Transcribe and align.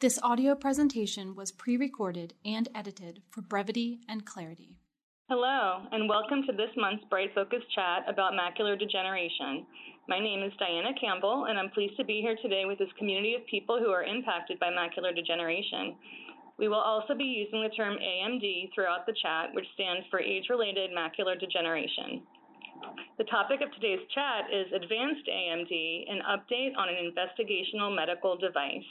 This 0.00 0.20
audio 0.22 0.54
presentation 0.54 1.34
was 1.34 1.50
pre 1.50 1.76
recorded 1.76 2.34
and 2.44 2.68
edited 2.72 3.20
for 3.30 3.42
brevity 3.42 3.98
and 4.08 4.24
clarity. 4.24 4.78
Hello, 5.28 5.82
and 5.90 6.08
welcome 6.08 6.44
to 6.46 6.52
this 6.54 6.70
month's 6.76 7.02
Bright 7.10 7.34
Focus 7.34 7.66
chat 7.74 8.06
about 8.06 8.30
macular 8.30 8.78
degeneration. 8.78 9.66
My 10.06 10.20
name 10.20 10.44
is 10.44 10.52
Diana 10.56 10.94
Campbell, 11.00 11.46
and 11.50 11.58
I'm 11.58 11.70
pleased 11.70 11.96
to 11.96 12.04
be 12.04 12.20
here 12.22 12.36
today 12.40 12.62
with 12.64 12.78
this 12.78 12.94
community 12.96 13.34
of 13.34 13.44
people 13.50 13.80
who 13.82 13.90
are 13.90 14.04
impacted 14.04 14.60
by 14.60 14.70
macular 14.70 15.10
degeneration. 15.12 15.96
We 16.60 16.68
will 16.68 16.78
also 16.78 17.16
be 17.18 17.24
using 17.24 17.60
the 17.60 17.74
term 17.74 17.98
AMD 17.98 18.70
throughout 18.72 19.04
the 19.04 19.18
chat, 19.20 19.50
which 19.52 19.66
stands 19.74 20.06
for 20.12 20.20
age 20.20 20.46
related 20.48 20.94
macular 20.94 21.34
degeneration. 21.34 22.22
The 23.18 23.26
topic 23.26 23.66
of 23.66 23.74
today's 23.74 24.06
chat 24.14 24.46
is 24.54 24.70
Advanced 24.70 25.26
AMD, 25.26 25.74
an 26.06 26.22
update 26.22 26.78
on 26.78 26.86
an 26.86 27.02
investigational 27.02 27.90
medical 27.90 28.36
device. 28.38 28.86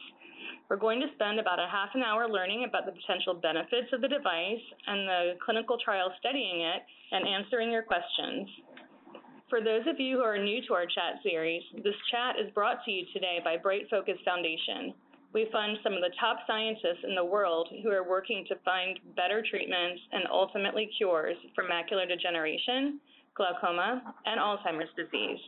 We're 0.69 0.75
going 0.75 0.99
to 0.99 1.07
spend 1.15 1.39
about 1.39 1.59
a 1.59 1.67
half 1.71 1.95
an 1.95 2.03
hour 2.03 2.27
learning 2.27 2.65
about 2.67 2.85
the 2.85 2.91
potential 2.91 3.33
benefits 3.33 3.87
of 3.93 4.01
the 4.01 4.11
device 4.11 4.65
and 4.85 5.07
the 5.07 5.39
clinical 5.39 5.77
trial 5.79 6.11
studying 6.19 6.59
it 6.59 6.83
and 7.11 7.25
answering 7.25 7.71
your 7.71 7.83
questions. 7.83 8.49
For 9.49 9.63
those 9.63 9.87
of 9.87 9.97
you 9.97 10.17
who 10.17 10.23
are 10.23 10.37
new 10.37 10.59
to 10.67 10.73
our 10.73 10.85
chat 10.85 11.23
series, 11.23 11.63
this 11.85 11.95
chat 12.11 12.35
is 12.35 12.51
brought 12.51 12.83
to 12.83 12.91
you 12.91 13.05
today 13.13 13.39
by 13.41 13.55
Bright 13.55 13.87
Focus 13.89 14.19
Foundation. 14.25 14.93
We 15.31 15.47
fund 15.53 15.77
some 15.83 15.93
of 15.93 16.01
the 16.01 16.11
top 16.19 16.39
scientists 16.45 17.07
in 17.07 17.15
the 17.15 17.23
world 17.23 17.69
who 17.81 17.89
are 17.91 18.03
working 18.03 18.43
to 18.49 18.59
find 18.65 18.99
better 19.15 19.41
treatments 19.49 20.01
and 20.11 20.27
ultimately 20.29 20.89
cures 20.97 21.37
for 21.55 21.63
macular 21.63 22.05
degeneration, 22.05 22.99
glaucoma, 23.35 24.03
and 24.25 24.37
Alzheimer's 24.37 24.91
disease 24.97 25.39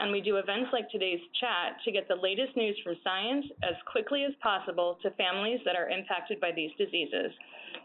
and 0.00 0.10
we 0.10 0.20
do 0.20 0.36
events 0.36 0.70
like 0.72 0.90
today's 0.90 1.20
chat 1.40 1.76
to 1.84 1.92
get 1.92 2.08
the 2.08 2.16
latest 2.16 2.56
news 2.56 2.76
from 2.82 2.96
science 3.04 3.46
as 3.62 3.74
quickly 3.90 4.24
as 4.24 4.32
possible 4.42 4.98
to 5.02 5.10
families 5.12 5.60
that 5.64 5.76
are 5.76 5.88
impacted 5.88 6.40
by 6.40 6.50
these 6.52 6.72
diseases. 6.78 7.30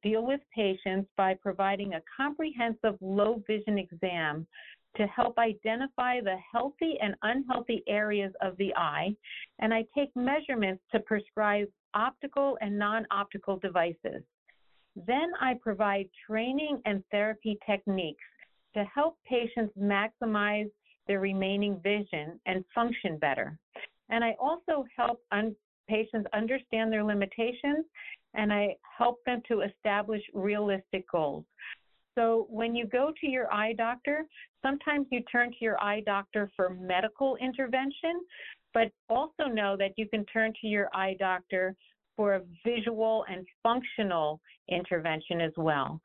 deal 0.02 0.26
with 0.26 0.40
patients 0.54 1.08
by 1.16 1.34
providing 1.34 1.94
a 1.94 2.02
comprehensive 2.16 2.96
low 3.00 3.42
vision 3.46 3.78
exam 3.78 4.46
to 4.96 5.06
help 5.06 5.38
identify 5.38 6.20
the 6.20 6.36
healthy 6.52 6.96
and 7.00 7.14
unhealthy 7.22 7.82
areas 7.88 8.32
of 8.42 8.56
the 8.58 8.74
eye, 8.76 9.14
and 9.58 9.72
I 9.72 9.84
take 9.96 10.14
measurements 10.14 10.82
to 10.92 11.00
prescribe 11.00 11.68
optical 11.94 12.58
and 12.60 12.78
non-optical 12.78 13.58
devices. 13.58 14.22
Then 14.94 15.30
I 15.40 15.54
provide 15.54 16.08
training 16.26 16.82
and 16.84 17.02
therapy 17.10 17.58
techniques 17.64 18.22
to 18.74 18.84
help 18.84 19.16
patients 19.26 19.72
maximize 19.78 20.70
their 21.06 21.20
remaining 21.20 21.80
vision 21.82 22.38
and 22.46 22.64
function 22.74 23.16
better. 23.18 23.58
And 24.10 24.22
I 24.24 24.36
also 24.40 24.84
help 24.96 25.20
un- 25.30 25.56
patients 25.88 26.28
understand 26.32 26.92
their 26.92 27.04
limitations 27.04 27.84
and 28.34 28.52
I 28.52 28.76
help 28.98 29.18
them 29.26 29.42
to 29.48 29.62
establish 29.62 30.22
realistic 30.32 31.10
goals. 31.10 31.44
So 32.14 32.46
when 32.50 32.74
you 32.74 32.86
go 32.86 33.12
to 33.20 33.26
your 33.26 33.52
eye 33.52 33.72
doctor, 33.72 34.26
sometimes 34.62 35.06
you 35.10 35.22
turn 35.22 35.50
to 35.50 35.56
your 35.60 35.82
eye 35.82 36.02
doctor 36.04 36.50
for 36.56 36.70
medical 36.70 37.36
intervention, 37.36 38.20
but 38.74 38.90
also 39.08 39.44
know 39.44 39.76
that 39.78 39.92
you 39.96 40.08
can 40.08 40.24
turn 40.26 40.52
to 40.60 40.66
your 40.66 40.88
eye 40.94 41.16
doctor 41.18 41.74
for 42.16 42.34
a 42.34 42.42
visual 42.64 43.24
and 43.30 43.46
functional 43.62 44.40
intervention 44.68 45.40
as 45.40 45.52
well. 45.56 46.00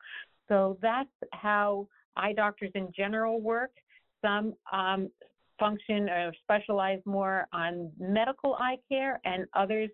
So 0.48 0.78
that's 0.80 1.10
how 1.32 1.86
eye 2.16 2.32
doctors 2.32 2.70
in 2.74 2.90
general 2.96 3.40
work. 3.40 3.70
Some 4.22 4.54
um, 4.72 5.10
function 5.58 6.08
or 6.08 6.32
specialize 6.42 7.00
more 7.04 7.46
on 7.52 7.90
medical 7.98 8.54
eye 8.54 8.78
care, 8.90 9.20
and 9.24 9.46
others 9.54 9.90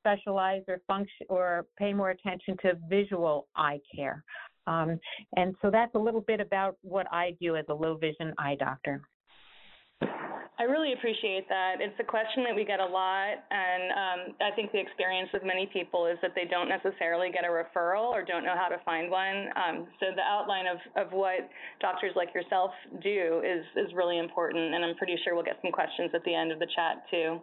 specialize 0.00 0.62
or 0.68 0.80
function 0.86 1.26
or 1.28 1.66
pay 1.78 1.92
more 1.92 2.10
attention 2.10 2.56
to 2.62 2.78
visual 2.88 3.48
eye 3.56 3.78
care. 3.94 4.24
Um, 4.66 4.98
and 5.36 5.54
so 5.62 5.70
that's 5.70 5.94
a 5.94 5.98
little 5.98 6.20
bit 6.22 6.40
about 6.40 6.76
what 6.82 7.06
I 7.12 7.36
do 7.40 7.56
as 7.56 7.64
a 7.68 7.74
low 7.74 7.96
vision 7.96 8.32
eye 8.38 8.56
doctor. 8.58 9.02
I 10.60 10.68
really 10.68 10.92
appreciate 10.92 11.48
that. 11.48 11.80
It's 11.80 11.96
a 12.00 12.04
question 12.04 12.44
that 12.44 12.54
we 12.54 12.68
get 12.68 12.80
a 12.80 12.84
lot, 12.84 13.32
and 13.48 13.84
um, 13.96 14.20
I 14.44 14.52
think 14.54 14.72
the 14.72 14.78
experience 14.78 15.30
of 15.32 15.40
many 15.40 15.64
people 15.72 16.04
is 16.04 16.20
that 16.20 16.36
they 16.36 16.44
don't 16.44 16.68
necessarily 16.68 17.32
get 17.32 17.48
a 17.48 17.52
referral 17.52 18.12
or 18.12 18.20
don't 18.22 18.44
know 18.44 18.52
how 18.52 18.68
to 18.68 18.76
find 18.84 19.10
one. 19.10 19.48
Um, 19.56 19.88
so 19.96 20.12
the 20.12 20.20
outline 20.20 20.68
of, 20.68 20.76
of 21.00 21.16
what 21.16 21.48
doctors 21.80 22.12
like 22.14 22.34
yourself 22.34 22.72
do 23.00 23.40
is, 23.40 23.64
is 23.72 23.88
really 23.96 24.18
important, 24.18 24.74
and 24.74 24.84
I'm 24.84 24.96
pretty 24.96 25.16
sure 25.24 25.34
we'll 25.34 25.48
get 25.48 25.56
some 25.64 25.72
questions 25.72 26.10
at 26.12 26.22
the 26.24 26.34
end 26.34 26.52
of 26.52 26.58
the 26.58 26.68
chat 26.76 27.08
too. 27.08 27.40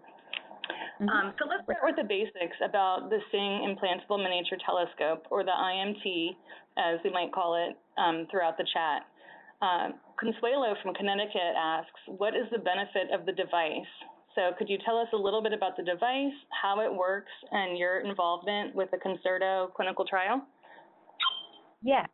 Mm-hmm. 1.01 1.09
Um, 1.09 1.33
so 1.41 1.49
let's 1.49 1.65
start 1.65 1.81
with 1.89 1.97
the 1.97 2.05
basics 2.05 2.57
about 2.61 3.09
the 3.09 3.17
SING 3.33 3.65
Implantable 3.65 4.21
Miniature 4.21 4.61
Telescope, 4.61 5.25
or 5.31 5.43
the 5.43 5.57
IMT, 5.57 6.37
as 6.77 6.99
we 7.03 7.09
might 7.09 7.33
call 7.33 7.57
it 7.57 7.73
um, 7.97 8.27
throughout 8.29 8.61
the 8.61 8.65
chat. 8.77 9.09
Uh, 9.61 9.89
Consuelo 10.19 10.75
from 10.83 10.93
Connecticut 10.93 11.55
asks, 11.57 11.99
what 12.07 12.35
is 12.35 12.45
the 12.51 12.59
benefit 12.59 13.11
of 13.13 13.25
the 13.25 13.31
device? 13.31 13.89
So 14.35 14.51
could 14.57 14.69
you 14.69 14.77
tell 14.85 14.97
us 14.99 15.07
a 15.13 15.17
little 15.17 15.41
bit 15.41 15.53
about 15.53 15.75
the 15.77 15.83
device, 15.83 16.33
how 16.61 16.81
it 16.81 16.93
works, 16.93 17.31
and 17.51 17.77
your 17.77 18.01
involvement 18.01 18.75
with 18.75 18.91
the 18.91 18.97
Concerto 18.97 19.71
clinical 19.75 20.05
trial? 20.05 20.45
Yes. 21.81 22.07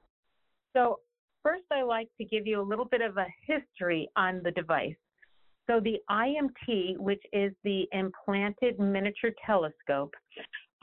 So 0.74 1.00
first 1.44 1.64
I 1.72 1.84
like 1.84 2.08
to 2.20 2.26
give 2.26 2.48
you 2.48 2.62
a 2.62 2.64
little 2.64 2.86
bit 2.86 3.02
of 3.02 3.18
a 3.18 3.26
history 3.46 4.09
on 4.16 4.42
the 4.44 4.52
device. 4.52 4.96
So 5.70 5.80
the 5.80 5.98
IMT, 6.09 6.98
which 6.98 7.22
is 7.32 7.53
the 7.64 7.88
implanted 7.92 8.79
miniature 8.79 9.32
telescope, 9.46 10.14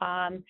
um, 0.00 0.42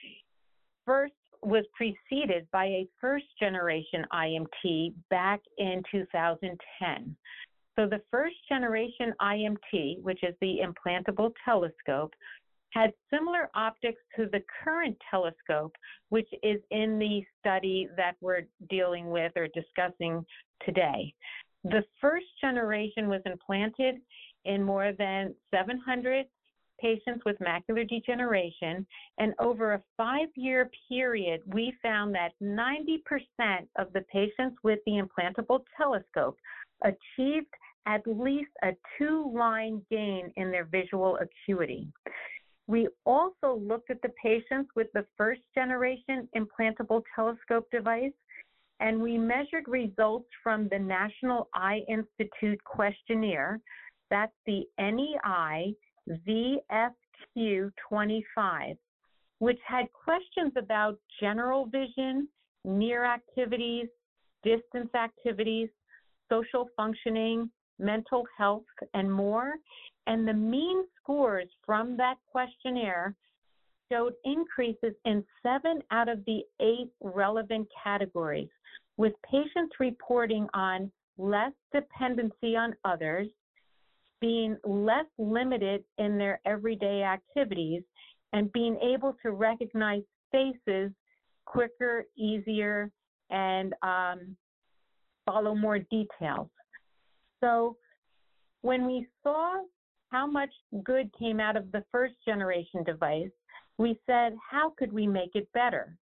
first 0.84 1.14
was 1.42 1.64
preceded 1.74 2.46
by 2.52 2.66
a 2.66 2.88
first 3.00 3.26
generation 3.38 4.04
IMT 4.12 4.94
back 5.10 5.40
in 5.58 5.82
2010. 5.90 7.16
So 7.78 7.86
the 7.86 8.02
first 8.10 8.36
generation 8.48 9.14
IMT, 9.20 10.02
which 10.02 10.22
is 10.22 10.34
the 10.40 10.58
implantable 10.58 11.32
telescope, 11.44 12.12
had 12.72 12.92
similar 13.12 13.50
optics 13.54 14.00
to 14.16 14.26
the 14.26 14.42
current 14.62 14.96
telescope, 15.10 15.74
which 16.10 16.28
is 16.42 16.60
in 16.70 16.98
the 16.98 17.22
study 17.38 17.88
that 17.96 18.16
we're 18.20 18.42
dealing 18.68 19.10
with 19.10 19.32
or 19.36 19.48
discussing 19.48 20.24
today. 20.64 21.12
The 21.64 21.84
first 22.00 22.26
generation 22.40 23.08
was 23.08 23.22
implanted 23.26 23.96
in 24.44 24.62
more 24.62 24.92
than 24.92 25.34
700 25.52 26.26
patients 26.80 27.24
with 27.24 27.36
macular 27.38 27.88
degeneration, 27.88 28.86
and 29.18 29.34
over 29.38 29.74
a 29.74 29.82
five 29.96 30.28
year 30.34 30.70
period, 30.88 31.42
we 31.46 31.72
found 31.82 32.14
that 32.14 32.32
90% 32.42 32.98
of 33.78 33.92
the 33.92 34.02
patients 34.12 34.56
with 34.62 34.78
the 34.86 35.02
implantable 35.02 35.60
telescope 35.76 36.36
achieved 36.82 37.52
at 37.86 38.02
least 38.06 38.50
a 38.62 38.70
two 38.98 39.32
line 39.34 39.82
gain 39.90 40.32
in 40.36 40.50
their 40.50 40.64
visual 40.64 41.18
acuity. 41.18 41.88
We 42.66 42.88
also 43.04 43.60
looked 43.60 43.90
at 43.90 44.00
the 44.02 44.12
patients 44.22 44.70
with 44.76 44.86
the 44.94 45.04
first 45.16 45.40
generation 45.54 46.28
implantable 46.36 47.02
telescope 47.16 47.66
device, 47.72 48.12
and 48.78 49.00
we 49.00 49.18
measured 49.18 49.66
results 49.66 50.28
from 50.42 50.68
the 50.68 50.78
National 50.78 51.48
Eye 51.52 51.80
Institute 51.88 52.62
questionnaire. 52.64 53.60
That's 54.08 54.32
the 54.46 54.62
NEI 54.78 55.74
VFQ25, 56.26 58.76
which 59.38 59.60
had 59.66 59.86
questions 59.92 60.52
about 60.56 60.98
general 61.20 61.66
vision, 61.66 62.28
near 62.64 63.04
activities, 63.04 63.88
distance 64.42 64.94
activities, 64.94 65.68
social 66.28 66.68
functioning, 66.76 67.50
mental 67.78 68.26
health, 68.36 68.64
and 68.94 69.10
more. 69.10 69.54
And 70.06 70.26
the 70.26 70.34
mean 70.34 70.84
scores 71.00 71.48
from 71.64 71.96
that 71.96 72.16
questionnaire 72.30 73.14
showed 73.90 74.14
increases 74.24 74.94
in 75.04 75.24
seven 75.42 75.82
out 75.90 76.08
of 76.08 76.24
the 76.24 76.42
eight 76.60 76.90
relevant 77.00 77.68
categories, 77.82 78.48
with 78.96 79.12
patients 79.28 79.74
reporting 79.80 80.48
on 80.54 80.90
less 81.18 81.52
dependency 81.72 82.56
on 82.56 82.74
others, 82.84 83.28
being 84.20 84.56
less 84.64 85.06
limited 85.18 85.84
in 85.98 86.18
their 86.18 86.40
everyday 86.44 87.02
activities, 87.02 87.82
and 88.32 88.52
being 88.52 88.78
able 88.80 89.16
to 89.22 89.32
recognize 89.32 90.02
faces 90.30 90.92
quicker, 91.46 92.04
easier, 92.16 92.90
and 93.30 93.74
um, 93.82 94.36
follow 95.26 95.54
more 95.54 95.78
details. 95.78 96.48
So 97.42 97.76
when 98.62 98.86
we 98.86 99.06
saw 99.22 99.62
how 100.10 100.26
much 100.26 100.50
good 100.84 101.10
came 101.18 101.40
out 101.40 101.56
of 101.56 101.72
the 101.72 101.84
first 101.90 102.14
generation 102.24 102.84
device, 102.84 103.30
we 103.78 103.98
said, 104.06 104.36
how 104.48 104.74
could 104.78 104.92
we 104.92 105.06
make 105.06 105.30
it 105.34 105.48
better? 105.54 105.96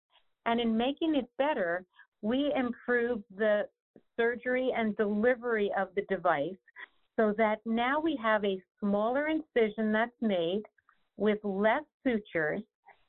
And 0.45 0.59
in 0.59 0.77
making 0.77 1.15
it 1.15 1.27
better, 1.37 1.83
we 2.21 2.51
improved 2.55 3.23
the 3.35 3.67
surgery 4.17 4.71
and 4.75 4.95
delivery 4.95 5.71
of 5.77 5.89
the 5.95 6.03
device 6.03 6.55
so 7.17 7.33
that 7.37 7.59
now 7.65 7.99
we 7.99 8.17
have 8.21 8.43
a 8.43 8.61
smaller 8.79 9.27
incision 9.27 9.91
that's 9.91 10.11
made 10.21 10.63
with 11.17 11.39
less 11.43 11.83
sutures, 12.03 12.61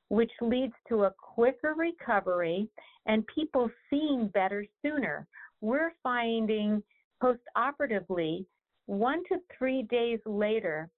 which 0.08 0.30
leads 0.40 0.74
to 0.88 1.04
a 1.04 1.14
quicker 1.18 1.74
recovery 1.76 2.68
and 3.06 3.26
people 3.34 3.70
seeing 3.90 4.28
better 4.28 4.64
sooner. 4.82 5.26
We're 5.60 5.92
finding 6.02 6.82
postoperatively, 7.22 8.44
one 8.86 9.22
to 9.28 9.38
three 9.58 9.82
days 9.84 10.20
later, 10.26 10.88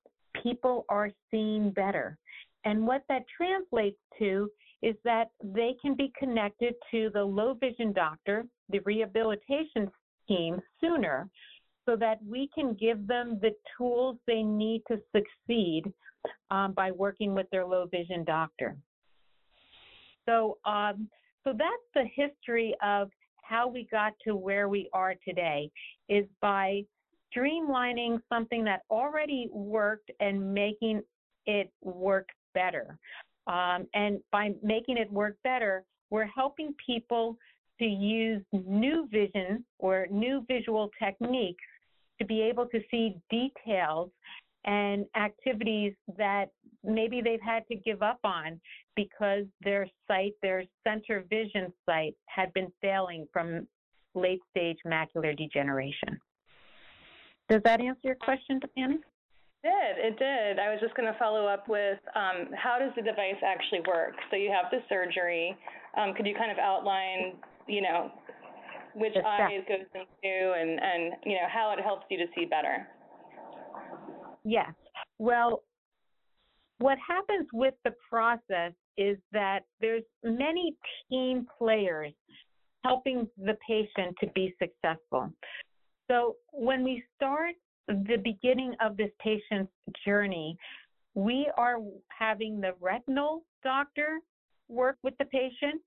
people 0.42 0.84
are 0.88 1.10
seeing 1.30 1.70
better. 1.70 2.18
And 2.64 2.86
what 2.86 3.04
that 3.08 3.24
translates 3.34 3.98
to 4.18 4.50
is 4.82 4.94
that 5.04 5.30
they 5.42 5.74
can 5.80 5.94
be 5.94 6.12
connected 6.18 6.74
to 6.90 7.10
the 7.14 7.22
low 7.22 7.54
vision 7.54 7.92
doctor, 7.92 8.44
the 8.68 8.80
rehabilitation 8.80 9.90
team 10.28 10.60
sooner, 10.80 11.28
so 11.88 11.96
that 11.96 12.18
we 12.28 12.50
can 12.54 12.74
give 12.74 13.06
them 13.06 13.38
the 13.40 13.54
tools 13.76 14.18
they 14.26 14.42
need 14.42 14.82
to 14.88 15.00
succeed 15.16 15.84
um, 16.50 16.72
by 16.72 16.90
working 16.90 17.34
with 17.34 17.46
their 17.50 17.64
low 17.64 17.86
vision 17.86 18.24
doctor. 18.24 18.76
So, 20.26 20.58
um, 20.66 21.08
so 21.44 21.54
that's 21.56 21.88
the 21.94 22.04
history 22.14 22.74
of 22.82 23.08
how 23.42 23.66
we 23.68 23.88
got 23.90 24.12
to 24.26 24.36
where 24.36 24.68
we 24.68 24.90
are 24.92 25.14
today 25.26 25.70
is 26.10 26.26
by 26.42 26.82
streamlining 27.34 28.20
something 28.28 28.64
that 28.64 28.82
already 28.90 29.48
worked 29.50 30.10
and 30.20 30.52
making 30.52 31.00
it 31.46 31.72
work 31.82 32.28
better. 32.52 32.98
Um, 33.46 33.86
and 33.94 34.18
by 34.30 34.50
making 34.62 34.98
it 34.98 35.10
work 35.10 35.36
better, 35.42 35.84
we're 36.10 36.26
helping 36.26 36.74
people 36.84 37.38
to 37.78 37.86
use 37.86 38.42
new 38.52 39.08
vision 39.10 39.64
or 39.78 40.06
new 40.10 40.44
visual 40.48 40.90
techniques 41.02 41.64
to 42.18 42.24
be 42.24 42.42
able 42.42 42.66
to 42.66 42.80
see 42.90 43.16
details 43.30 44.10
and 44.64 45.06
activities 45.16 45.94
that 46.16 46.46
maybe 46.84 47.20
they've 47.20 47.40
had 47.40 47.66
to 47.68 47.76
give 47.76 48.02
up 48.02 48.18
on 48.24 48.60
because 48.96 49.44
their 49.62 49.88
sight, 50.06 50.32
their 50.42 50.64
center 50.86 51.24
vision 51.30 51.72
sight, 51.86 52.14
had 52.26 52.52
been 52.52 52.70
failing 52.80 53.26
from 53.32 53.66
late 54.14 54.40
stage 54.50 54.78
macular 54.86 55.36
degeneration. 55.36 56.18
Does 57.48 57.62
that 57.64 57.80
answer 57.80 58.00
your 58.04 58.16
question? 58.16 58.60
It 58.76 59.00
did. 59.62 60.06
It 60.06 60.18
did. 60.18 60.58
I 60.58 60.70
was 60.70 60.78
just 60.80 60.94
going 60.94 61.10
to 61.10 61.18
follow 61.18 61.46
up 61.46 61.68
with 61.68 61.98
um, 62.14 62.48
how 62.54 62.78
does 62.78 62.90
the 62.94 63.02
device 63.02 63.40
actually 63.44 63.80
work? 63.88 64.14
So 64.30 64.36
you 64.36 64.50
have 64.50 64.70
the 64.70 64.80
surgery. 64.88 65.56
Um, 65.96 66.14
could 66.14 66.26
you 66.26 66.34
kind 66.34 66.52
of 66.52 66.58
outline, 66.58 67.34
you 67.66 67.82
know, 67.82 68.12
which 68.98 69.14
eye 69.16 69.48
it 69.52 69.68
goes 69.68 69.86
into 69.94 70.52
and, 70.52 70.80
and, 70.80 71.12
you 71.24 71.34
know, 71.34 71.48
how 71.52 71.72
it 71.76 71.82
helps 71.82 72.06
you 72.10 72.18
to 72.18 72.26
see 72.34 72.44
better? 72.44 72.86
Yes. 74.44 74.72
Well, 75.18 75.62
what 76.78 76.98
happens 77.06 77.48
with 77.52 77.74
the 77.84 77.92
process 78.08 78.72
is 78.96 79.18
that 79.32 79.60
there's 79.80 80.04
many 80.24 80.76
team 81.08 81.46
players 81.58 82.12
helping 82.84 83.28
the 83.36 83.56
patient 83.66 84.16
to 84.20 84.28
be 84.34 84.54
successful. 84.58 85.32
So 86.10 86.36
when 86.52 86.84
we 86.84 87.02
start 87.16 87.54
the 87.88 88.18
beginning 88.22 88.74
of 88.80 88.96
this 88.96 89.10
patient's 89.20 89.72
journey, 90.04 90.56
we 91.14 91.50
are 91.56 91.78
having 92.16 92.60
the 92.60 92.74
retinal 92.80 93.42
doctor 93.64 94.20
work 94.68 94.96
with 95.02 95.14
the 95.18 95.24
patient, 95.26 95.82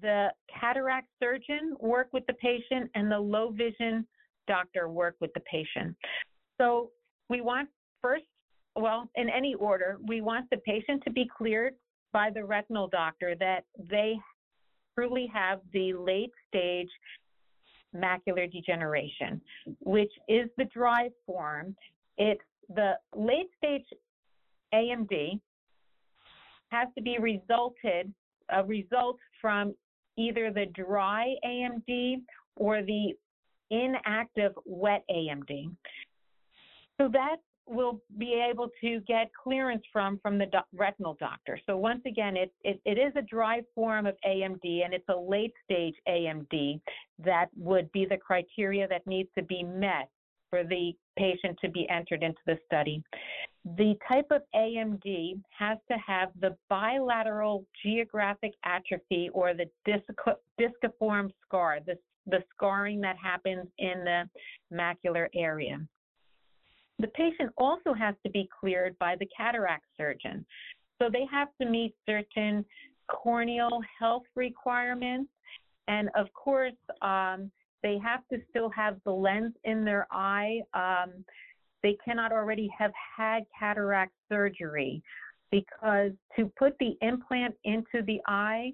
the 0.00 0.28
cataract 0.60 1.08
surgeon 1.22 1.76
work 1.80 2.08
with 2.12 2.24
the 2.26 2.34
patient, 2.34 2.90
and 2.94 3.10
the 3.10 3.18
low 3.18 3.50
vision 3.50 4.06
doctor 4.46 4.88
work 4.88 5.16
with 5.20 5.32
the 5.34 5.40
patient. 5.40 5.96
So 6.60 6.90
we 7.28 7.40
want 7.40 7.68
first, 8.02 8.24
well, 8.76 9.08
in 9.14 9.28
any 9.28 9.54
order, 9.54 9.98
we 10.06 10.20
want 10.20 10.48
the 10.50 10.58
patient 10.58 11.02
to 11.04 11.10
be 11.10 11.28
cleared 11.36 11.74
by 12.12 12.30
the 12.30 12.44
retinal 12.44 12.88
doctor 12.88 13.34
that 13.40 13.64
they 13.90 14.14
truly 14.94 15.28
have 15.32 15.60
the 15.72 15.92
late 15.92 16.30
stage 16.48 16.88
macular 17.94 18.50
degeneration, 18.50 19.40
which 19.80 20.12
is 20.28 20.48
the 20.56 20.64
dry 20.66 21.08
form. 21.26 21.74
It's 22.18 22.40
the 22.68 22.92
late 23.14 23.48
stage 23.56 23.84
AMD 24.72 25.40
has 26.70 26.88
to 26.96 27.02
be 27.02 27.18
resulted 27.18 28.12
a 28.50 28.64
result 28.64 29.16
from 29.40 29.74
either 30.16 30.50
the 30.50 30.66
dry 30.66 31.34
AMD 31.44 32.22
or 32.56 32.82
the 32.82 33.14
inactive 33.70 34.52
wet 34.64 35.04
AMD. 35.10 35.74
So 37.00 37.08
that 37.12 37.36
will 37.66 38.00
be 38.18 38.34
able 38.34 38.68
to 38.82 39.00
get 39.00 39.30
clearance 39.42 39.82
from 39.92 40.18
from 40.22 40.38
the 40.38 40.46
do 40.46 40.58
retinal 40.74 41.16
doctor. 41.18 41.58
So 41.66 41.76
once 41.76 42.02
again, 42.06 42.36
it, 42.36 42.52
it, 42.62 42.80
it 42.84 42.98
is 42.98 43.12
a 43.16 43.22
dry 43.22 43.62
form 43.74 44.06
of 44.06 44.14
AMD 44.26 44.84
and 44.84 44.92
it's 44.92 45.08
a 45.08 45.16
late 45.16 45.52
stage 45.64 45.94
AMD 46.06 46.80
that 47.24 47.46
would 47.56 47.90
be 47.92 48.04
the 48.04 48.18
criteria 48.18 48.86
that 48.88 49.06
needs 49.06 49.30
to 49.36 49.42
be 49.42 49.62
met 49.62 50.10
for 50.54 50.62
the 50.62 50.92
patient 51.18 51.58
to 51.60 51.68
be 51.68 51.88
entered 51.88 52.22
into 52.22 52.38
the 52.46 52.56
study. 52.64 53.02
The 53.76 53.94
type 54.08 54.26
of 54.30 54.42
AMD 54.54 55.40
has 55.58 55.78
to 55.90 55.98
have 55.98 56.28
the 56.40 56.56
bilateral 56.68 57.64
geographic 57.82 58.52
atrophy 58.64 59.30
or 59.32 59.52
the 59.52 59.68
disciform 60.56 61.32
scar, 61.44 61.78
the, 61.84 61.98
the 62.26 62.38
scarring 62.54 63.00
that 63.00 63.16
happens 63.20 63.66
in 63.78 64.04
the 64.04 64.28
macular 64.72 65.26
area. 65.34 65.80
The 67.00 67.08
patient 67.08 67.50
also 67.56 67.92
has 67.92 68.14
to 68.24 68.30
be 68.30 68.48
cleared 68.60 68.96
by 69.00 69.16
the 69.18 69.26
cataract 69.36 69.86
surgeon. 69.96 70.46
So 71.02 71.08
they 71.12 71.26
have 71.32 71.48
to 71.60 71.68
meet 71.68 71.94
certain 72.06 72.64
corneal 73.08 73.80
health 73.98 74.22
requirements. 74.36 75.30
And 75.88 76.10
of 76.14 76.32
course, 76.32 76.78
um, 77.02 77.50
they 77.84 77.98
have 77.98 78.26
to 78.32 78.38
still 78.48 78.70
have 78.70 78.96
the 79.04 79.12
lens 79.12 79.52
in 79.64 79.84
their 79.84 80.08
eye. 80.10 80.60
Um, 80.72 81.24
they 81.82 81.96
cannot 82.02 82.32
already 82.32 82.68
have 82.76 82.92
had 83.16 83.44
cataract 83.56 84.12
surgery 84.28 85.02
because 85.52 86.12
to 86.34 86.50
put 86.58 86.76
the 86.80 86.96
implant 87.02 87.54
into 87.64 88.02
the 88.06 88.20
eye, 88.26 88.72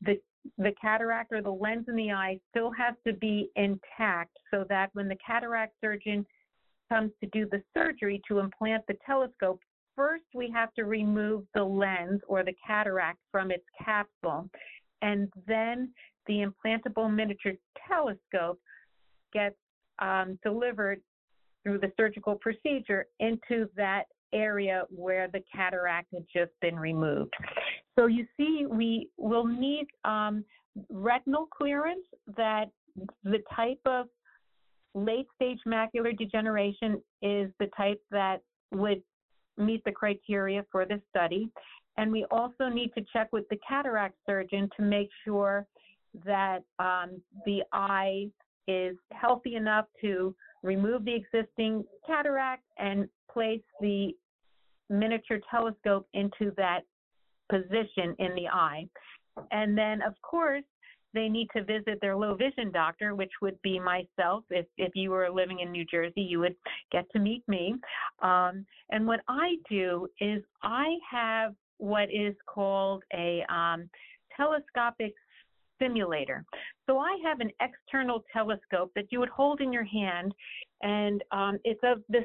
the 0.00 0.18
the 0.58 0.72
cataract 0.80 1.32
or 1.32 1.42
the 1.42 1.50
lens 1.50 1.86
in 1.88 1.96
the 1.96 2.10
eye 2.10 2.38
still 2.50 2.70
has 2.72 2.94
to 3.06 3.12
be 3.12 3.50
intact 3.56 4.36
so 4.50 4.64
that 4.68 4.90
when 4.92 5.08
the 5.08 5.18
cataract 5.24 5.74
surgeon 5.80 6.24
comes 6.88 7.12
to 7.20 7.28
do 7.30 7.46
the 7.50 7.62
surgery 7.74 8.20
to 8.28 8.38
implant 8.38 8.84
the 8.86 8.96
telescope, 9.04 9.60
first 9.94 10.24
we 10.34 10.50
have 10.50 10.72
to 10.74 10.84
remove 10.84 11.44
the 11.54 11.62
lens 11.62 12.20
or 12.28 12.42
the 12.44 12.54
cataract 12.64 13.18
from 13.30 13.50
its 13.50 13.64
capsule, 13.84 14.48
and 15.02 15.30
then 15.46 15.92
the 16.26 16.44
implantable 16.44 17.12
miniature 17.12 17.52
telescope 17.88 18.58
gets 19.32 19.56
um, 19.98 20.38
delivered 20.42 21.00
through 21.62 21.78
the 21.78 21.92
surgical 21.96 22.36
procedure 22.36 23.06
into 23.20 23.68
that 23.76 24.04
area 24.32 24.84
where 24.88 25.28
the 25.28 25.42
cataract 25.54 26.08
had 26.12 26.24
just 26.32 26.52
been 26.60 26.78
removed. 26.78 27.32
So 27.98 28.06
you 28.06 28.26
see, 28.36 28.66
we 28.68 29.08
will 29.18 29.46
need 29.46 29.86
um, 30.04 30.44
retinal 30.90 31.46
clearance 31.46 32.06
that 32.36 32.66
the 33.24 33.38
type 33.54 33.80
of 33.84 34.06
late 34.94 35.26
stage 35.36 35.58
macular 35.66 36.16
degeneration 36.16 37.02
is 37.22 37.50
the 37.58 37.68
type 37.76 38.00
that 38.10 38.40
would 38.72 39.02
meet 39.58 39.84
the 39.84 39.92
criteria 39.92 40.64
for 40.70 40.84
this 40.86 41.00
study. 41.10 41.50
And 41.96 42.10
we 42.10 42.24
also 42.30 42.68
need 42.68 42.92
to 42.94 43.04
check 43.12 43.32
with 43.32 43.48
the 43.50 43.58
cataract 43.68 44.16
surgeon 44.26 44.68
to 44.76 44.82
make 44.82 45.08
sure 45.24 45.66
that 46.24 46.62
um, 46.78 47.20
the 47.44 47.62
eye 47.72 48.30
is 48.68 48.96
healthy 49.12 49.56
enough 49.56 49.86
to 50.00 50.34
remove 50.62 51.04
the 51.04 51.14
existing 51.14 51.84
cataract 52.06 52.62
and 52.78 53.08
place 53.30 53.62
the 53.80 54.12
miniature 54.88 55.40
telescope 55.50 56.06
into 56.14 56.52
that 56.56 56.80
position 57.50 58.14
in 58.18 58.34
the 58.34 58.48
eye. 58.48 58.86
And 59.50 59.76
then, 59.76 60.02
of 60.02 60.14
course, 60.22 60.64
they 61.14 61.28
need 61.28 61.48
to 61.54 61.62
visit 61.64 61.98
their 62.00 62.16
low 62.16 62.34
vision 62.34 62.70
doctor, 62.72 63.14
which 63.14 63.32
would 63.42 63.60
be 63.62 63.78
myself. 63.78 64.44
If, 64.50 64.66
if 64.78 64.92
you 64.94 65.10
were 65.10 65.28
living 65.30 65.60
in 65.60 65.70
New 65.70 65.84
Jersey, 65.84 66.22
you 66.22 66.40
would 66.40 66.56
get 66.90 67.10
to 67.12 67.18
meet 67.18 67.42
me. 67.48 67.74
Um, 68.22 68.64
and 68.90 69.06
what 69.06 69.20
I 69.28 69.56
do 69.68 70.08
is 70.20 70.42
I 70.62 70.96
have 71.10 71.54
what 71.82 72.08
is 72.12 72.34
called 72.46 73.02
a 73.12 73.44
um, 73.52 73.90
telescopic 74.36 75.12
simulator. 75.80 76.44
So 76.86 76.98
I 76.98 77.18
have 77.24 77.40
an 77.40 77.50
external 77.60 78.22
telescope 78.32 78.92
that 78.94 79.06
you 79.10 79.18
would 79.18 79.28
hold 79.28 79.60
in 79.60 79.72
your 79.72 79.82
hand, 79.82 80.32
and 80.82 81.24
um, 81.32 81.58
it's 81.64 81.80
of 81.82 81.98
the 82.08 82.20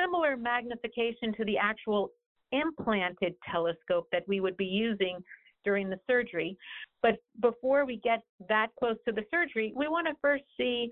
similar 0.00 0.38
magnification 0.38 1.34
to 1.36 1.44
the 1.44 1.58
actual 1.58 2.12
implanted 2.52 3.34
telescope 3.50 4.08
that 4.10 4.26
we 4.26 4.40
would 4.40 4.56
be 4.56 4.64
using 4.64 5.18
during 5.64 5.90
the 5.90 6.00
surgery. 6.06 6.56
But 7.02 7.16
before 7.42 7.84
we 7.84 8.00
get 8.02 8.22
that 8.48 8.68
close 8.78 8.96
to 9.06 9.12
the 9.12 9.24
surgery, 9.30 9.74
we 9.76 9.86
want 9.86 10.06
to 10.06 10.14
first 10.22 10.44
see 10.56 10.90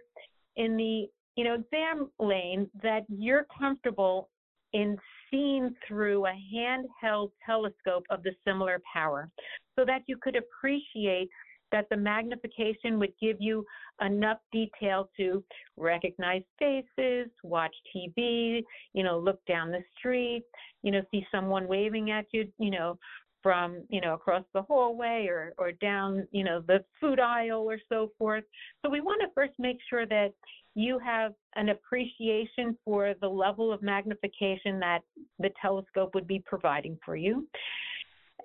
in 0.57 0.77
the 0.77 1.07
you 1.37 1.45
know 1.45 1.55
exam 1.55 2.11
lane 2.19 2.69
that 2.83 3.05
you're 3.09 3.47
comfortable 3.59 4.29
in 4.73 4.97
seeing 5.31 5.75
through 5.87 6.27
a 6.27 6.35
handheld 6.55 7.31
telescope 7.45 8.05
of 8.11 8.23
the 8.23 8.33
similar 8.47 8.81
power 8.93 9.29
so 9.77 9.85
that 9.85 10.03
you 10.07 10.17
could 10.17 10.37
appreciate 10.37 11.29
that 11.73 11.89
the 11.89 11.97
magnification 11.97 12.99
would 12.99 13.13
give 13.21 13.39
you 13.41 13.65
enough 14.05 14.39
detail 14.53 15.09
to 15.17 15.43
recognize 15.77 16.43
faces, 16.59 17.31
watch 17.43 17.75
TV, 17.97 18.63
you 18.93 19.03
know, 19.03 19.19
look 19.19 19.41
down 19.47 19.71
the 19.71 19.83
street, 19.99 20.45
you 20.83 20.93
know, 20.93 21.01
see 21.11 21.27
someone 21.33 21.67
waving 21.67 22.11
at 22.11 22.27
you, 22.33 22.47
you 22.59 22.71
know, 22.71 22.99
from, 23.43 23.83
you 23.89 24.01
know, 24.01 24.15
across 24.15 24.45
the 24.55 24.63
hallway 24.63 25.27
or, 25.29 25.53
or 25.59 25.73
down, 25.73 26.27
you 26.31 26.45
know, 26.45 26.63
the 26.67 26.85
food 27.01 27.21
aisle 27.21 27.69
or 27.69 27.79
so 27.89 28.13
forth. 28.19 28.45
So 28.83 28.91
we 28.91 29.01
want 29.01 29.21
to 29.23 29.29
first 29.35 29.53
make 29.59 29.79
sure 29.89 30.07
that 30.07 30.33
you 30.75 30.99
have 30.99 31.35
an 31.57 31.69
appreciation 31.69 32.77
for 32.85 33.15
the 33.21 33.29
level 33.29 33.73
of 33.73 33.83
magnification 33.83 34.79
that 34.81 35.01
the 35.39 35.51
telescope 35.61 36.15
would 36.15 36.27
be 36.27 36.43
providing 36.47 36.99
for 37.05 37.17
you 37.17 37.47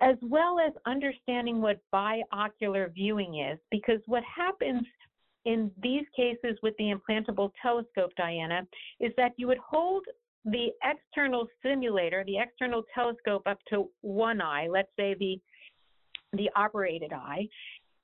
as 0.00 0.16
well 0.22 0.58
as 0.60 0.72
understanding 0.86 1.60
what 1.60 1.80
biocular 1.92 2.92
viewing 2.92 3.40
is, 3.40 3.58
because 3.70 4.00
what 4.06 4.22
happens 4.24 4.82
in 5.44 5.70
these 5.82 6.04
cases 6.14 6.58
with 6.62 6.74
the 6.78 6.94
implantable 6.94 7.50
telescope, 7.60 8.12
Diana, 8.16 8.66
is 9.00 9.12
that 9.16 9.32
you 9.36 9.46
would 9.46 9.58
hold 9.58 10.04
the 10.50 10.68
external 10.84 11.46
simulator, 11.62 12.24
the 12.24 12.38
external 12.38 12.82
telescope 12.94 13.42
up 13.46 13.58
to 13.70 13.88
one 14.00 14.40
eye, 14.40 14.68
let's 14.70 14.90
say 14.98 15.14
the, 15.18 15.38
the 16.32 16.48
operated 16.56 17.12
eye, 17.12 17.46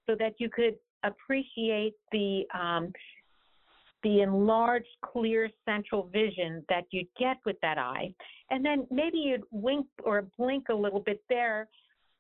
so 0.07 0.15
that 0.19 0.35
you 0.39 0.49
could 0.51 0.75
appreciate 1.03 1.95
the 2.13 2.45
um, 2.59 2.93
the 4.03 4.21
enlarged 4.21 4.87
clear 5.03 5.49
central 5.65 6.11
vision 6.13 6.63
that 6.69 6.85
you'd 6.91 7.09
get 7.19 7.39
with 7.47 7.57
that 7.63 7.79
eye. 7.79 8.13
And 8.51 8.63
then 8.63 8.87
maybe 8.91 9.17
you'd 9.17 9.45
wink 9.51 9.87
or 10.03 10.27
blink 10.39 10.67
a 10.71 10.75
little 10.75 11.01
bit 11.01 11.23
there 11.31 11.69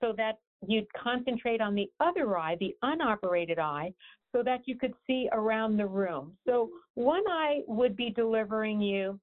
so 0.00 0.14
that 0.16 0.38
you'd 0.66 0.87
concentrate 0.95 1.61
on 1.61 1.75
the 1.75 1.90
other 2.00 2.38
eye, 2.38 2.57
the 2.59 2.75
unoperated 2.83 3.59
eye, 3.59 3.93
so 4.33 4.43
that 4.43 4.61
you 4.64 4.76
could 4.76 4.95
see 5.07 5.28
around 5.33 5.76
the 5.76 5.87
room. 5.87 6.33
So 6.47 6.71
one 6.95 7.23
eye 7.28 7.61
would 7.66 7.97
be 7.97 8.11
delivering 8.11 8.81
you 8.81 9.21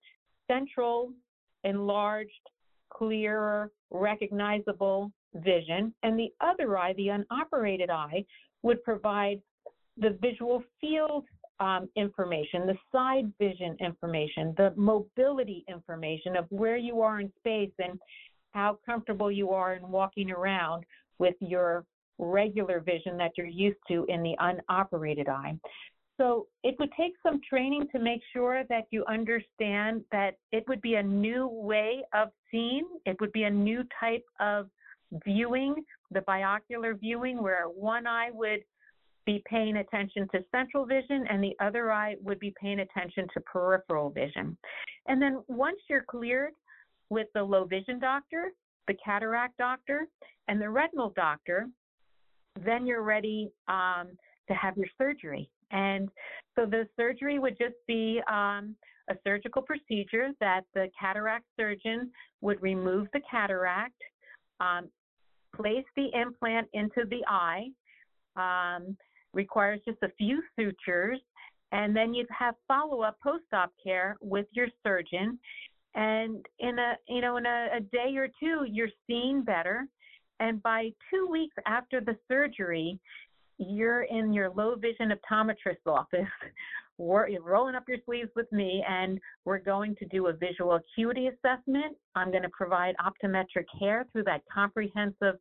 central, 0.52 1.12
enlarged, 1.64 2.32
clearer, 2.90 3.72
recognizable 3.90 5.12
vision, 5.36 5.94
and 6.04 6.20
the 6.20 6.30
other 6.42 6.78
eye, 6.78 6.94
the 6.94 7.10
unoperated 7.10 7.90
eye, 7.90 8.24
would 8.64 8.84
provide 8.84 9.42
the 9.98 10.18
visual 10.22 10.64
field 10.80 11.26
um, 11.60 11.88
information, 11.96 12.66
the 12.66 12.78
side 12.92 13.32
vision 13.40 13.78
information, 13.80 14.54
the 14.58 14.74
mobility 14.76 15.64
information 15.70 16.36
of 16.36 16.46
where 16.50 16.78
you 16.78 17.02
are 17.02 17.20
in 17.20 17.32
space 17.38 17.72
and 17.80 18.00
how 18.54 18.80
comfortable 18.86 19.32
you 19.32 19.52
are 19.52 19.76
in 19.76 19.88
walking 19.90 20.32
around 20.32 20.84
with 21.20 21.36
your 21.40 21.86
regular 22.18 22.80
vision 22.80 23.18
that 23.18 23.32
you're 23.38 23.48
used 23.48 23.80
to 23.88 24.06
in 24.10 24.24
the 24.24 24.36
unoperated 24.40 25.30
eye. 25.30 25.56
So 26.22 26.46
it 26.64 26.76
would 26.78 26.92
take 26.96 27.14
some 27.24 27.42
training 27.50 27.88
to 27.94 28.00
make 28.00 28.22
sure 28.32 28.64
that 28.70 28.86
you 28.92 29.04
understand 29.06 30.04
that 30.12 30.36
it 30.52 30.64
would 30.68 30.80
be 30.82 30.96
a 30.96 31.04
new 31.04 31.48
way 31.48 32.04
of 32.14 32.30
seeing. 32.52 32.86
It 33.08 33.20
would 33.20 33.32
be 33.32 33.44
a 33.44 33.50
new 33.50 33.84
type 34.00 34.24
of 34.40 34.70
viewing, 35.26 35.84
the 36.12 36.20
biocular 36.20 37.00
viewing, 37.00 37.42
where 37.42 37.64
one 37.64 38.06
eye 38.06 38.30
would 38.32 38.60
be 39.26 39.42
paying 39.50 39.78
attention 39.78 40.28
to 40.32 40.46
central 40.52 40.86
vision 40.86 41.26
and 41.28 41.44
the 41.44 41.56
other 41.60 41.92
eye 41.92 42.16
would 42.22 42.40
be 42.40 42.54
paying 42.62 42.82
attention 42.82 43.26
to 43.34 43.42
peripheral 43.42 44.12
vision. 44.12 44.56
And 45.08 45.20
then 45.20 45.42
once 45.48 45.80
you're 45.90 46.06
cleared 46.08 46.54
with 47.10 47.30
the 47.34 47.42
low 47.42 47.66
vision 47.66 47.98
doctor, 47.98 48.54
the 48.88 48.96
cataract 49.04 49.58
doctor, 49.58 50.08
and 50.48 50.62
the 50.62 50.70
retinal 50.70 51.14
doctor, 51.16 51.68
then 52.64 52.86
you're 52.86 53.02
ready 53.02 53.52
um, 53.68 54.10
to 54.48 54.54
have 54.54 54.78
your 54.78 54.88
surgery. 55.00 55.50
And 55.72 56.10
so 56.56 56.66
the 56.66 56.88
surgery 56.98 57.40
would 57.40 57.58
just 57.58 57.76
be 57.88 58.22
um, 58.30 58.76
a 59.10 59.16
surgical 59.24 59.62
procedure 59.62 60.30
that 60.40 60.62
the 60.74 60.90
cataract 61.00 61.46
surgeon 61.58 62.12
would 62.42 62.62
remove 62.62 63.08
the 63.14 63.22
cataract, 63.30 64.02
um, 64.60 64.90
place 65.56 65.86
the 65.96 66.10
implant 66.14 66.68
into 66.74 67.04
the 67.10 67.24
eye, 67.28 67.68
um, 68.36 68.98
requires 69.34 69.80
just 69.86 70.02
a 70.04 70.10
few 70.18 70.42
sutures, 70.58 71.20
and 71.72 71.96
then 71.96 72.14
you'd 72.14 72.28
have 72.38 72.56
follow-up 72.68 73.18
post-op 73.24 73.72
care 73.82 74.18
with 74.22 74.46
your 74.52 74.68
surgeon. 74.84 75.40
And 75.96 76.46
in 76.60 76.80
a 76.80 76.94
you 77.08 77.22
know 77.22 77.38
in 77.38 77.46
a, 77.46 77.68
a 77.78 77.80
day 77.82 78.16
or 78.16 78.28
two 78.40 78.66
you're 78.70 78.90
seeing 79.08 79.44
better. 79.44 79.88
And 80.40 80.62
by 80.64 80.90
two 81.10 81.28
weeks 81.30 81.56
after 81.68 82.02
the 82.02 82.18
surgery 82.28 83.00
you're 83.70 84.04
in 84.04 84.34
your 84.34 84.50
low 84.52 84.76
vision 84.76 85.12
optometrist 85.12 85.86
office 85.86 86.28
we're 86.98 87.28
rolling 87.42 87.74
up 87.76 87.84
your 87.88 87.98
sleeves 88.06 88.30
with 88.36 88.52
me 88.52 88.84
and 88.88 89.20
we're 89.46 89.60
going 89.60 89.96
to 89.96 90.06
do 90.06 90.28
a 90.28 90.34
visual 90.34 90.74
acuity 90.74 91.28
assessment 91.28 91.96
i'm 92.16 92.32
going 92.32 92.44
to 92.44 92.50
provide 92.50 92.96
optometric 92.98 93.66
care 93.80 94.06
through 94.12 94.24
that 94.24 94.42
comprehensive 94.54 95.36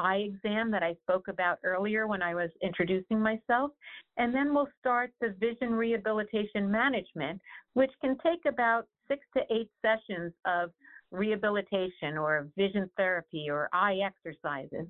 eye 0.00 0.28
exam 0.32 0.70
that 0.70 0.82
I 0.82 0.94
spoke 1.02 1.28
about 1.28 1.58
earlier 1.62 2.06
when 2.06 2.22
I 2.22 2.34
was 2.34 2.50
introducing 2.62 3.20
myself. 3.20 3.70
And 4.16 4.34
then 4.34 4.54
we'll 4.54 4.68
start 4.78 5.12
the 5.20 5.34
vision 5.38 5.74
rehabilitation 5.74 6.70
management, 6.70 7.40
which 7.74 7.90
can 8.00 8.16
take 8.24 8.40
about 8.48 8.86
six 9.08 9.26
to 9.36 9.42
eight 9.50 9.70
sessions 9.82 10.32
of 10.46 10.70
rehabilitation 11.10 12.16
or 12.16 12.48
vision 12.56 12.90
therapy 12.96 13.48
or 13.50 13.68
eye 13.72 13.98
exercises. 14.04 14.86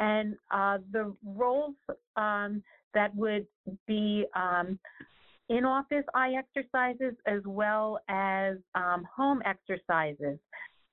And 0.00 0.34
uh, 0.50 0.78
the 0.92 1.14
roles 1.24 1.74
um, 2.16 2.62
that 2.94 3.14
would 3.14 3.46
be 3.86 4.24
um, 4.34 4.78
in 5.48 5.64
office 5.64 6.04
eye 6.14 6.34
exercises 6.38 7.14
as 7.26 7.40
well 7.44 8.00
as 8.08 8.56
um, 8.74 9.04
home 9.14 9.42
exercises. 9.44 10.38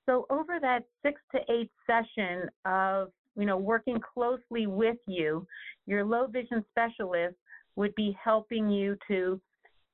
So, 0.06 0.26
over 0.30 0.58
that 0.60 0.84
six 1.02 1.20
to 1.34 1.40
eight 1.52 1.70
session 1.86 2.48
of 2.64 3.08
you 3.36 3.46
know 3.46 3.56
working 3.56 3.98
closely 4.14 4.66
with 4.66 4.96
you, 5.06 5.46
your 5.86 6.04
low 6.04 6.26
vision 6.26 6.64
specialist 6.70 7.36
would 7.76 7.94
be 7.94 8.16
helping 8.22 8.68
you 8.68 8.96
to 9.08 9.40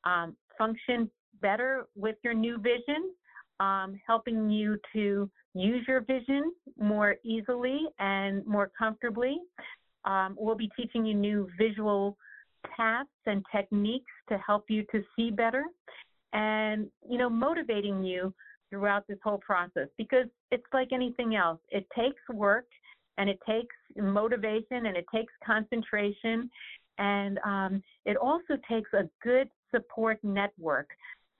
um, 0.04 0.36
function 0.56 1.10
better 1.40 1.86
with 1.94 2.16
your 2.22 2.34
new 2.34 2.58
vision, 2.58 3.12
um, 3.60 4.00
helping 4.06 4.50
you 4.50 4.78
to 4.92 5.30
use 5.54 5.84
your 5.86 6.00
vision 6.00 6.52
more 6.78 7.16
easily 7.24 7.86
and 7.98 8.44
more 8.46 8.70
comfortably. 8.76 9.38
Um, 10.04 10.36
we'll 10.38 10.56
be 10.56 10.70
teaching 10.76 11.06
you 11.06 11.14
new 11.14 11.48
visual 11.58 12.16
tasks 12.76 13.10
and 13.26 13.44
techniques 13.54 14.10
to 14.28 14.38
help 14.38 14.64
you 14.68 14.84
to 14.92 15.02
see 15.14 15.30
better. 15.30 15.64
and, 16.34 16.88
you 17.08 17.16
know, 17.16 17.30
motivating 17.30 18.02
you 18.02 18.34
throughout 18.68 19.06
this 19.06 19.18
whole 19.22 19.38
process 19.38 19.88
because 19.96 20.26
it's 20.50 20.64
like 20.72 20.88
anything 20.92 21.36
else. 21.36 21.60
It 21.70 21.86
takes 21.96 22.20
work 22.32 22.66
and 23.18 23.30
it 23.30 23.38
takes 23.48 23.74
motivation 23.96 24.86
and 24.86 24.96
it 24.96 25.06
takes 25.14 25.32
concentration 25.46 26.50
and 26.98 27.38
um, 27.44 27.82
it 28.04 28.16
also 28.16 28.56
takes 28.68 28.92
a 28.92 29.08
good 29.22 29.48
support 29.72 30.18
network. 30.22 30.88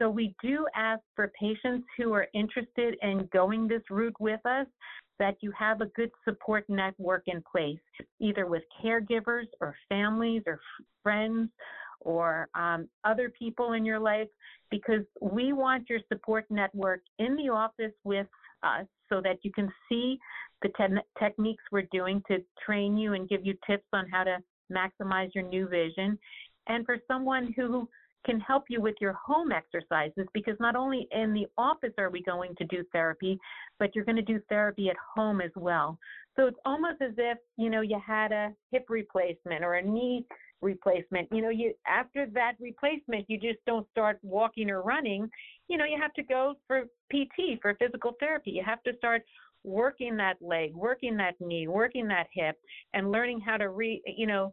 So 0.05 0.11
we 0.11 0.35
do 0.43 0.67
ask 0.77 1.01
for 1.17 1.33
patients 1.41 1.87
who 1.97 2.13
are 2.13 2.27
interested 2.35 2.95
in 3.01 3.27
going 3.33 3.67
this 3.67 3.81
route 3.89 4.21
with 4.21 4.45
us 4.45 4.67
that 5.19 5.35
you 5.41 5.51
have 5.59 5.81
a 5.81 5.87
good 5.97 6.11
support 6.29 6.67
network 6.69 7.23
in 7.27 7.43
place, 7.51 7.79
either 8.21 8.45
with 8.45 8.63
caregivers 8.85 9.47
or 9.63 9.75
families 9.89 10.43
or 10.47 10.61
friends 11.03 11.49
or 12.01 12.51
um, 12.55 12.87
other 13.05 13.31
people 13.31 13.73
in 13.73 13.83
your 13.87 13.99
life, 13.99 14.29
because 14.71 15.05
we 15.23 15.55
want 15.55 15.89
your 15.89 16.01
support 16.13 16.45
network 16.51 17.01
in 17.19 17.35
the 17.37 17.49
office 17.49 17.95
with 18.05 18.27
us 18.63 18.85
so 19.09 19.23
that 19.23 19.39
you 19.41 19.51
can 19.53 19.73
see 19.89 20.19
the 20.61 20.69
te- 20.77 21.01
techniques 21.19 21.65
we're 21.73 21.89
doing 21.91 22.23
to 22.29 22.45
train 22.63 22.99
you 22.99 23.15
and 23.15 23.27
give 23.31 23.47
you 23.47 23.55
tips 23.67 23.87
on 23.95 24.07
how 24.11 24.23
to 24.23 24.37
maximize 24.71 25.35
your 25.35 25.45
new 25.45 25.67
vision. 25.67 26.19
And 26.67 26.85
for 26.85 26.99
someone 27.09 27.55
who 27.57 27.89
can 28.25 28.41
help 28.41 28.65
you 28.69 28.81
with 28.81 28.95
your 29.01 29.13
home 29.13 29.53
exercises 29.53 30.27
because 30.33 30.57
not 30.61 30.77
only 30.77 31.09
in 31.13 31.33
the 31.33 31.47
office 31.59 31.93
are 31.99 32.11
we 32.11 32.23
going 32.23 32.55
to 32.57 32.65
do 32.65 32.85
therapy, 32.93 33.39
but 33.79 33.95
you're 33.95 34.05
going 34.05 34.17
to 34.17 34.23
do 34.23 34.41
therapy 34.49 34.89
at 34.89 34.97
home 35.15 35.41
as 35.41 35.51
well. 35.57 35.99
So 36.37 36.47
it's 36.47 36.59
almost 36.65 37.01
as 37.01 37.13
if, 37.17 37.39
you 37.57 37.71
know, 37.71 37.81
you 37.81 38.01
had 38.05 38.33
a 38.33 38.53
hip 38.73 38.87
replacement 38.89 39.63
or 39.65 39.75
a 39.75 39.83
knee 39.83 40.25
replacement. 40.61 41.29
You 41.31 41.43
know, 41.43 41.51
you 41.51 41.75
after 41.87 42.27
that 42.35 42.55
replacement, 42.61 43.27
you 43.29 43.39
just 43.39 43.59
don't 43.67 43.89
start 43.91 44.19
walking 44.23 44.71
or 44.71 44.83
running. 44.83 45.29
You 45.69 45.77
know, 45.77 45.85
you 45.85 45.99
have 46.01 46.15
to 46.15 46.23
go 46.23 46.55
for 46.67 46.85
PT, 47.13 47.61
for 47.63 47.75
physical 47.75 48.13
therapy. 48.19 48.51
You 48.51 48.63
have 48.65 48.83
to 48.85 48.97
start 48.97 49.23
working 49.63 50.17
that 50.17 50.37
leg, 50.41 50.75
working 50.75 51.17
that 51.17 51.35
knee, 51.41 51.69
working 51.69 52.09
that 52.09 52.27
hip, 52.33 52.57
and 52.93 53.13
learning 53.13 53.41
how 53.41 53.57
to 53.57 53.69
re, 53.71 54.03
you 54.07 54.27
know, 54.27 54.53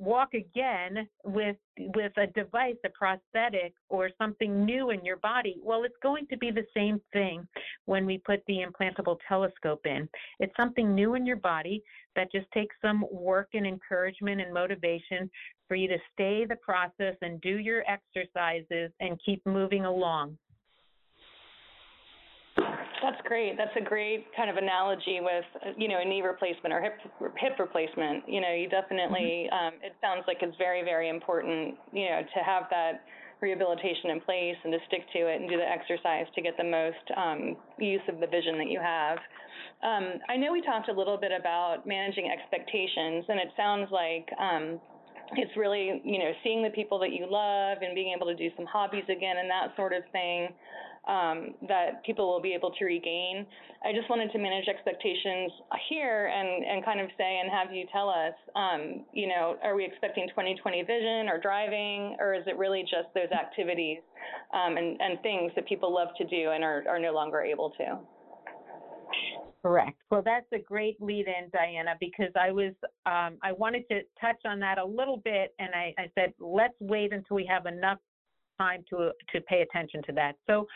walk 0.00 0.32
again 0.32 1.06
with 1.24 1.56
with 1.78 2.12
a 2.16 2.26
device, 2.28 2.76
a 2.84 2.88
prosthetic, 2.88 3.74
or 3.90 4.10
something 4.18 4.64
new 4.64 4.90
in 4.90 5.04
your 5.04 5.18
body. 5.18 5.56
Well, 5.62 5.84
it's 5.84 5.94
going 6.02 6.26
to 6.28 6.38
be 6.38 6.50
the 6.50 6.66
same 6.74 7.00
thing 7.12 7.46
when 7.84 8.06
we 8.06 8.18
put 8.18 8.42
the 8.46 8.64
implantable 8.64 9.18
telescope 9.28 9.84
in. 9.84 10.08
It's 10.40 10.56
something 10.56 10.94
new 10.94 11.14
in 11.14 11.26
your 11.26 11.36
body 11.36 11.82
that 12.16 12.32
just 12.32 12.50
takes 12.52 12.74
some 12.82 13.04
work 13.12 13.50
and 13.52 13.66
encouragement 13.66 14.40
and 14.40 14.52
motivation 14.52 15.30
for 15.68 15.74
you 15.74 15.86
to 15.88 15.98
stay 16.12 16.46
the 16.46 16.56
process 16.56 17.16
and 17.22 17.40
do 17.42 17.58
your 17.58 17.84
exercises 17.86 18.90
and 19.00 19.20
keep 19.24 19.44
moving 19.46 19.84
along. 19.84 20.36
That's 23.02 23.20
great. 23.24 23.56
That's 23.56 23.74
a 23.76 23.84
great 23.84 24.26
kind 24.36 24.50
of 24.50 24.56
analogy 24.56 25.20
with, 25.20 25.44
you 25.78 25.88
know, 25.88 26.00
a 26.00 26.04
knee 26.04 26.22
replacement 26.22 26.72
or 26.72 26.82
hip 26.82 26.98
hip 27.38 27.58
replacement. 27.58 28.28
You 28.28 28.40
know, 28.40 28.52
you 28.52 28.68
definitely. 28.68 29.48
Mm-hmm. 29.48 29.66
Um, 29.66 29.72
it 29.82 29.94
sounds 30.00 30.24
like 30.26 30.38
it's 30.42 30.56
very, 30.58 30.84
very 30.84 31.08
important. 31.08 31.76
You 31.92 32.10
know, 32.10 32.20
to 32.22 32.40
have 32.44 32.64
that 32.70 33.02
rehabilitation 33.40 34.10
in 34.10 34.20
place 34.20 34.56
and 34.64 34.72
to 34.72 34.78
stick 34.86 35.00
to 35.14 35.18
it 35.26 35.40
and 35.40 35.48
do 35.48 35.56
the 35.56 35.64
exercise 35.64 36.26
to 36.34 36.42
get 36.42 36.56
the 36.58 36.64
most 36.64 37.06
um, 37.16 37.56
use 37.78 38.04
of 38.08 38.20
the 38.20 38.26
vision 38.26 38.58
that 38.58 38.68
you 38.68 38.78
have. 38.80 39.16
Um, 39.82 40.20
I 40.28 40.36
know 40.36 40.52
we 40.52 40.60
talked 40.60 40.90
a 40.90 40.92
little 40.92 41.16
bit 41.16 41.32
about 41.32 41.86
managing 41.86 42.28
expectations, 42.30 43.24
and 43.28 43.40
it 43.40 43.48
sounds 43.56 43.88
like 43.90 44.28
um, 44.38 44.78
it's 45.36 45.56
really, 45.56 46.02
you 46.04 46.18
know, 46.18 46.32
seeing 46.44 46.62
the 46.62 46.70
people 46.70 46.98
that 46.98 47.12
you 47.12 47.26
love 47.28 47.78
and 47.80 47.94
being 47.94 48.12
able 48.14 48.26
to 48.26 48.36
do 48.36 48.50
some 48.56 48.66
hobbies 48.66 49.04
again 49.08 49.38
and 49.38 49.48
that 49.48 49.74
sort 49.76 49.94
of 49.94 50.02
thing 50.12 50.48
um, 51.08 51.54
that 51.68 52.04
people 52.04 52.28
will 52.28 52.42
be 52.42 52.52
able 52.52 52.70
to 52.72 52.84
regain. 52.84 53.46
I 53.84 53.92
just 53.92 54.10
wanted 54.10 54.30
to 54.32 54.38
manage 54.38 54.68
expectations 54.68 55.50
here 55.88 56.26
and, 56.26 56.64
and 56.64 56.84
kind 56.84 57.00
of 57.00 57.08
say 57.16 57.40
and 57.40 57.50
have 57.50 57.72
you 57.72 57.86
tell 57.90 58.10
us, 58.10 58.34
um, 58.54 59.04
you 59.12 59.28
know, 59.28 59.56
are 59.62 59.74
we 59.74 59.84
expecting 59.84 60.28
2020 60.28 60.82
vision 60.82 61.28
or 61.28 61.40
driving, 61.40 62.16
or 62.20 62.34
is 62.34 62.42
it 62.46 62.56
really 62.58 62.82
just 62.82 63.08
those 63.14 63.30
activities 63.32 63.98
um, 64.52 64.76
and, 64.76 65.00
and 65.00 65.20
things 65.22 65.52
that 65.56 65.66
people 65.66 65.92
love 65.92 66.08
to 66.18 66.24
do 66.26 66.50
and 66.50 66.62
are, 66.62 66.84
are 66.88 66.98
no 66.98 67.12
longer 67.12 67.40
able 67.40 67.70
to? 67.78 67.98
Correct. 69.62 69.98
Well, 70.10 70.22
that's 70.24 70.46
a 70.54 70.58
great 70.58 71.00
lead 71.02 71.26
in, 71.26 71.50
Diana, 71.52 71.94
because 72.00 72.32
I 72.34 72.50
was, 72.50 72.72
um, 73.04 73.36
I 73.42 73.52
wanted 73.52 73.84
to 73.90 74.00
touch 74.20 74.40
on 74.46 74.58
that 74.60 74.78
a 74.78 74.84
little 74.84 75.18
bit, 75.18 75.54
and 75.58 75.70
I, 75.74 75.92
I 75.98 76.10
said, 76.14 76.32
let's 76.38 76.74
wait 76.80 77.12
until 77.12 77.36
we 77.36 77.46
have 77.46 77.66
enough 77.66 77.98
time 78.60 78.84
to, 78.90 79.10
to 79.32 79.40
pay 79.42 79.62
attention 79.62 80.02
to 80.06 80.12
that. 80.12 80.34
So 80.48 80.66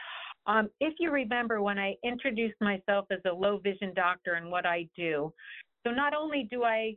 um, 0.47 0.69
if 0.81 0.95
you 0.99 1.11
remember 1.11 1.63
when 1.63 1.79
I 1.79 1.95
introduced 2.05 2.61
myself 2.61 3.07
as 3.11 3.21
a 3.27 3.35
low 3.35 3.59
vision 3.59 3.93
doctor 3.95 4.35
and 4.35 4.51
what 4.51 4.67
I 4.67 4.87
do, 4.97 5.33
so 5.85 5.93
not 5.93 6.15
only 6.15 6.49
do 6.51 6.65
I 6.65 6.95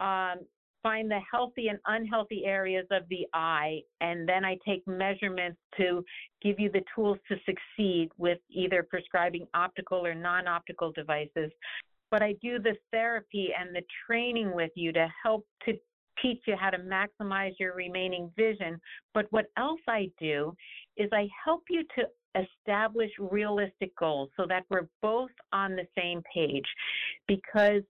um, 0.00 0.40
find 0.82 1.10
the 1.10 1.20
healthy 1.32 1.68
and 1.68 1.78
unhealthy 1.86 2.44
areas 2.44 2.86
of 2.90 3.02
the 3.08 3.26
eye, 3.32 3.80
and 4.00 4.28
then 4.28 4.44
I 4.44 4.58
take 4.66 4.86
measurements 4.86 5.58
to 5.78 6.04
give 6.42 6.60
you 6.60 6.70
the 6.70 6.82
tools 6.94 7.18
to 7.28 7.36
succeed 7.46 8.10
with 8.18 8.38
either 8.50 8.86
prescribing 8.88 9.46
optical 9.54 10.06
or 10.06 10.14
non 10.14 10.46
optical 10.46 10.92
devices. 10.92 11.50
But 12.10 12.22
I 12.22 12.34
do 12.40 12.58
the 12.58 12.76
therapy 12.92 13.48
and 13.58 13.74
the 13.74 13.82
training 14.06 14.54
with 14.54 14.70
you 14.76 14.92
to 14.92 15.08
help 15.22 15.46
to 15.64 15.72
teach 16.22 16.42
you 16.46 16.56
how 16.58 16.70
to 16.70 16.78
maximize 16.78 17.52
your 17.58 17.74
remaining 17.74 18.30
vision. 18.36 18.80
But 19.12 19.26
what 19.30 19.46
else 19.56 19.80
I 19.88 20.10
do 20.20 20.54
is 20.96 21.08
I 21.12 21.28
help 21.44 21.62
you 21.68 21.84
to 21.96 22.04
establish 22.40 23.10
realistic 23.18 23.94
goals 23.96 24.30
so 24.36 24.46
that 24.48 24.64
we're 24.70 24.88
both 25.00 25.30
on 25.52 25.76
the 25.76 25.86
same 25.96 26.22
page 26.32 26.66
because 27.28 27.82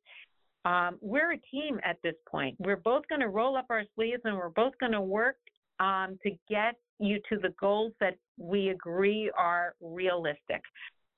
um, 0.65 0.99
we're 1.01 1.33
a 1.33 1.39
team 1.51 1.79
at 1.85 1.97
this 2.03 2.15
point. 2.29 2.57
We're 2.59 2.77
both 2.77 3.03
going 3.09 3.21
to 3.21 3.29
roll 3.29 3.57
up 3.57 3.67
our 3.71 3.85
sleeves 3.95 4.23
and 4.25 4.37
we're 4.37 4.51
both 4.51 4.73
going 4.79 4.93
to 4.93 5.01
work 5.01 5.37
um, 5.81 6.19
to 6.23 6.31
get 6.49 6.75
you 6.99 7.19
to 7.29 7.39
the 7.39 7.53
goals 7.61 7.93
that 8.01 8.17
we 8.39 8.69
agree 8.69 9.31
are 9.37 9.75
realistic. 9.81 10.63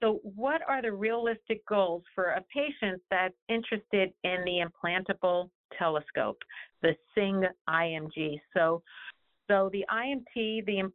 So, 0.03 0.21
what 0.23 0.61
are 0.69 0.83
the 0.83 0.93
realistic 0.93 1.67
goals 1.67 2.03
for 2.15 2.25
a 2.25 2.45
patient 2.55 3.01
that's 3.11 3.35
interested 3.49 4.13
in 4.25 4.45
the 4.45 4.65
implantable 4.65 5.49
telescope, 5.79 6.39
the 6.83 6.95
SING 7.15 7.45
IMT? 7.69 8.41
So, 8.55 8.83
so 9.49 9.71
the 9.73 9.85
IMT, 9.91 10.67
the 10.67 10.91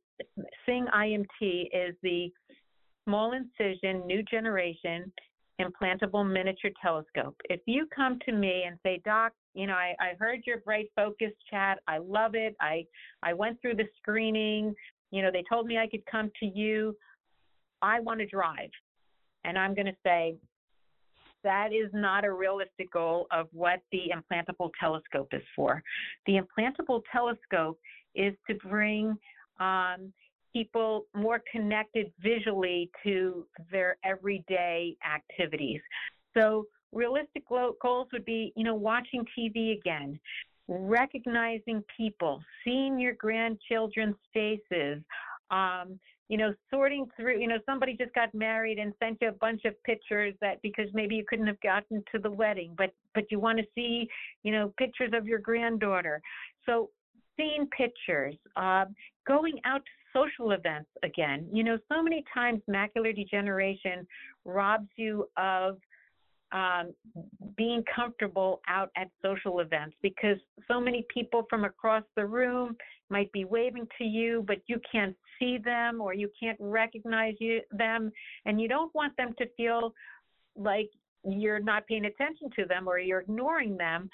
SING 0.66 0.86
IMT 0.94 1.70
is 1.74 1.96
the 2.04 2.32
small 3.06 3.34
incision, 3.34 4.06
new 4.06 4.22
generation 4.24 5.12
implantable 5.62 6.30
miniature 6.30 6.72
telescope. 6.82 7.36
If 7.50 7.62
you 7.66 7.88
come 7.96 8.20
to 8.26 8.32
me 8.32 8.64
and 8.68 8.78
say, 8.84 9.02
Doc, 9.06 9.34
you 9.54 9.68
know, 9.68 9.74
I, 9.74 9.94
I 10.00 10.14
heard 10.20 10.42
your 10.46 10.60
bright 10.60 10.88
focus 10.96 11.32
chat. 11.50 11.80
I 11.88 11.98
love 11.98 12.36
it. 12.36 12.56
I 12.60 12.86
I 13.24 13.34
went 13.34 13.62
through 13.62 13.76
the 13.76 13.88
screening. 13.98 14.74
You 15.12 15.22
know, 15.22 15.30
they 15.32 15.44
told 15.50 15.68
me 15.68 15.78
I 15.78 15.88
could 15.88 16.06
come 16.06 16.32
to 16.40 16.46
you. 16.46 16.96
I 17.82 18.00
want 18.00 18.20
to 18.20 18.26
drive. 18.26 18.70
And 19.44 19.58
I'm 19.58 19.74
going 19.74 19.88
to 19.88 19.96
say, 20.06 20.36
that 21.44 21.74
is 21.74 21.90
not 21.94 22.24
a 22.24 22.32
realistic 22.32 22.92
goal 22.92 23.28
of 23.32 23.48
what 23.52 23.82
the 23.92 24.12
implantable 24.16 24.70
telescope 24.80 25.30
is 25.32 25.42
for. 25.56 25.82
The 26.28 26.40
implantable 26.40 27.02
telescope 27.12 27.80
is 28.14 28.34
to 28.48 28.56
bring 28.56 29.18
um, 29.60 30.14
people 30.54 31.06
more 31.16 31.42
connected 31.52 32.12
visually 32.22 32.90
to 33.04 33.46
their 33.72 33.98
everyday 34.04 34.96
activities. 35.06 35.82
So 36.38 36.66
realistic 36.92 37.48
goals 37.50 38.08
would 38.12 38.26
be, 38.26 38.54
you 38.56 38.64
know, 38.64 38.76
watching 38.76 39.26
TV 39.38 39.78
again, 39.78 40.20
recognizing 40.68 41.84
people, 41.96 42.42
seeing 42.64 43.00
your 43.00 43.14
grandchildren's 43.14 44.16
faces, 44.34 45.02
um, 45.50 46.00
you 46.32 46.38
know, 46.38 46.54
sorting 46.70 47.06
through, 47.18 47.42
you 47.42 47.48
know, 47.50 47.58
somebody 47.66 47.94
just 47.94 48.14
got 48.14 48.34
married 48.34 48.80
and 48.80 48.94
sent 49.04 49.18
you 49.20 49.28
a 49.28 49.34
bunch 49.34 49.66
of 49.66 49.74
pictures 49.84 50.34
that 50.40 50.62
because 50.62 50.86
maybe 50.94 51.14
you 51.14 51.26
couldn't 51.28 51.46
have 51.46 51.60
gotten 51.60 52.02
to 52.10 52.20
the 52.20 52.32
wedding, 52.32 52.74
but 52.78 52.94
but 53.14 53.26
you 53.30 53.38
want 53.38 53.58
to 53.58 53.66
see, 53.76 54.08
you 54.44 54.54
know, 54.54 54.74
pictures 54.78 55.12
of 55.14 55.28
your 55.28 55.40
granddaughter. 55.40 56.22
So 56.66 56.90
seeing 57.36 57.68
pictures, 57.78 58.36
uh, 58.56 58.86
going 59.28 59.60
out 59.66 59.82
to 59.84 59.92
social 60.14 60.52
events 60.52 60.90
again. 61.04 61.50
You 61.52 61.66
know, 61.66 61.78
so 61.92 62.02
many 62.02 62.24
times 62.34 62.62
macular 62.70 63.14
degeneration 63.14 64.08
robs 64.46 64.88
you 64.96 65.28
of 65.36 65.80
um, 66.52 66.94
being 67.56 67.84
comfortable 67.94 68.62
out 68.68 68.92
at 68.96 69.10
social 69.22 69.60
events 69.60 69.96
because 70.02 70.38
so 70.68 70.80
many 70.80 71.06
people 71.14 71.46
from 71.50 71.64
across 71.64 72.04
the 72.16 72.26
room 72.26 72.76
might 73.10 73.32
be 73.32 73.46
waving 73.46 73.88
to 73.98 74.04
you, 74.04 74.44
but 74.48 74.58
you 74.68 74.80
can't 74.90 75.16
see 75.40 75.58
them 75.58 76.02
or 76.02 76.14
you 76.14 76.30
can't 76.40 76.58
recognize 76.60 77.36
you, 77.40 77.62
them, 77.72 78.12
and 78.46 78.60
you 78.60 78.68
don't 78.68 78.94
want 78.96 79.16
them 79.18 79.34
to 79.38 79.46
feel 79.56 79.94
like 80.56 80.90
you're 81.24 81.60
not 81.60 81.86
paying 81.88 82.06
attention 82.06 82.50
to 82.56 82.66
them 82.66 82.88
or 82.88 83.00
you're 83.00 83.22
ignoring 83.22 83.78
them 83.78 84.10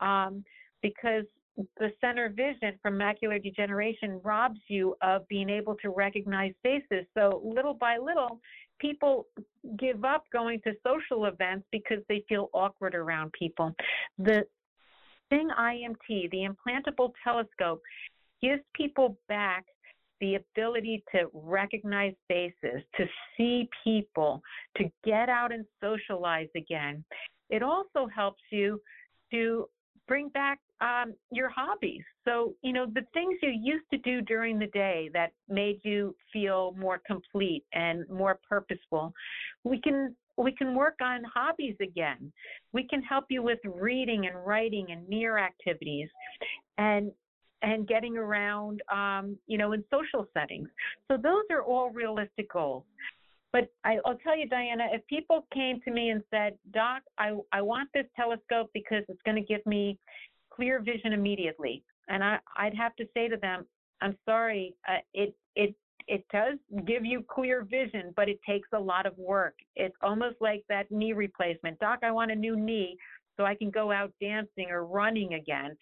um, 0.00 0.44
because 0.82 1.24
the 1.56 1.92
center 2.00 2.28
vision 2.30 2.78
from 2.80 2.94
macular 2.94 3.42
degeneration 3.42 4.20
robs 4.24 4.60
you 4.68 4.96
of 5.02 5.26
being 5.28 5.50
able 5.50 5.74
to 5.76 5.90
recognize 5.90 6.52
faces. 6.62 7.06
So 7.16 7.42
little 7.44 7.74
by 7.74 7.98
little, 7.98 8.40
people 8.80 9.26
give 9.78 10.04
up 10.04 10.24
going 10.32 10.60
to 10.64 10.72
social 10.86 11.26
events 11.26 11.66
because 11.70 11.98
they 12.08 12.24
feel 12.28 12.48
awkward 12.52 12.94
around 12.94 13.32
people. 13.38 13.74
The 14.18 14.44
SING 15.30 15.50
IMT, 15.58 16.30
the 16.30 16.48
implantable 16.48 17.12
telescope, 17.22 17.80
gives 18.42 18.62
people 18.74 19.18
back 19.28 19.64
the 20.20 20.36
ability 20.36 21.02
to 21.12 21.28
recognize 21.32 22.14
faces, 22.28 22.82
to 22.96 23.06
see 23.36 23.68
people, 23.82 24.40
to 24.76 24.84
get 25.04 25.28
out 25.28 25.52
and 25.52 25.64
socialize 25.82 26.48
again. 26.56 27.04
It 27.50 27.62
also 27.62 28.06
helps 28.14 28.42
you 28.50 28.80
to 29.32 29.68
bring 30.06 30.28
back 30.28 30.60
um, 30.82 31.14
your 31.30 31.48
hobbies. 31.48 32.02
So, 32.24 32.54
you 32.62 32.72
know, 32.72 32.86
the 32.86 33.06
things 33.14 33.38
you 33.40 33.50
used 33.50 33.84
to 33.92 33.98
do 33.98 34.20
during 34.20 34.58
the 34.58 34.66
day 34.66 35.10
that 35.12 35.32
made 35.48 35.80
you 35.84 36.14
feel 36.32 36.74
more 36.76 37.00
complete 37.06 37.64
and 37.72 38.08
more 38.10 38.38
purposeful, 38.48 39.12
we 39.64 39.80
can 39.80 40.14
we 40.38 40.50
can 40.50 40.74
work 40.74 40.96
on 41.02 41.22
hobbies 41.32 41.76
again. 41.80 42.32
We 42.72 42.88
can 42.88 43.02
help 43.02 43.26
you 43.28 43.42
with 43.42 43.58
reading 43.64 44.26
and 44.26 44.46
writing 44.46 44.86
and 44.90 45.08
near 45.08 45.38
activities, 45.38 46.08
and 46.78 47.12
and 47.62 47.86
getting 47.86 48.16
around, 48.16 48.82
um, 48.92 49.38
you 49.46 49.56
know, 49.56 49.72
in 49.72 49.84
social 49.88 50.26
settings. 50.34 50.68
So 51.08 51.16
those 51.16 51.44
are 51.50 51.62
all 51.62 51.90
realistic 51.90 52.52
goals. 52.52 52.82
But 53.52 53.70
I, 53.84 53.98
will 54.04 54.16
tell 54.24 54.36
you, 54.36 54.48
Diana, 54.48 54.84
if 54.92 55.06
people 55.06 55.46
came 55.52 55.80
to 55.82 55.90
me 55.90 56.08
and 56.08 56.22
said, 56.30 56.54
Doc, 56.72 57.02
I, 57.18 57.36
I 57.52 57.60
want 57.60 57.90
this 57.92 58.06
telescope 58.16 58.70
because 58.72 59.04
it's 59.08 59.20
going 59.24 59.36
to 59.36 59.42
give 59.42 59.64
me 59.66 59.98
clear 60.54 60.80
vision 60.80 61.12
immediately. 61.12 61.82
And 62.08 62.22
I, 62.22 62.38
I'd 62.56 62.74
have 62.74 62.94
to 62.96 63.04
say 63.14 63.28
to 63.28 63.36
them, 63.36 63.66
I'm 64.00 64.16
sorry, 64.24 64.74
uh, 64.88 64.98
it, 65.14 65.34
it, 65.54 65.74
it 66.08 66.24
does 66.32 66.58
give 66.86 67.04
you 67.04 67.24
clear 67.28 67.64
vision, 67.64 68.12
but 68.16 68.28
it 68.28 68.40
takes 68.46 68.68
a 68.72 68.78
lot 68.78 69.06
of 69.06 69.16
work. 69.16 69.54
It's 69.76 69.94
almost 70.02 70.36
like 70.40 70.64
that 70.68 70.90
knee 70.90 71.12
replacement. 71.12 71.78
Doc, 71.78 72.00
I 72.02 72.10
want 72.10 72.32
a 72.32 72.34
new 72.34 72.56
knee 72.56 72.96
so 73.36 73.44
I 73.44 73.54
can 73.54 73.70
go 73.70 73.92
out 73.92 74.12
dancing 74.20 74.70
or 74.70 74.84
running 74.84 75.34
again 75.34 75.76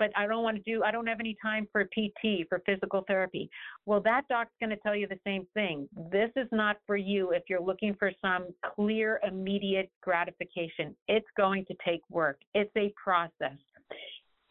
but 0.00 0.10
I 0.16 0.26
don't 0.26 0.42
want 0.42 0.56
to 0.56 0.62
do, 0.62 0.82
I 0.82 0.90
don't 0.90 1.06
have 1.06 1.20
any 1.20 1.36
time 1.40 1.68
for 1.70 1.84
PT, 1.84 2.48
for 2.48 2.62
physical 2.64 3.04
therapy. 3.06 3.50
Well, 3.84 4.00
that 4.00 4.22
doc's 4.28 4.54
going 4.58 4.70
to 4.70 4.76
tell 4.78 4.96
you 4.96 5.06
the 5.06 5.20
same 5.24 5.46
thing. 5.52 5.88
This 6.10 6.30
is 6.36 6.48
not 6.50 6.78
for 6.86 6.96
you 6.96 7.32
if 7.32 7.42
you're 7.48 7.60
looking 7.60 7.94
for 7.98 8.10
some 8.22 8.46
clear, 8.74 9.20
immediate 9.28 9.90
gratification. 10.02 10.96
It's 11.06 11.26
going 11.36 11.66
to 11.66 11.74
take 11.86 12.00
work. 12.08 12.38
It's 12.54 12.72
a 12.76 12.92
process. 12.96 13.58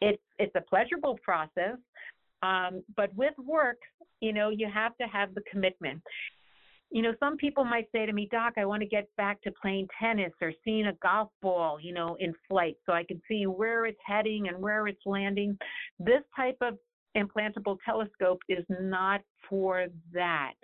It's, 0.00 0.22
it's 0.38 0.54
a 0.54 0.60
pleasurable 0.62 1.18
process, 1.22 1.76
um, 2.42 2.82
but 2.96 3.14
with 3.14 3.34
work, 3.38 3.78
you 4.20 4.32
know, 4.32 4.50
you 4.50 4.68
have 4.72 4.96
to 4.98 5.04
have 5.04 5.34
the 5.34 5.42
commitment 5.50 6.02
you 6.90 7.02
know, 7.02 7.14
some 7.20 7.36
people 7.36 7.64
might 7.64 7.86
say 7.92 8.04
to 8.04 8.12
me, 8.12 8.28
Doc, 8.30 8.54
I 8.56 8.64
want 8.64 8.82
to 8.82 8.88
get 8.88 9.08
back 9.16 9.40
to 9.42 9.52
playing 9.62 9.86
tennis 10.00 10.32
or 10.42 10.52
seeing 10.64 10.86
a 10.86 10.92
golf 10.94 11.30
ball, 11.40 11.78
you 11.80 11.94
know, 11.94 12.16
in 12.18 12.34
flight 12.48 12.76
so 12.84 12.92
I 12.92 13.04
can 13.04 13.22
see 13.28 13.46
where 13.46 13.86
it's 13.86 13.98
heading 14.04 14.48
and 14.48 14.60
where 14.60 14.88
it's 14.88 15.00
landing. 15.06 15.56
This 16.00 16.22
type 16.34 16.56
of 16.60 16.78
implantable 17.16 17.76
telescope 17.84 18.40
is 18.48 18.64
not 18.68 19.20
for 19.48 19.86
that. 20.12 20.54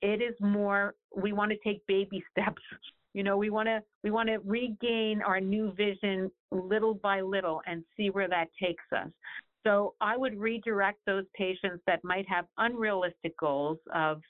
It 0.00 0.22
is 0.22 0.34
more, 0.40 0.94
we 1.16 1.32
want 1.32 1.50
to 1.50 1.58
take 1.64 1.84
baby 1.86 2.22
steps. 2.30 2.62
You 3.14 3.22
know, 3.22 3.36
we 3.36 3.48
want 3.48 3.68
to 3.68 3.82
we 4.02 4.10
want 4.10 4.28
to 4.28 4.38
regain 4.44 5.22
our 5.22 5.40
new 5.40 5.72
vision 5.72 6.30
little 6.50 6.94
by 6.94 7.20
little 7.20 7.62
and 7.66 7.82
see 7.96 8.10
where 8.10 8.28
that 8.28 8.48
takes 8.60 8.84
us. 8.92 9.08
So 9.64 9.94
I 10.00 10.16
would 10.16 10.38
redirect 10.38 10.98
those 11.06 11.24
patients 11.34 11.82
that 11.86 12.04
might 12.04 12.28
have 12.28 12.44
unrealistic 12.58 13.36
goals 13.38 13.78
of 13.94 14.20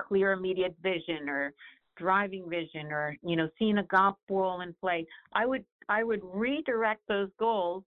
clear 0.00 0.32
immediate 0.32 0.76
vision 0.82 1.28
or 1.28 1.52
driving 1.96 2.48
vision 2.48 2.92
or 2.92 3.16
you 3.22 3.34
know 3.34 3.48
seeing 3.58 3.78
a 3.78 3.82
golf 3.84 4.14
ball 4.28 4.60
in 4.60 4.72
play 4.80 5.04
i 5.32 5.44
would 5.44 5.64
i 5.88 6.04
would 6.04 6.20
redirect 6.22 7.00
those 7.08 7.28
goals 7.40 7.82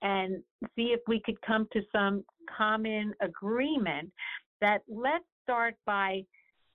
and 0.00 0.42
see 0.74 0.94
if 0.94 1.00
we 1.06 1.20
could 1.20 1.40
come 1.42 1.68
to 1.70 1.82
some 1.94 2.24
common 2.56 3.12
agreement 3.20 4.10
that 4.62 4.80
let's 4.88 5.24
start 5.42 5.74
by 5.84 6.24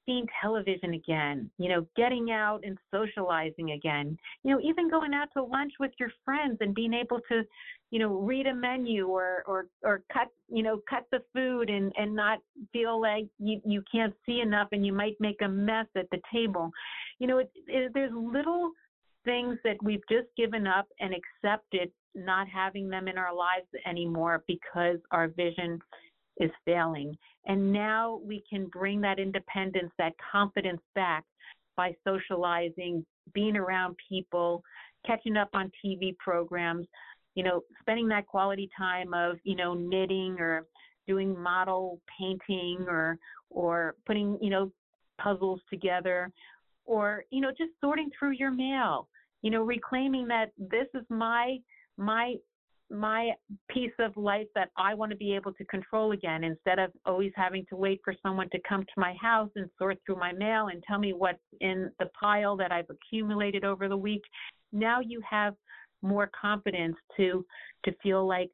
seeing 0.05 0.27
television 0.41 0.93
again, 0.93 1.49
you 1.57 1.69
know, 1.69 1.85
getting 1.95 2.31
out 2.31 2.61
and 2.63 2.77
socializing 2.91 3.71
again, 3.71 4.17
you 4.43 4.51
know, 4.51 4.61
even 4.61 4.89
going 4.89 5.13
out 5.13 5.29
to 5.33 5.43
lunch 5.43 5.73
with 5.79 5.91
your 5.99 6.11
friends 6.23 6.57
and 6.61 6.75
being 6.75 6.93
able 6.93 7.19
to, 7.29 7.43
you 7.91 7.99
know, 7.99 8.19
read 8.21 8.47
a 8.47 8.53
menu 8.53 9.07
or 9.07 9.43
or 9.47 9.67
or 9.83 10.01
cut, 10.11 10.27
you 10.49 10.63
know, 10.63 10.79
cut 10.89 11.05
the 11.11 11.19
food 11.33 11.69
and 11.69 11.91
and 11.97 12.15
not 12.15 12.39
feel 12.71 12.99
like 12.99 13.27
you 13.39 13.59
you 13.65 13.83
can't 13.91 14.13
see 14.25 14.41
enough 14.41 14.69
and 14.71 14.85
you 14.85 14.93
might 14.93 15.15
make 15.19 15.41
a 15.41 15.47
mess 15.47 15.87
at 15.95 16.09
the 16.11 16.19
table. 16.33 16.71
You 17.19 17.27
know, 17.27 17.37
it, 17.39 17.51
it, 17.67 17.91
there's 17.93 18.11
little 18.13 18.71
things 19.23 19.57
that 19.63 19.77
we've 19.83 20.07
just 20.09 20.27
given 20.37 20.67
up 20.67 20.87
and 20.99 21.13
accepted 21.13 21.91
not 22.13 22.47
having 22.47 22.89
them 22.89 23.07
in 23.07 23.17
our 23.17 23.35
lives 23.35 23.67
anymore 23.85 24.43
because 24.47 24.97
our 25.11 25.27
vision 25.27 25.79
is 26.37 26.51
failing. 26.65 27.15
And 27.45 27.71
now 27.71 28.19
we 28.23 28.43
can 28.49 28.67
bring 28.67 29.01
that 29.01 29.19
independence, 29.19 29.91
that 29.97 30.13
confidence 30.31 30.81
back 30.93 31.23
by 31.77 31.95
socializing, 32.03 33.05
being 33.33 33.55
around 33.55 33.95
people, 34.09 34.63
catching 35.05 35.37
up 35.37 35.49
on 35.53 35.71
TV 35.83 36.17
programs, 36.17 36.87
you 37.35 37.43
know, 37.43 37.61
spending 37.81 38.07
that 38.09 38.27
quality 38.27 38.69
time 38.77 39.13
of, 39.13 39.37
you 39.43 39.55
know, 39.55 39.73
knitting 39.73 40.37
or 40.39 40.65
doing 41.07 41.39
model 41.39 41.99
painting 42.19 42.85
or 42.87 43.17
or 43.49 43.95
putting, 44.05 44.37
you 44.41 44.49
know, 44.49 44.71
puzzles 45.21 45.61
together 45.69 46.31
or, 46.85 47.23
you 47.29 47.41
know, 47.41 47.49
just 47.49 47.71
sorting 47.81 48.09
through 48.17 48.31
your 48.31 48.51
mail, 48.51 49.07
you 49.41 49.51
know, 49.51 49.63
reclaiming 49.63 50.27
that 50.27 50.51
this 50.57 50.87
is 50.93 51.03
my 51.09 51.57
my 51.97 52.35
my 52.91 53.31
piece 53.69 53.91
of 53.99 54.15
life 54.15 54.47
that 54.55 54.69
I 54.77 54.93
want 54.93 55.11
to 55.11 55.17
be 55.17 55.35
able 55.35 55.53
to 55.53 55.65
control 55.65 56.11
again 56.11 56.43
instead 56.43 56.79
of 56.79 56.91
always 57.05 57.31
having 57.35 57.65
to 57.69 57.75
wait 57.75 57.99
for 58.03 58.13
someone 58.21 58.49
to 58.51 58.59
come 58.67 58.81
to 58.81 58.93
my 58.97 59.15
house 59.19 59.49
and 59.55 59.69
sort 59.77 59.97
through 60.05 60.17
my 60.17 60.33
mail 60.33 60.67
and 60.67 60.83
tell 60.87 60.99
me 60.99 61.13
what's 61.13 61.39
in 61.61 61.91
the 61.99 62.09
pile 62.19 62.55
that 62.57 62.71
I've 62.71 62.89
accumulated 62.89 63.65
over 63.65 63.87
the 63.89 63.97
week. 63.97 64.21
Now 64.71 64.99
you 64.99 65.21
have 65.27 65.55
more 66.01 66.29
confidence 66.39 66.95
to 67.17 67.45
to 67.85 67.91
feel 68.03 68.27
like 68.27 68.51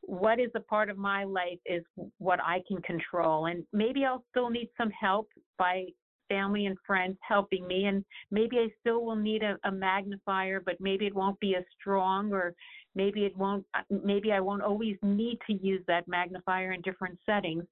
what 0.00 0.40
is 0.40 0.50
a 0.54 0.60
part 0.60 0.88
of 0.88 0.96
my 0.96 1.24
life 1.24 1.58
is 1.66 1.82
what 2.18 2.40
I 2.42 2.62
can 2.66 2.80
control 2.82 3.46
and 3.46 3.64
maybe 3.72 4.04
I'll 4.04 4.24
still 4.30 4.48
need 4.48 4.70
some 4.78 4.90
help 4.90 5.28
by 5.58 5.84
family 6.28 6.66
and 6.66 6.76
friends 6.86 7.16
helping 7.26 7.66
me 7.66 7.84
and 7.86 8.04
maybe 8.30 8.58
I 8.58 8.68
still 8.80 9.04
will 9.04 9.16
need 9.16 9.42
a, 9.42 9.56
a 9.64 9.72
magnifier 9.72 10.62
but 10.64 10.76
maybe 10.80 11.06
it 11.06 11.14
won't 11.14 11.38
be 11.40 11.56
as 11.56 11.64
strong 11.78 12.32
or 12.32 12.54
maybe 12.94 13.24
it 13.24 13.36
won't 13.36 13.64
uh, 13.74 13.82
maybe 13.90 14.32
I 14.32 14.40
won't 14.40 14.62
always 14.62 14.96
need 15.02 15.38
to 15.46 15.54
use 15.54 15.82
that 15.88 16.08
magnifier 16.08 16.72
in 16.72 16.80
different 16.82 17.18
settings 17.26 17.64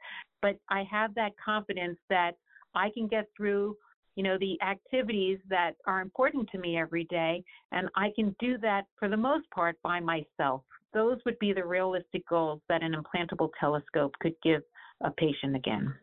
but 0.43 0.57
I 0.71 0.85
have 0.91 1.15
that 1.15 1.33
confidence 1.43 1.99
that 2.11 2.33
I 2.75 2.91
can 2.91 3.09
get 3.09 3.27
through 3.37 3.77
you 4.15 4.23
know 4.23 4.39
the 4.39 4.59
activities 4.63 5.39
that 5.49 5.73
are 5.87 6.01
important 6.01 6.49
to 6.51 6.59
me 6.59 6.79
every 6.79 7.05
day 7.05 7.43
and 7.73 7.89
I 7.97 8.11
can 8.15 8.35
do 8.39 8.59
that 8.59 8.85
for 8.99 9.09
the 9.09 9.17
most 9.17 9.51
part 9.51 9.77
by 9.83 10.01
myself 10.01 10.63
those 10.95 11.19
would 11.27 11.39
be 11.39 11.53
the 11.53 11.65
realistic 11.65 12.27
goals 12.29 12.61
that 12.69 12.83
an 12.83 12.95
implantable 12.95 13.51
telescope 13.61 14.13
could 14.21 14.35
give 14.43 14.63
a 15.03 15.11
patient 15.11 15.55
again. 15.55 15.95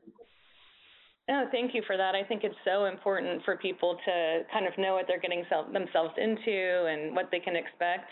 Oh, 1.30 1.46
thank 1.52 1.74
you 1.74 1.82
for 1.88 1.96
that. 1.96 2.16
I 2.16 2.24
think 2.24 2.44
it's 2.44 2.56
so 2.66 2.86
important 2.86 3.44
for 3.46 3.56
people 3.56 3.98
to 4.06 4.42
kind 4.52 4.68
of 4.68 4.74
know 4.78 4.94
what 4.94 5.06
they're 5.08 5.22
getting 5.22 5.46
self, 5.50 5.72
themselves 5.72 6.14
into 6.18 6.86
and 6.86 7.16
what 7.16 7.30
they 7.32 7.40
can 7.40 7.56
expect, 7.56 8.12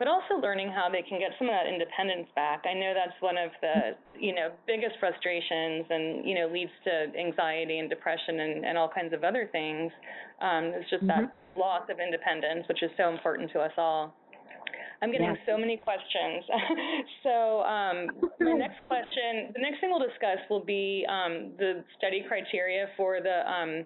but 0.00 0.08
also 0.08 0.40
learning 0.40 0.72
how 0.72 0.88
they 0.88 1.04
can 1.04 1.20
get 1.20 1.36
some 1.38 1.46
of 1.46 1.52
that 1.52 1.68
independence 1.68 2.26
back. 2.34 2.64
I 2.64 2.72
know 2.72 2.96
that's 2.96 3.20
one 3.20 3.36
of 3.36 3.52
the, 3.60 4.00
you 4.18 4.34
know, 4.34 4.48
biggest 4.66 4.96
frustrations 4.98 5.84
and, 5.92 6.24
you 6.24 6.34
know, 6.34 6.48
leads 6.48 6.72
to 6.88 7.12
anxiety 7.12 7.78
and 7.78 7.90
depression 7.90 8.40
and, 8.40 8.64
and 8.64 8.78
all 8.78 8.88
kinds 8.88 9.12
of 9.12 9.22
other 9.24 9.46
things. 9.52 9.92
Um, 10.40 10.72
it's 10.72 10.88
just 10.88 11.04
mm-hmm. 11.04 11.28
that 11.28 11.36
loss 11.52 11.84
of 11.92 12.00
independence, 12.00 12.64
which 12.66 12.82
is 12.82 12.88
so 12.96 13.12
important 13.12 13.52
to 13.52 13.60
us 13.60 13.76
all. 13.76 14.16
I'm 15.02 15.12
getting 15.12 15.36
so 15.44 15.56
many 15.56 15.76
questions. 15.76 16.48
so 17.22 17.60
um, 17.68 18.08
my 18.40 18.52
next 18.56 18.80
question, 18.88 19.52
the 19.52 19.60
next 19.60 19.84
thing 19.84 19.92
we'll 19.92 20.00
discuss 20.00 20.40
will 20.48 20.64
be 20.64 21.04
um, 21.12 21.52
the 21.60 21.84
study 22.00 22.24
criteria 22.26 22.88
for 22.96 23.20
the, 23.20 23.44
um, 23.44 23.84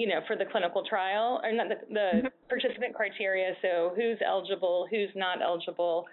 you 0.00 0.08
know, 0.08 0.24
for 0.26 0.34
the 0.34 0.48
clinical 0.48 0.82
trial, 0.88 1.44
or 1.44 1.52
not 1.52 1.68
the, 1.68 1.76
the 1.92 2.08
mm-hmm. 2.24 2.32
participant 2.48 2.96
criteria. 2.96 3.52
So 3.60 3.92
who's 3.92 4.16
eligible, 4.24 4.88
who's 4.88 5.12
not 5.14 5.42
eligible. 5.44 6.06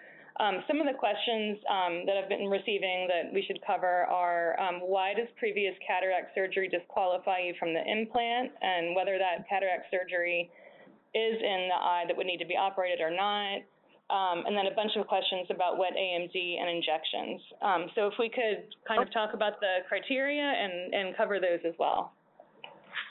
Um, 0.43 0.60
some 0.67 0.84
of 0.84 0.86
the 0.86 0.93
questions 0.93 1.58
um, 1.71 2.04
that 2.06 2.19
I've 2.19 2.28
been 2.28 2.52
receiving 2.52 3.08
that 3.08 3.34
we 3.34 3.41
should 3.47 3.63
cover 3.65 4.04
are 4.12 4.60
um, 4.60 4.84
why 4.84 5.15
does 5.15 5.32
previous 5.39 5.73
cataract 5.88 6.36
surgery 6.36 6.67
disqualify 6.67 7.39
you 7.47 7.54
from 7.58 7.73
the 7.73 7.82
implant, 7.82 8.52
and 8.62 8.93
whether 8.93 9.17
that 9.17 9.47
cataract 9.47 9.88
surgery 9.89 10.52
is 11.15 11.36
in 11.39 11.71
the 11.71 11.80
eye 11.80 12.04
that 12.12 12.17
would 12.17 12.28
need 12.28 12.43
to 12.43 12.45
be 12.45 12.60
operated 12.60 13.00
or 13.00 13.10
not 13.10 13.63
um, 14.10 14.47
and 14.47 14.56
then 14.56 14.67
a 14.67 14.76
bunch 14.76 14.91
of 14.95 15.06
questions 15.08 15.47
about 15.50 15.78
wet 15.78 15.91
AMD 15.91 16.36
and 16.36 16.69
injections. 16.69 17.41
Um, 17.62 17.82
so 17.95 18.08
if 18.08 18.13
we 18.19 18.30
could 18.30 18.63
kind 18.88 19.02
of 19.02 19.12
talk 19.12 19.34
about 19.34 19.60
the 19.60 19.84
criteria 19.88 20.43
and, 20.43 20.93
and 20.93 21.17
cover 21.17 21.39
those 21.39 21.60
as 21.67 21.73
well. 21.78 22.13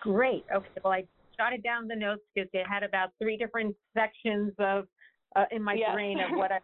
Great. 0.00 0.44
Okay. 0.54 0.68
Well, 0.82 0.92
I 0.92 1.04
jotted 1.36 1.62
down 1.62 1.88
the 1.88 1.96
notes 1.96 2.22
because 2.34 2.48
it 2.52 2.66
had 2.66 2.82
about 2.82 3.10
three 3.20 3.36
different 3.36 3.74
sections 3.94 4.52
of 4.58 4.86
uh, 5.34 5.44
in 5.50 5.62
my 5.62 5.74
Yeah. 5.74 5.92
brain 5.92 6.18
of 6.20 6.30
what 6.38 6.52
I 6.52 6.60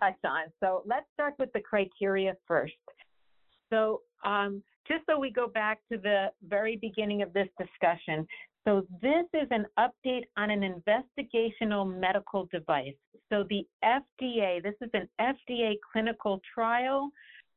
touched 0.00 0.24
on. 0.24 0.44
So 0.60 0.82
let's 0.86 1.06
start 1.14 1.34
with 1.38 1.52
the 1.52 1.60
criteria 1.60 2.34
first. 2.46 2.74
So 3.72 4.02
um, 4.24 4.62
just 4.86 5.04
so 5.06 5.18
we 5.18 5.30
go 5.30 5.48
back 5.48 5.80
to 5.90 5.98
the 5.98 6.26
very 6.46 6.76
beginning 6.76 7.22
of 7.22 7.32
this 7.32 7.48
discussion, 7.58 8.26
so 8.64 8.86
this 9.00 9.24
is 9.34 9.48
an 9.50 9.66
update 9.78 10.24
on 10.36 10.50
an 10.50 10.60
investigational 10.62 11.98
medical 11.98 12.48
device. 12.52 12.94
So 13.28 13.44
the 13.48 13.66
FDA, 13.84 14.62
this 14.62 14.74
is 14.80 14.90
an 14.94 15.08
FDA 15.20 15.74
clinical 15.92 16.40
trial, 16.54 17.10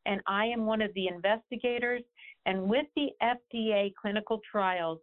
and 0.06 0.22
I 0.28 0.46
am 0.46 0.66
one 0.66 0.82
of 0.82 0.92
the 0.96 1.08
investigators. 1.08 2.02
And 2.46 2.70
with 2.70 2.86
the 2.96 3.10
FDA 3.22 3.94
clinical 4.00 4.40
trials, 4.50 5.00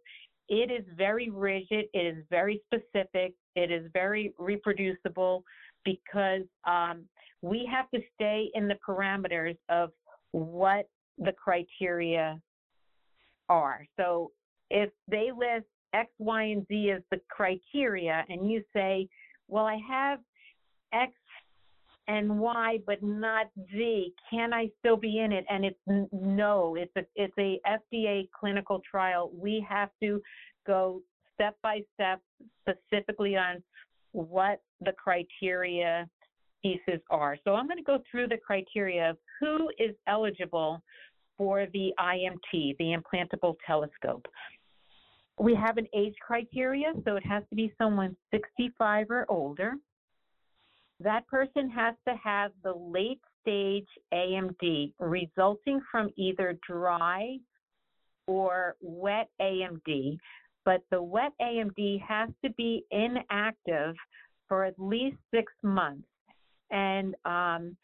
it 0.49 0.71
is 0.71 0.85
very 0.97 1.29
rigid, 1.29 1.85
it 1.93 2.17
is 2.17 2.23
very 2.29 2.61
specific, 2.65 3.33
it 3.55 3.71
is 3.71 3.89
very 3.93 4.33
reproducible 4.37 5.43
because 5.85 6.43
um, 6.65 7.03
we 7.41 7.69
have 7.71 7.89
to 7.91 7.99
stay 8.15 8.49
in 8.53 8.67
the 8.67 8.77
parameters 8.87 9.57
of 9.69 9.91
what 10.31 10.87
the 11.17 11.33
criteria 11.33 12.39
are. 13.49 13.85
So 13.97 14.31
if 14.69 14.89
they 15.07 15.29
list 15.35 15.67
X, 15.93 16.09
Y, 16.19 16.43
and 16.43 16.65
Z 16.67 16.91
as 16.95 17.01
the 17.11 17.19
criteria, 17.29 18.25
and 18.29 18.49
you 18.49 18.63
say, 18.73 19.07
well, 19.47 19.65
I 19.65 19.77
have 19.87 20.19
X 20.93 21.11
and 22.07 22.39
Y, 22.39 22.79
but 22.85 23.01
not 23.01 23.47
Z. 23.71 24.13
Can 24.29 24.53
I 24.53 24.69
still 24.79 24.97
be 24.97 25.19
in 25.19 25.31
it? 25.31 25.45
And 25.49 25.65
it's 25.65 25.79
no. 26.11 26.75
It's 26.75 26.91
a 26.97 27.05
it's 27.15 27.33
a 27.37 27.59
FDA 27.67 28.29
clinical 28.37 28.81
trial. 28.89 29.31
We 29.33 29.65
have 29.69 29.89
to 30.01 30.21
go 30.67 31.01
step 31.33 31.55
by 31.63 31.81
step, 31.93 32.21
specifically 32.61 33.35
on 33.35 33.63
what 34.11 34.61
the 34.81 34.91
criteria 34.91 36.07
pieces 36.61 37.01
are. 37.09 37.37
So 37.43 37.55
I'm 37.55 37.67
going 37.67 37.77
to 37.77 37.83
go 37.83 37.99
through 38.09 38.27
the 38.27 38.37
criteria 38.37 39.11
of 39.11 39.17
who 39.39 39.69
is 39.77 39.95
eligible 40.07 40.81
for 41.37 41.67
the 41.73 41.91
IMT, 41.99 42.77
the 42.77 42.95
implantable 42.95 43.55
telescope. 43.65 44.25
We 45.39 45.55
have 45.55 45.77
an 45.77 45.87
age 45.95 46.13
criteria, 46.25 46.93
so 47.05 47.15
it 47.15 47.25
has 47.25 47.43
to 47.49 47.55
be 47.55 47.73
someone 47.77 48.15
65 48.31 49.07
or 49.09 49.25
older. 49.29 49.73
That 51.03 51.27
person 51.27 51.69
has 51.69 51.95
to 52.07 52.15
have 52.23 52.51
the 52.63 52.73
late 52.73 53.19
stage 53.41 53.87
AMD 54.13 54.93
resulting 54.99 55.81
from 55.91 56.09
either 56.15 56.57
dry 56.65 57.37
or 58.25 58.75
wet 58.81 59.29
AMD, 59.41 60.17
but 60.63 60.81
the 60.91 61.03
wet 61.03 61.33
AMD 61.41 62.01
has 62.01 62.29
to 62.43 62.51
be 62.51 62.85
inactive 62.91 63.95
for 64.47 64.63
at 64.63 64.75
least 64.77 65.17
six 65.33 65.51
months. 65.61 66.07
And 66.71 67.15
um, 67.25 67.75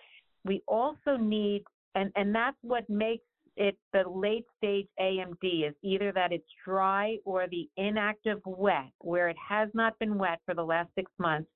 we 0.45 0.63
also 0.65 1.17
need, 1.17 1.63
and, 1.95 2.12
and 2.15 2.34
that's 2.34 2.58
what 2.62 2.89
makes 2.89 3.25
it 3.58 3.77
the 3.91 4.03
late 4.08 4.45
stage 4.58 4.88
AMD 4.99 5.67
is 5.67 5.75
either 5.84 6.13
that 6.13 6.32
it's 6.32 6.47
dry 6.63 7.17
or 7.25 7.47
the 7.47 7.67
inactive 7.75 8.39
wet, 8.45 8.91
where 8.99 9.27
it 9.27 9.36
has 9.38 9.67
not 9.73 9.99
been 9.99 10.17
wet 10.17 10.39
for 10.45 10.55
the 10.55 10.63
last 10.63 10.89
six 10.95 11.12
months. 11.19 11.49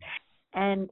And 0.54 0.90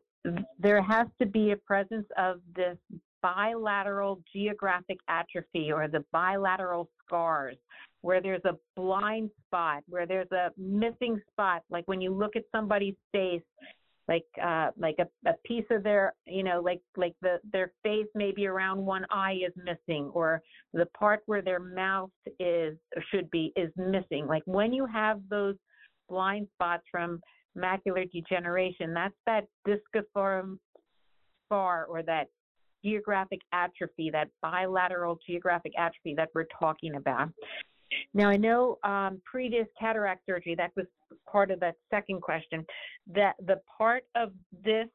there 0.59 0.81
has 0.81 1.07
to 1.19 1.25
be 1.25 1.51
a 1.51 1.57
presence 1.57 2.07
of 2.17 2.39
this 2.55 2.77
bilateral 3.21 4.21
geographic 4.33 4.97
atrophy 5.07 5.71
or 5.71 5.87
the 5.87 6.03
bilateral 6.11 6.89
scars 7.05 7.57
where 8.01 8.21
there's 8.21 8.43
a 8.45 8.57
blind 8.75 9.29
spot, 9.45 9.83
where 9.87 10.07
there's 10.07 10.31
a 10.31 10.49
missing 10.57 11.21
spot, 11.31 11.63
like 11.69 11.87
when 11.87 12.01
you 12.01 12.11
look 12.13 12.35
at 12.35 12.43
somebody's 12.51 12.95
face, 13.11 13.43
like 14.07 14.25
uh, 14.43 14.71
like 14.77 14.95
a, 14.99 15.29
a 15.29 15.33
piece 15.45 15.65
of 15.69 15.83
their, 15.83 16.13
you 16.25 16.43
know, 16.43 16.59
like 16.59 16.81
like 16.97 17.13
the 17.21 17.39
their 17.53 17.71
face 17.83 18.07
maybe 18.15 18.47
around 18.47 18.83
one 18.83 19.05
eye 19.11 19.39
is 19.45 19.53
missing, 19.55 20.09
or 20.13 20.41
the 20.73 20.87
part 20.87 21.21
where 21.27 21.43
their 21.43 21.59
mouth 21.59 22.09
is 22.39 22.75
should 23.11 23.29
be 23.29 23.53
is 23.55 23.71
missing. 23.77 24.25
Like 24.25 24.43
when 24.45 24.73
you 24.73 24.85
have 24.87 25.21
those 25.29 25.55
blind 26.09 26.47
spots 26.55 26.83
from 26.91 27.21
macular 27.57 28.09
degeneration, 28.11 28.93
that's 28.93 29.15
that 29.25 29.45
disciform 29.65 30.59
scar 31.45 31.85
or 31.85 32.03
that 32.03 32.27
geographic 32.83 33.41
atrophy, 33.53 34.09
that 34.11 34.29
bilateral 34.41 35.19
geographic 35.25 35.73
atrophy 35.77 36.15
that 36.15 36.29
we're 36.33 36.47
talking 36.59 36.95
about. 36.95 37.29
Now, 38.13 38.29
I 38.29 38.37
know 38.37 38.77
um, 38.83 39.21
previous 39.25 39.67
cataract 39.79 40.25
surgery, 40.25 40.55
that 40.55 40.71
was 40.75 40.85
part 41.29 41.51
of 41.51 41.59
that 41.59 41.75
second 41.89 42.21
question, 42.21 42.65
that 43.13 43.35
the 43.45 43.59
part 43.77 44.03
of 44.15 44.31
this 44.63 44.87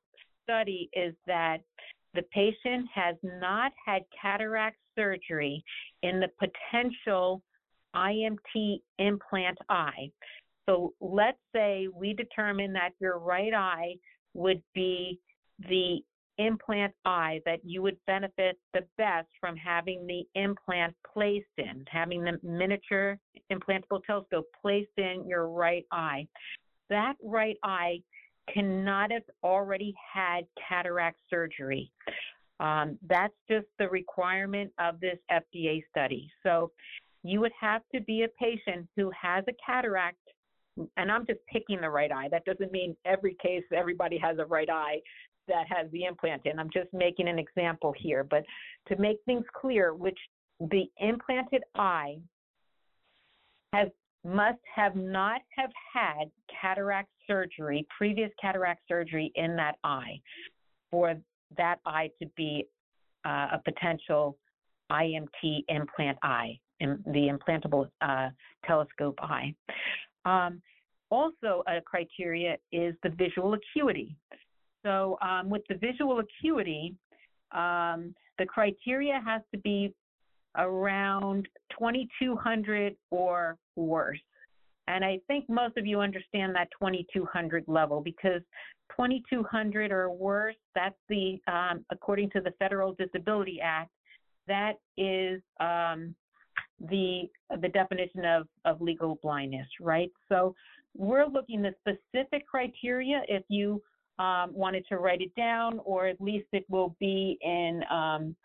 study 0.42 0.88
is 0.94 1.14
that 1.26 1.58
the 2.14 2.22
patient 2.32 2.88
has 2.94 3.16
not 3.22 3.72
had 3.84 4.02
cataract 4.20 4.78
surgery 4.96 5.62
in 6.02 6.20
the 6.20 6.28
potential 6.38 7.42
IMT 7.94 8.80
implant 8.98 9.58
eye. 9.68 10.10
So 10.66 10.94
let's 11.00 11.38
say 11.54 11.88
we 11.94 12.12
determine 12.12 12.72
that 12.74 12.90
your 13.00 13.18
right 13.18 13.54
eye 13.54 13.94
would 14.34 14.62
be 14.74 15.20
the 15.68 15.98
implant 16.38 16.92
eye 17.04 17.40
that 17.46 17.60
you 17.64 17.82
would 17.82 17.96
benefit 18.06 18.58
the 18.74 18.84
best 18.98 19.28
from 19.40 19.56
having 19.56 20.06
the 20.06 20.22
implant 20.38 20.94
placed 21.12 21.46
in, 21.56 21.84
having 21.88 22.22
the 22.22 22.38
miniature 22.42 23.18
implantable 23.50 24.02
telescope 24.04 24.46
placed 24.60 24.90
in 24.98 25.24
your 25.26 25.48
right 25.48 25.86
eye. 25.92 26.26
That 26.90 27.14
right 27.22 27.56
eye 27.62 28.00
cannot 28.52 29.10
have 29.12 29.22
already 29.42 29.94
had 30.12 30.46
cataract 30.68 31.18
surgery. 31.30 31.90
Um, 32.60 32.98
that's 33.08 33.34
just 33.48 33.66
the 33.78 33.88
requirement 33.88 34.72
of 34.78 35.00
this 35.00 35.18
FDA 35.30 35.82
study. 35.90 36.30
So 36.42 36.70
you 37.22 37.40
would 37.40 37.52
have 37.60 37.82
to 37.94 38.00
be 38.00 38.22
a 38.22 38.28
patient 38.28 38.88
who 38.96 39.10
has 39.20 39.44
a 39.48 39.52
cataract, 39.64 40.18
and 40.96 41.10
I'm 41.10 41.26
just 41.26 41.40
picking 41.50 41.80
the 41.80 41.90
right 41.90 42.12
eye. 42.12 42.28
That 42.30 42.44
doesn't 42.44 42.72
mean 42.72 42.96
every 43.04 43.36
case 43.42 43.62
everybody 43.74 44.18
has 44.18 44.38
a 44.38 44.44
right 44.44 44.68
eye 44.70 45.00
that 45.48 45.64
has 45.68 45.90
the 45.92 46.04
implant 46.04 46.42
in. 46.44 46.58
I'm 46.58 46.70
just 46.72 46.92
making 46.92 47.28
an 47.28 47.38
example 47.38 47.94
here, 47.96 48.24
but 48.24 48.44
to 48.88 48.96
make 48.96 49.18
things 49.24 49.44
clear, 49.58 49.94
which 49.94 50.18
the 50.60 50.84
implanted 50.98 51.62
eye 51.74 52.18
has 53.72 53.88
must 54.24 54.58
have 54.74 54.96
not 54.96 55.40
have 55.56 55.70
had 55.94 56.30
cataract 56.60 57.08
surgery, 57.26 57.86
previous 57.96 58.30
cataract 58.40 58.80
surgery 58.88 59.30
in 59.36 59.54
that 59.54 59.76
eye 59.84 60.20
for 60.90 61.14
that 61.56 61.78
eye 61.86 62.10
to 62.20 62.28
be 62.36 62.66
uh, 63.24 63.48
a 63.52 63.60
potential 63.64 64.36
IMT 64.90 65.64
implant 65.68 66.18
eye, 66.22 66.58
the 66.80 67.30
implantable 67.30 67.88
uh, 68.00 68.30
telescope 68.66 69.18
eye. 69.20 69.54
Um, 70.26 70.60
also, 71.10 71.62
a 71.68 71.80
criteria 71.80 72.56
is 72.72 72.94
the 73.02 73.10
visual 73.10 73.54
acuity. 73.54 74.16
So, 74.84 75.18
um, 75.22 75.48
with 75.48 75.62
the 75.68 75.76
visual 75.76 76.20
acuity, 76.20 76.94
um, 77.52 78.14
the 78.38 78.46
criteria 78.46 79.20
has 79.24 79.40
to 79.54 79.60
be 79.60 79.94
around 80.56 81.48
2200 81.78 82.96
or 83.10 83.56
worse. 83.76 84.18
And 84.88 85.04
I 85.04 85.18
think 85.26 85.48
most 85.48 85.76
of 85.76 85.86
you 85.86 86.00
understand 86.00 86.54
that 86.54 86.68
2200 86.78 87.64
level 87.66 88.00
because 88.00 88.42
2200 88.96 89.90
or 89.90 90.10
worse, 90.10 90.54
that's 90.74 90.96
the, 91.08 91.40
um, 91.48 91.84
according 91.90 92.30
to 92.30 92.40
the 92.40 92.52
Federal 92.58 92.94
Disability 92.94 93.60
Act, 93.60 93.90
that 94.46 94.74
is 94.96 95.42
um, 95.60 96.14
the 96.80 97.22
the 97.60 97.68
definition 97.68 98.24
of, 98.24 98.46
of 98.64 98.80
legal 98.80 99.18
blindness, 99.22 99.68
right? 99.80 100.10
So 100.28 100.54
we're 100.96 101.26
looking 101.26 101.62
the 101.62 101.74
specific 101.80 102.46
criteria 102.46 103.22
if 103.28 103.42
you 103.48 103.82
um, 104.18 104.52
wanted 104.54 104.86
to 104.88 104.96
write 104.96 105.20
it 105.20 105.34
down, 105.34 105.80
or 105.84 106.06
at 106.06 106.20
least 106.20 106.46
it 106.52 106.64
will 106.68 106.96
be 106.98 107.38
in 107.42 107.82
um, 107.90 108.36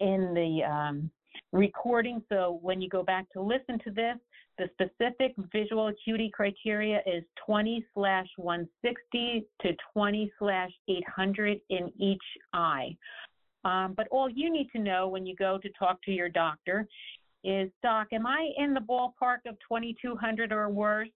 in 0.00 0.34
the 0.34 0.64
um, 0.64 1.10
recording. 1.52 2.22
So 2.28 2.58
when 2.62 2.80
you 2.80 2.88
go 2.88 3.02
back 3.02 3.30
to 3.32 3.40
listen 3.40 3.78
to 3.84 3.90
this, 3.90 4.16
the 4.58 4.68
specific 4.72 5.34
visual 5.52 5.88
acuity 5.88 6.30
criteria 6.32 7.00
is 7.06 7.24
20 7.44 7.84
slash 7.94 8.26
160 8.36 9.46
to 9.62 9.72
20 9.92 10.32
slash 10.38 10.70
800 10.88 11.60
in 11.70 11.92
each 11.98 12.22
eye. 12.52 12.96
Um, 13.64 13.94
but 13.96 14.06
all 14.10 14.28
you 14.28 14.50
need 14.50 14.68
to 14.74 14.78
know 14.78 15.08
when 15.08 15.24
you 15.24 15.34
go 15.34 15.58
to 15.58 15.68
talk 15.78 16.02
to 16.02 16.10
your 16.10 16.28
doctor 16.28 16.86
is, 17.42 17.70
Doc, 17.82 18.08
am 18.12 18.26
I 18.26 18.50
in 18.58 18.74
the 18.74 18.80
ballpark 18.80 19.46
of 19.46 19.56
2200 19.68 20.52
or 20.52 20.68
worse? 20.68 21.08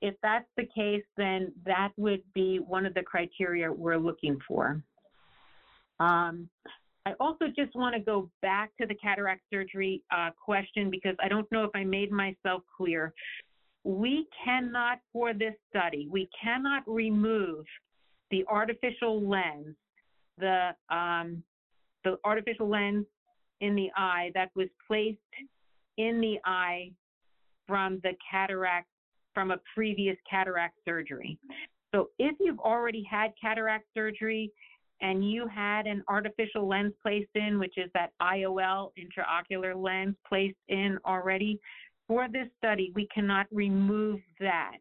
if 0.00 0.14
that's 0.22 0.48
the 0.56 0.66
case, 0.74 1.04
then 1.16 1.52
that 1.66 1.90
would 1.96 2.22
be 2.34 2.58
one 2.58 2.86
of 2.86 2.94
the 2.94 3.02
criteria 3.02 3.70
we're 3.70 3.98
looking 3.98 4.38
for. 4.46 4.80
Um, 6.00 6.48
I 7.04 7.14
also 7.18 7.46
just 7.46 7.74
want 7.74 7.94
to 7.94 8.00
go 8.00 8.30
back 8.42 8.70
to 8.80 8.86
the 8.86 8.94
cataract 8.94 9.42
surgery 9.52 10.02
uh, 10.14 10.30
question 10.42 10.90
because 10.90 11.16
I 11.22 11.28
don't 11.28 11.50
know 11.50 11.64
if 11.64 11.70
I 11.74 11.84
made 11.84 12.12
myself 12.12 12.62
clear. 12.76 13.12
We 13.84 14.26
cannot, 14.44 14.98
for 15.12 15.32
this 15.32 15.54
study, 15.70 16.06
we 16.10 16.28
cannot 16.40 16.82
remove 16.86 17.64
the 18.30 18.44
artificial 18.46 19.26
lens, 19.26 19.74
the, 20.36 20.70
um, 20.90 21.42
the 22.08 22.18
artificial 22.24 22.68
lens 22.68 23.04
in 23.60 23.74
the 23.74 23.90
eye 23.96 24.30
that 24.34 24.50
was 24.54 24.68
placed 24.86 25.18
in 25.96 26.20
the 26.20 26.38
eye 26.44 26.90
from 27.66 28.00
the 28.02 28.12
cataract, 28.30 28.88
from 29.34 29.50
a 29.50 29.58
previous 29.74 30.16
cataract 30.28 30.76
surgery. 30.84 31.38
So 31.94 32.10
if 32.18 32.36
you've 32.40 32.60
already 32.60 33.04
had 33.10 33.32
cataract 33.40 33.86
surgery 33.94 34.50
and 35.00 35.28
you 35.28 35.46
had 35.48 35.86
an 35.86 36.02
artificial 36.08 36.66
lens 36.66 36.92
placed 37.02 37.30
in, 37.34 37.58
which 37.58 37.74
is 37.76 37.90
that 37.94 38.10
IOL 38.22 38.90
intraocular 38.98 39.74
lens 39.76 40.14
placed 40.28 40.56
in 40.68 40.98
already, 41.06 41.60
for 42.06 42.26
this 42.32 42.48
study, 42.56 42.90
we 42.94 43.06
cannot 43.14 43.46
remove 43.52 44.20
that 44.40 44.78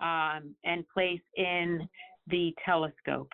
um, 0.00 0.54
and 0.64 0.84
place 0.88 1.20
in 1.36 1.88
the 2.28 2.54
telescope. 2.64 3.30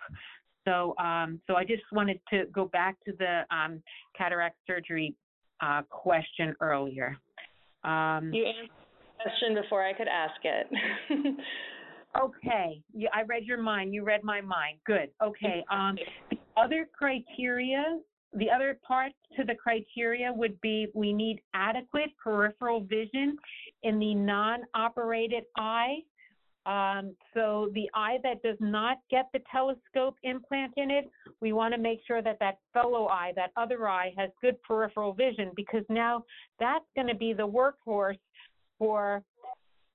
So, 0.71 0.95
um, 1.03 1.39
so 1.47 1.55
I 1.55 1.63
just 1.63 1.83
wanted 1.91 2.19
to 2.29 2.45
go 2.53 2.65
back 2.65 2.95
to 3.05 3.13
the 3.19 3.41
um, 3.53 3.81
cataract 4.17 4.55
surgery 4.65 5.15
uh, 5.61 5.81
question 5.89 6.55
earlier. 6.61 7.17
Um, 7.83 8.31
you 8.33 8.45
answered 8.45 8.69
the 8.69 9.23
question 9.23 9.61
before 9.61 9.83
I 9.83 9.93
could 9.93 10.07
ask 10.07 10.39
it. 10.43 10.67
okay, 12.21 12.81
yeah, 12.93 13.09
I 13.13 13.23
read 13.23 13.43
your 13.43 13.61
mind. 13.61 13.93
You 13.93 14.03
read 14.05 14.23
my 14.23 14.39
mind. 14.39 14.77
Good. 14.85 15.09
Okay. 15.21 15.63
Um, 15.69 15.97
the 16.29 16.37
other 16.55 16.87
criteria, 16.97 17.99
the 18.33 18.49
other 18.49 18.79
part 18.87 19.11
to 19.35 19.43
the 19.43 19.55
criteria 19.55 20.31
would 20.31 20.59
be 20.61 20.87
we 20.95 21.11
need 21.11 21.41
adequate 21.53 22.11
peripheral 22.23 22.81
vision 22.81 23.35
in 23.83 23.99
the 23.99 24.15
non-operated 24.15 25.43
eye 25.57 25.97
um, 26.65 27.15
so 27.33 27.69
the 27.73 27.89
eye 27.93 28.17
that 28.23 28.43
does 28.43 28.57
not 28.59 28.97
get 29.09 29.27
the 29.33 29.39
telescope 29.51 30.15
implant 30.23 30.73
in 30.77 30.91
it, 30.91 31.09
we 31.39 31.53
want 31.53 31.73
to 31.73 31.79
make 31.79 32.01
sure 32.05 32.21
that 32.21 32.37
that 32.39 32.59
fellow 32.71 33.07
eye, 33.07 33.31
that 33.35 33.51
other 33.57 33.89
eye, 33.89 34.13
has 34.15 34.29
good 34.41 34.61
peripheral 34.61 35.13
vision 35.13 35.51
because 35.55 35.83
now 35.89 36.23
that's 36.59 36.85
going 36.95 37.07
to 37.07 37.15
be 37.15 37.33
the 37.33 37.47
workhorse 37.47 38.19
for 38.77 39.23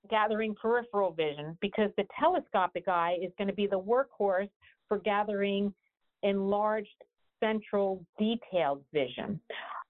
gathering 0.09 0.55
peripheral 0.61 1.11
vision 1.11 1.57
because 1.61 1.89
the 1.97 2.05
telescopic 2.19 2.87
eye 2.87 3.17
is 3.21 3.31
going 3.37 3.47
to 3.47 3.53
be 3.53 3.67
the 3.67 3.79
workhorse 3.79 4.49
for 4.87 4.99
gathering 4.99 5.73
enlarged 6.23 6.89
central 7.39 8.03
detailed 8.19 8.83
vision. 8.93 9.39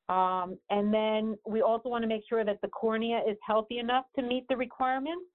Um, 0.09 0.57
and 0.69 0.93
then 0.93 1.37
we 1.45 1.61
also 1.61 1.89
want 1.89 2.03
to 2.03 2.07
make 2.07 2.23
sure 2.29 2.45
that 2.45 2.61
the 2.61 2.67
cornea 2.69 3.21
is 3.27 3.35
healthy 3.45 3.79
enough 3.79 4.05
to 4.15 4.21
meet 4.21 4.47
the 4.47 4.55
requirements 4.55 5.25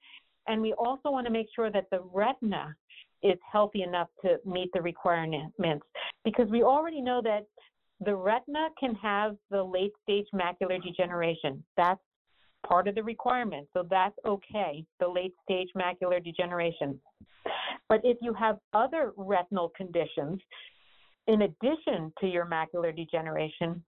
and 0.47 0.61
we 0.61 0.73
also 0.75 1.11
want 1.11 1.27
to 1.27 1.33
make 1.33 1.49
sure 1.55 1.71
that 1.71 1.87
the 1.91 2.01
retina 2.13 2.75
is 3.23 3.39
healthy 3.51 3.83
enough 3.83 4.09
to 4.23 4.39
meet 4.45 4.71
the 4.75 4.83
requirements 4.83 5.87
because 6.25 6.49
we 6.49 6.63
already 6.63 7.01
know 7.01 7.21
that 7.23 7.47
the 8.05 8.15
retina 8.15 8.69
can 8.79 8.95
have 8.97 9.37
the 9.51 9.63
late 9.63 9.93
stage 10.03 10.27
macular 10.35 10.83
degeneration. 10.83 11.63
That's 11.77 12.01
part 12.67 12.89
of 12.89 12.95
the 12.95 13.03
requirement, 13.03 13.69
so 13.73 13.87
that's 13.89 14.17
okay, 14.27 14.85
the 14.99 15.09
late 15.09 15.35
stage 15.45 15.69
macular 15.77 16.23
degeneration. 16.23 16.99
But 17.89 18.01
if 18.05 18.17
you 18.21 18.33
have 18.35 18.59
other 18.73 19.13
retinal 19.17 19.71
conditions, 19.77 20.41
in 21.29 21.43
addition 21.43 22.13
to 22.21 22.27
your 22.27 22.47
macular 22.47 22.95
degeneration, 22.95 23.83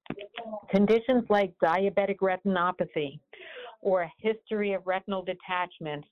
conditions 0.71 1.25
like 1.29 1.53
diabetic 1.63 2.19
retinopathy 2.23 3.19
or 3.81 4.03
a 4.03 4.13
history 4.19 4.73
of 4.73 4.87
retinal 4.87 5.23
detachment 5.23 6.05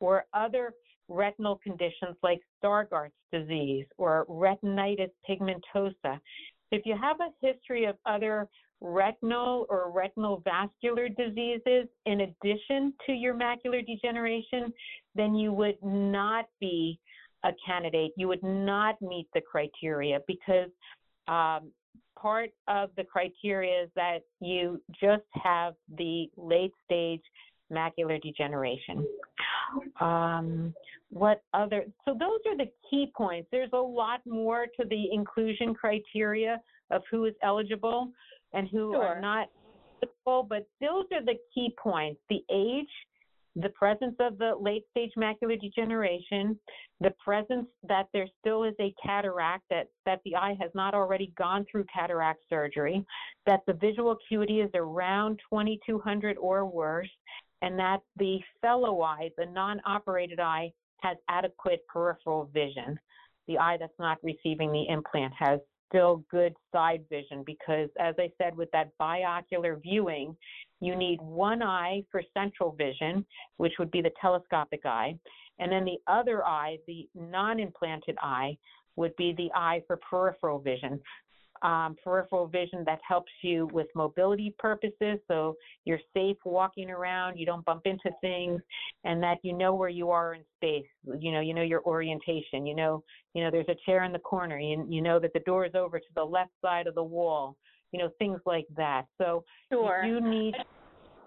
or 0.00 0.24
other 0.34 0.72
retinal 1.08 1.56
conditions 1.62 2.16
like 2.22 2.40
Stargardt's 2.62 3.12
disease 3.32 3.86
or 3.96 4.26
retinitis 4.28 5.10
pigmentosa. 5.28 6.18
If 6.72 6.84
you 6.84 6.96
have 7.00 7.16
a 7.20 7.46
history 7.46 7.84
of 7.84 7.96
other 8.06 8.48
retinal 8.80 9.66
or 9.70 9.90
retinal 9.90 10.42
vascular 10.44 11.08
diseases 11.08 11.86
in 12.04 12.22
addition 12.22 12.92
to 13.06 13.12
your 13.12 13.34
macular 13.34 13.84
degeneration, 13.86 14.72
then 15.14 15.34
you 15.34 15.52
would 15.52 15.78
not 15.82 16.46
be 16.60 16.98
a 17.44 17.50
candidate. 17.64 18.12
You 18.16 18.28
would 18.28 18.42
not 18.42 19.00
meet 19.00 19.28
the 19.32 19.40
criteria 19.40 20.18
because 20.26 20.70
um, 21.28 21.70
part 22.18 22.50
of 22.68 22.90
the 22.96 23.04
criteria 23.04 23.84
is 23.84 23.90
that 23.94 24.20
you 24.40 24.80
just 25.00 25.24
have 25.42 25.74
the 25.96 26.26
late 26.36 26.72
stage 26.84 27.22
macular 27.72 28.20
degeneration. 28.20 29.06
Um, 30.00 30.74
what 31.10 31.42
other, 31.54 31.84
so 32.04 32.16
those 32.18 32.40
are 32.46 32.56
the 32.56 32.70
key 32.90 33.12
points. 33.16 33.48
There's 33.50 33.70
a 33.72 33.78
lot 33.78 34.20
more 34.26 34.66
to 34.78 34.86
the 34.88 35.12
inclusion 35.12 35.74
criteria 35.74 36.60
of 36.90 37.02
who 37.10 37.24
is 37.24 37.34
eligible 37.42 38.10
and 38.52 38.68
who 38.68 38.92
sure. 38.92 39.02
are 39.02 39.20
not 39.20 39.48
eligible, 40.02 40.46
but 40.48 40.66
those 40.80 41.04
are 41.12 41.24
the 41.24 41.36
key 41.54 41.74
points. 41.82 42.20
The 42.28 42.44
age, 42.50 42.88
the 43.56 43.70
presence 43.70 44.14
of 44.20 44.36
the 44.38 44.54
late 44.60 44.84
stage 44.90 45.12
macular 45.16 45.58
degeneration, 45.58 46.58
the 47.00 47.12
presence 47.22 47.66
that 47.88 48.06
there 48.12 48.26
still 48.40 48.64
is 48.64 48.74
a 48.80 48.94
cataract, 49.04 49.64
that, 49.70 49.88
that 50.04 50.20
the 50.24 50.36
eye 50.36 50.56
has 50.60 50.70
not 50.74 50.94
already 50.94 51.32
gone 51.38 51.64
through 51.70 51.84
cataract 51.92 52.40
surgery, 52.48 53.04
that 53.46 53.60
the 53.66 53.72
visual 53.72 54.12
acuity 54.12 54.60
is 54.60 54.70
around 54.74 55.40
2200 55.50 56.36
or 56.36 56.66
worse, 56.66 57.08
and 57.62 57.78
that 57.78 58.00
the 58.16 58.38
fellow 58.60 59.02
eye, 59.02 59.30
the 59.36 59.46
non-operated 59.46 60.40
eye, 60.40 60.72
has 61.02 61.16
adequate 61.28 61.86
peripheral 61.92 62.50
vision. 62.52 62.98
The 63.48 63.58
eye 63.58 63.76
that's 63.78 63.98
not 63.98 64.18
receiving 64.22 64.72
the 64.72 64.86
implant 64.88 65.32
has 65.38 65.60
still 65.88 66.24
good 66.30 66.54
side 66.72 67.04
vision 67.08 67.42
because, 67.46 67.88
as 67.98 68.14
I 68.18 68.30
said, 68.38 68.56
with 68.56 68.70
that 68.72 68.90
biocular 69.00 69.80
viewing, 69.80 70.36
you 70.80 70.96
need 70.96 71.20
one 71.20 71.62
eye 71.62 72.02
for 72.10 72.22
central 72.34 72.72
vision, 72.72 73.24
which 73.56 73.72
would 73.78 73.90
be 73.90 74.02
the 74.02 74.10
telescopic 74.20 74.84
eye, 74.84 75.16
and 75.58 75.70
then 75.70 75.84
the 75.84 75.98
other 76.06 76.44
eye, 76.44 76.78
the 76.86 77.08
non 77.14 77.60
implanted 77.60 78.16
eye, 78.20 78.56
would 78.96 79.14
be 79.16 79.34
the 79.36 79.50
eye 79.54 79.82
for 79.86 79.98
peripheral 79.98 80.58
vision 80.58 81.00
um, 81.62 81.96
peripheral 82.02 82.46
vision 82.46 82.82
that 82.86 83.00
helps 83.06 83.32
you 83.42 83.68
with 83.72 83.86
mobility 83.94 84.54
purposes. 84.58 85.18
So 85.28 85.56
you're 85.84 86.00
safe 86.14 86.36
walking 86.44 86.90
around, 86.90 87.38
you 87.38 87.46
don't 87.46 87.64
bump 87.64 87.82
into 87.84 88.10
things, 88.20 88.60
and 89.04 89.22
that 89.22 89.38
you 89.42 89.52
know 89.52 89.74
where 89.74 89.88
you 89.88 90.10
are 90.10 90.34
in 90.34 90.42
space. 90.56 90.86
You 91.18 91.32
know, 91.32 91.40
you 91.40 91.54
know 91.54 91.62
your 91.62 91.82
orientation. 91.84 92.66
You 92.66 92.74
know, 92.74 93.04
you 93.34 93.42
know 93.42 93.50
there's 93.50 93.68
a 93.68 93.76
chair 93.84 94.04
in 94.04 94.12
the 94.12 94.18
corner. 94.18 94.58
You, 94.58 94.86
you 94.88 95.02
know 95.02 95.18
that 95.18 95.32
the 95.32 95.40
door 95.40 95.64
is 95.66 95.74
over 95.74 95.98
to 95.98 96.06
the 96.14 96.24
left 96.24 96.52
side 96.62 96.86
of 96.86 96.94
the 96.94 97.02
wall. 97.02 97.56
You 97.92 98.00
know, 98.00 98.10
things 98.18 98.40
like 98.46 98.66
that. 98.76 99.04
So 99.18 99.44
sure. 99.72 100.04
you 100.04 100.20
need. 100.20 100.54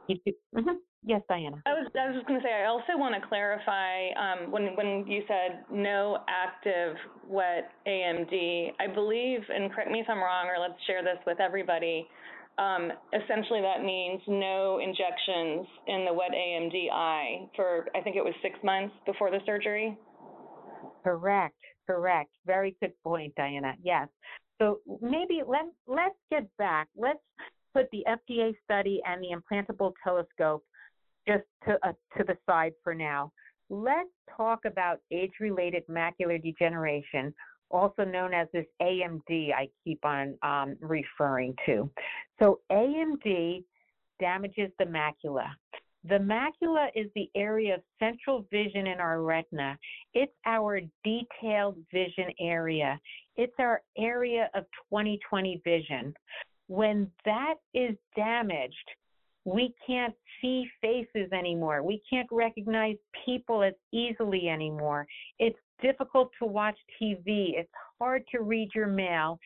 You 0.07 0.17
do, 0.25 0.31
mm-hmm. 0.55 0.75
Yes, 1.05 1.21
Diana. 1.29 1.62
I 1.65 1.73
was, 1.73 1.88
I 1.95 2.07
was 2.07 2.15
just 2.15 2.27
going 2.27 2.39
to 2.39 2.45
say, 2.45 2.53
I 2.53 2.65
also 2.65 2.99
want 2.99 3.15
to 3.15 3.25
clarify 3.27 4.12
um, 4.19 4.51
when, 4.51 4.75
when 4.75 5.07
you 5.07 5.23
said 5.27 5.63
no 5.71 6.19
active 6.27 6.95
wet 7.27 7.71
AMD, 7.88 8.71
I 8.79 8.88
believe, 8.93 9.39
and 9.47 9.71
correct 9.71 9.91
me 9.91 10.01
if 10.01 10.07
I'm 10.09 10.19
wrong, 10.19 10.47
or 10.47 10.59
let's 10.59 10.79
share 10.85 11.01
this 11.01 11.17
with 11.25 11.39
everybody, 11.39 12.05
um, 12.57 12.91
essentially 13.13 13.62
that 13.62 13.81
means 13.81 14.19
no 14.27 14.79
injections 14.79 15.65
in 15.88 16.05
the 16.05 16.13
wet 16.13 16.31
AMD 16.35 16.91
eye 16.91 17.47
for, 17.55 17.88
I 17.95 18.01
think 18.01 18.17
it 18.17 18.23
was 18.23 18.33
six 18.41 18.59
months 18.62 18.93
before 19.05 19.31
the 19.31 19.39
surgery. 19.45 19.97
Correct, 21.03 21.55
correct. 21.88 22.31
Very 22.45 22.75
good 22.81 22.91
point, 23.05 23.33
Diana. 23.35 23.73
Yes. 23.81 24.09
So 24.62 24.79
maybe 25.01 25.41
let, 25.47 25.63
let's 25.88 26.15
get 26.29 26.45
back. 26.57 26.89
Let's 26.97 27.19
put 27.73 27.88
the 27.91 28.03
FDA 28.05 28.53
study 28.65 29.01
and 29.05 29.23
the 29.23 29.29
implantable 29.33 29.93
telescope 30.03 30.65
just 31.30 31.43
to, 31.65 31.77
uh, 31.88 31.93
to 32.17 32.23
the 32.23 32.38
side 32.45 32.73
for 32.84 32.95
now. 32.95 33.32
Let's 33.69 34.09
talk 34.36 34.61
about 34.65 34.99
age-related 35.11 35.84
macular 35.88 36.41
degeneration, 36.41 37.34
also 37.69 38.03
known 38.03 38.34
as 38.34 38.47
this 38.51 38.65
AMD 38.82 39.53
I 39.53 39.69
keep 39.84 40.03
on 40.03 40.36
um, 40.41 40.75
referring 40.82 41.53
to. 41.67 41.89
So 42.39 42.61
AMD 42.71 43.63
damages 44.19 44.71
the 44.80 44.86
macula. 44.86 45.49
The 46.05 46.15
macula 46.15 46.88
is 46.95 47.07
the 47.13 47.30
area 47.36 47.75
of 47.75 47.82
central 47.99 48.45
vision 48.49 48.88
in 48.88 48.99
our 48.99 49.21
retina. 49.21 49.77
It's 50.13 50.34
our 50.45 50.80
detailed 51.03 51.75
vision 51.93 52.34
area. 52.39 52.99
It's 53.36 53.53
our 53.59 53.82
area 53.97 54.49
of 54.55 54.65
20/20 54.91 55.61
vision. 55.63 56.13
When 56.67 57.11
that 57.25 57.55
is 57.73 57.97
damaged, 58.15 58.89
We 59.50 59.74
can't 59.86 60.14
see 60.41 60.70
faces 60.80 61.32
anymore. 61.34 61.82
We 61.82 62.02
can't 62.08 62.28
recognize 62.32 62.97
people 63.26 63.64
as 63.64 63.74
easily 63.91 64.47
anymore. 64.47 65.08
It's 65.39 65.58
difficult 65.82 66.30
to 66.39 66.45
watch 66.45 66.78
TV. 67.02 67.58
It's 67.58 67.72
hard 68.00 68.24
to 68.32 68.41
read 68.41 68.70
your 68.76 68.88
mail. 68.88 69.39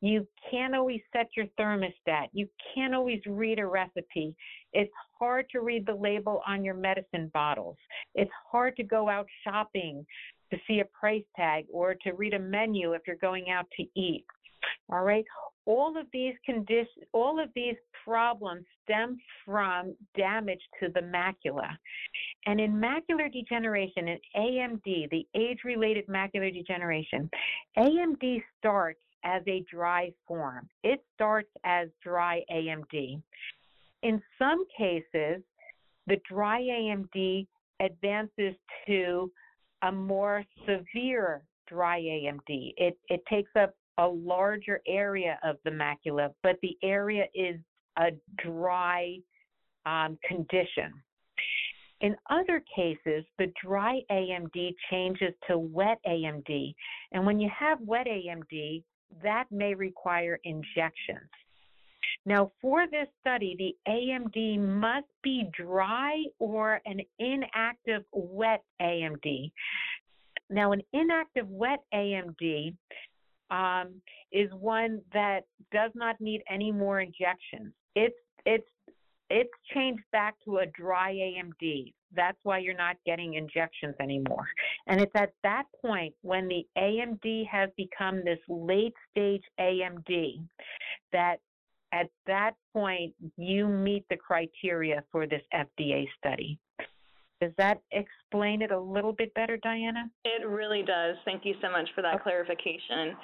You 0.00 0.26
can't 0.50 0.74
always 0.74 1.00
set 1.12 1.28
your 1.36 1.46
thermostat. 1.58 2.28
You 2.32 2.48
can't 2.74 2.94
always 2.94 3.20
read 3.26 3.58
a 3.58 3.66
recipe. 3.66 4.34
It's 4.72 4.92
hard 5.18 5.44
to 5.50 5.60
read 5.60 5.84
the 5.84 5.94
label 5.94 6.40
on 6.46 6.64
your 6.64 6.74
medicine 6.74 7.30
bottles. 7.34 7.76
It's 8.14 8.30
hard 8.50 8.76
to 8.76 8.82
go 8.82 9.10
out 9.10 9.26
shopping 9.44 10.06
to 10.50 10.58
see 10.66 10.80
a 10.80 10.86
price 10.98 11.24
tag 11.36 11.66
or 11.70 11.94
to 12.02 12.12
read 12.12 12.32
a 12.32 12.38
menu 12.38 12.94
if 12.94 13.02
you're 13.06 13.16
going 13.16 13.50
out 13.50 13.66
to 13.76 13.82
eat. 13.94 14.24
All 14.90 15.02
right. 15.02 15.24
All 15.66 15.96
of 15.96 16.06
these 16.12 16.34
conditions, 16.44 17.04
all 17.12 17.38
of 17.38 17.48
these 17.54 17.76
problems 18.04 18.64
stem 18.82 19.18
from 19.44 19.94
damage 20.16 20.60
to 20.80 20.88
the 20.88 21.00
macula. 21.00 21.68
And 22.46 22.60
in 22.60 22.72
macular 22.72 23.32
degeneration, 23.32 24.08
in 24.08 24.18
AMD, 24.36 25.10
the 25.10 25.26
age-related 25.34 26.06
macular 26.08 26.52
degeneration, 26.52 27.30
AMD 27.78 28.42
starts 28.58 29.00
as 29.24 29.42
a 29.46 29.64
dry 29.70 30.10
form. 30.26 30.68
It 30.82 31.04
starts 31.14 31.50
as 31.64 31.88
dry 32.02 32.42
AMD. 32.50 33.22
In 34.02 34.22
some 34.38 34.64
cases, 34.76 35.42
the 36.06 36.16
dry 36.28 36.60
AMD 36.60 37.46
advances 37.80 38.54
to 38.86 39.30
a 39.82 39.92
more 39.92 40.44
severe 40.66 41.42
dry 41.68 42.00
AMD. 42.00 42.74
It, 42.76 42.98
it 43.08 43.22
takes 43.26 43.50
up 43.58 43.74
a 44.00 44.06
larger 44.06 44.80
area 44.88 45.38
of 45.44 45.56
the 45.64 45.70
macula, 45.70 46.32
but 46.42 46.56
the 46.62 46.76
area 46.82 47.26
is 47.34 47.56
a 47.98 48.08
dry 48.42 49.16
um, 49.84 50.18
condition. 50.26 50.92
In 52.00 52.16
other 52.30 52.64
cases, 52.74 53.24
the 53.38 53.52
dry 53.62 54.00
AMD 54.10 54.74
changes 54.90 55.34
to 55.48 55.58
wet 55.58 55.98
AMD. 56.06 56.74
And 57.12 57.26
when 57.26 57.38
you 57.38 57.50
have 57.56 57.78
wet 57.82 58.06
AMD, 58.06 58.82
that 59.22 59.44
may 59.50 59.74
require 59.74 60.40
injections. 60.44 61.28
Now, 62.24 62.52
for 62.62 62.86
this 62.86 63.08
study, 63.20 63.54
the 63.58 63.90
AMD 63.90 64.60
must 64.60 65.08
be 65.22 65.50
dry 65.52 66.24
or 66.38 66.80
an 66.86 67.00
inactive 67.18 68.02
wet 68.12 68.62
AMD. 68.80 69.52
Now, 70.48 70.72
an 70.72 70.82
inactive 70.92 71.48
wet 71.48 71.80
AMD 71.92 72.74
um, 73.50 74.00
is 74.32 74.50
one 74.52 75.00
that 75.12 75.40
does 75.72 75.90
not 75.94 76.20
need 76.20 76.42
any 76.50 76.72
more 76.72 77.00
injections. 77.00 77.72
It's 77.94 78.16
it's 78.46 78.68
it's 79.28 79.50
changed 79.74 80.02
back 80.12 80.34
to 80.44 80.58
a 80.58 80.66
dry 80.66 81.12
AMD. 81.12 81.92
That's 82.14 82.38
why 82.42 82.58
you're 82.58 82.76
not 82.76 82.96
getting 83.06 83.34
injections 83.34 83.94
anymore. 84.00 84.46
And 84.88 85.00
it's 85.00 85.12
at 85.14 85.32
that 85.44 85.64
point 85.80 86.14
when 86.22 86.48
the 86.48 86.66
AMD 86.76 87.46
has 87.46 87.70
become 87.76 88.24
this 88.24 88.40
late 88.48 88.94
stage 89.12 89.44
AMD 89.60 90.44
that 91.12 91.36
at 91.92 92.08
that 92.26 92.52
point 92.72 93.14
you 93.36 93.68
meet 93.68 94.04
the 94.10 94.16
criteria 94.16 95.04
for 95.12 95.26
this 95.26 95.42
FDA 95.54 96.06
study. 96.18 96.58
Does 97.40 97.52
that 97.56 97.80
explain 97.92 98.60
it 98.60 98.70
a 98.70 98.78
little 98.78 99.12
bit 99.12 99.32
better, 99.34 99.56
Diana? 99.56 100.10
It 100.24 100.46
really 100.46 100.82
does. 100.82 101.16
Thank 101.24 101.44
you 101.44 101.54
so 101.62 101.70
much 101.70 101.88
for 101.94 102.02
that 102.02 102.16
okay. 102.16 102.22
clarification. 102.22 103.16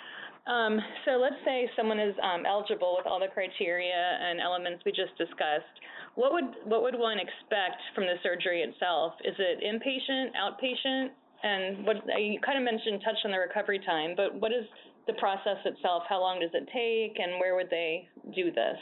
Um, 0.47 0.79
so 1.05 1.19
let's 1.19 1.37
say 1.45 1.69
someone 1.77 1.99
is 1.99 2.15
um, 2.23 2.47
eligible 2.47 2.95
with 2.97 3.07
all 3.07 3.19
the 3.19 3.27
criteria 3.29 4.19
and 4.23 4.41
elements 4.41 4.85
we 4.87 4.93
just 4.93 5.13
discussed. 5.19 5.75
What 6.15 6.33
would 6.33 6.49
what 6.65 6.83
would 6.83 6.97
one 6.97 7.19
expect 7.19 7.83
from 7.95 8.05
the 8.05 8.15
surgery 8.23 8.63
itself? 8.63 9.15
Is 9.25 9.35
it 9.37 9.61
inpatient, 9.61 10.33
outpatient? 10.39 11.11
And 11.43 11.85
what 11.85 11.97
you 12.17 12.41
kind 12.41 12.57
of 12.57 12.65
mentioned, 12.65 13.03
touched 13.05 13.21
on 13.25 13.33
the 13.33 13.39
recovery 13.39 13.81
time, 13.85 14.15
but 14.17 14.35
what 14.41 14.53
is 14.53 14.65
the 15.07 15.13
process 15.15 15.59
itself? 15.67 16.05
How 16.09 16.21
long 16.21 16.41
does 16.41 16.51
it 16.55 16.67
take, 16.73 17.19
and 17.21 17.39
where 17.39 17.55
would 17.55 17.69
they 17.69 18.09
do 18.35 18.51
this? 18.51 18.79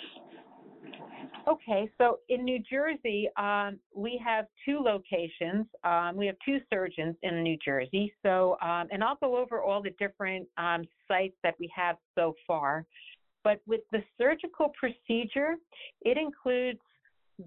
Okay, 1.47 1.91
so 1.99 2.20
in 2.30 2.43
New 2.43 2.59
Jersey, 2.59 3.28
um, 3.37 3.78
we 3.95 4.20
have 4.24 4.47
two 4.64 4.78
locations. 4.78 5.66
Um, 5.85 6.16
we 6.16 6.26
have 6.26 6.37
two 6.45 6.59
surgeons 6.72 7.16
in 7.22 7.43
New 7.43 7.59
Jersey. 7.62 8.14
So, 8.22 8.57
um, 8.62 8.89
and 8.91 9.05
I'll 9.05 9.16
go 9.16 9.37
over 9.37 9.62
all 9.62 9.82
the 9.82 9.91
different 9.99 10.49
um, 10.57 10.85
sites 11.07 11.37
that 11.43 11.55
we 11.61 11.70
have 11.74 11.97
so 12.14 12.35
far. 12.47 12.87
But 13.43 13.61
with 13.66 13.82
the 13.93 14.03
surgical 14.16 14.72
procedure, 14.78 15.57
it 16.01 16.16
includes 16.16 16.80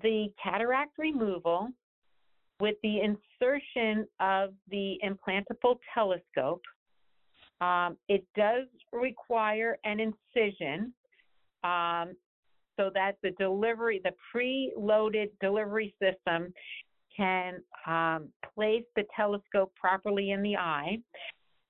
the 0.04 0.28
cataract 0.42 0.92
removal 1.00 1.70
with 2.60 2.76
the 2.84 3.00
insertion 3.02 4.08
of 4.20 4.54
the 4.70 4.98
implantable 5.04 5.78
telescope. 5.94 6.62
Um, 7.62 7.98
it 8.10 8.24
does 8.36 8.68
require 8.94 9.78
an 9.84 10.00
incision 10.00 10.94
um, 11.64 12.14
so 12.78 12.90
that 12.94 13.14
the 13.24 13.32
delivery, 13.32 14.00
the 14.04 14.14
pre-loaded 14.32 15.30
delivery 15.42 15.94
system 16.02 16.54
can 17.16 17.62
um, 17.86 18.30
place 18.54 18.84
the 18.96 19.04
telescope 19.16 19.74
properly 19.76 20.32
in 20.32 20.42
the 20.44 20.56
eye. 20.56 20.98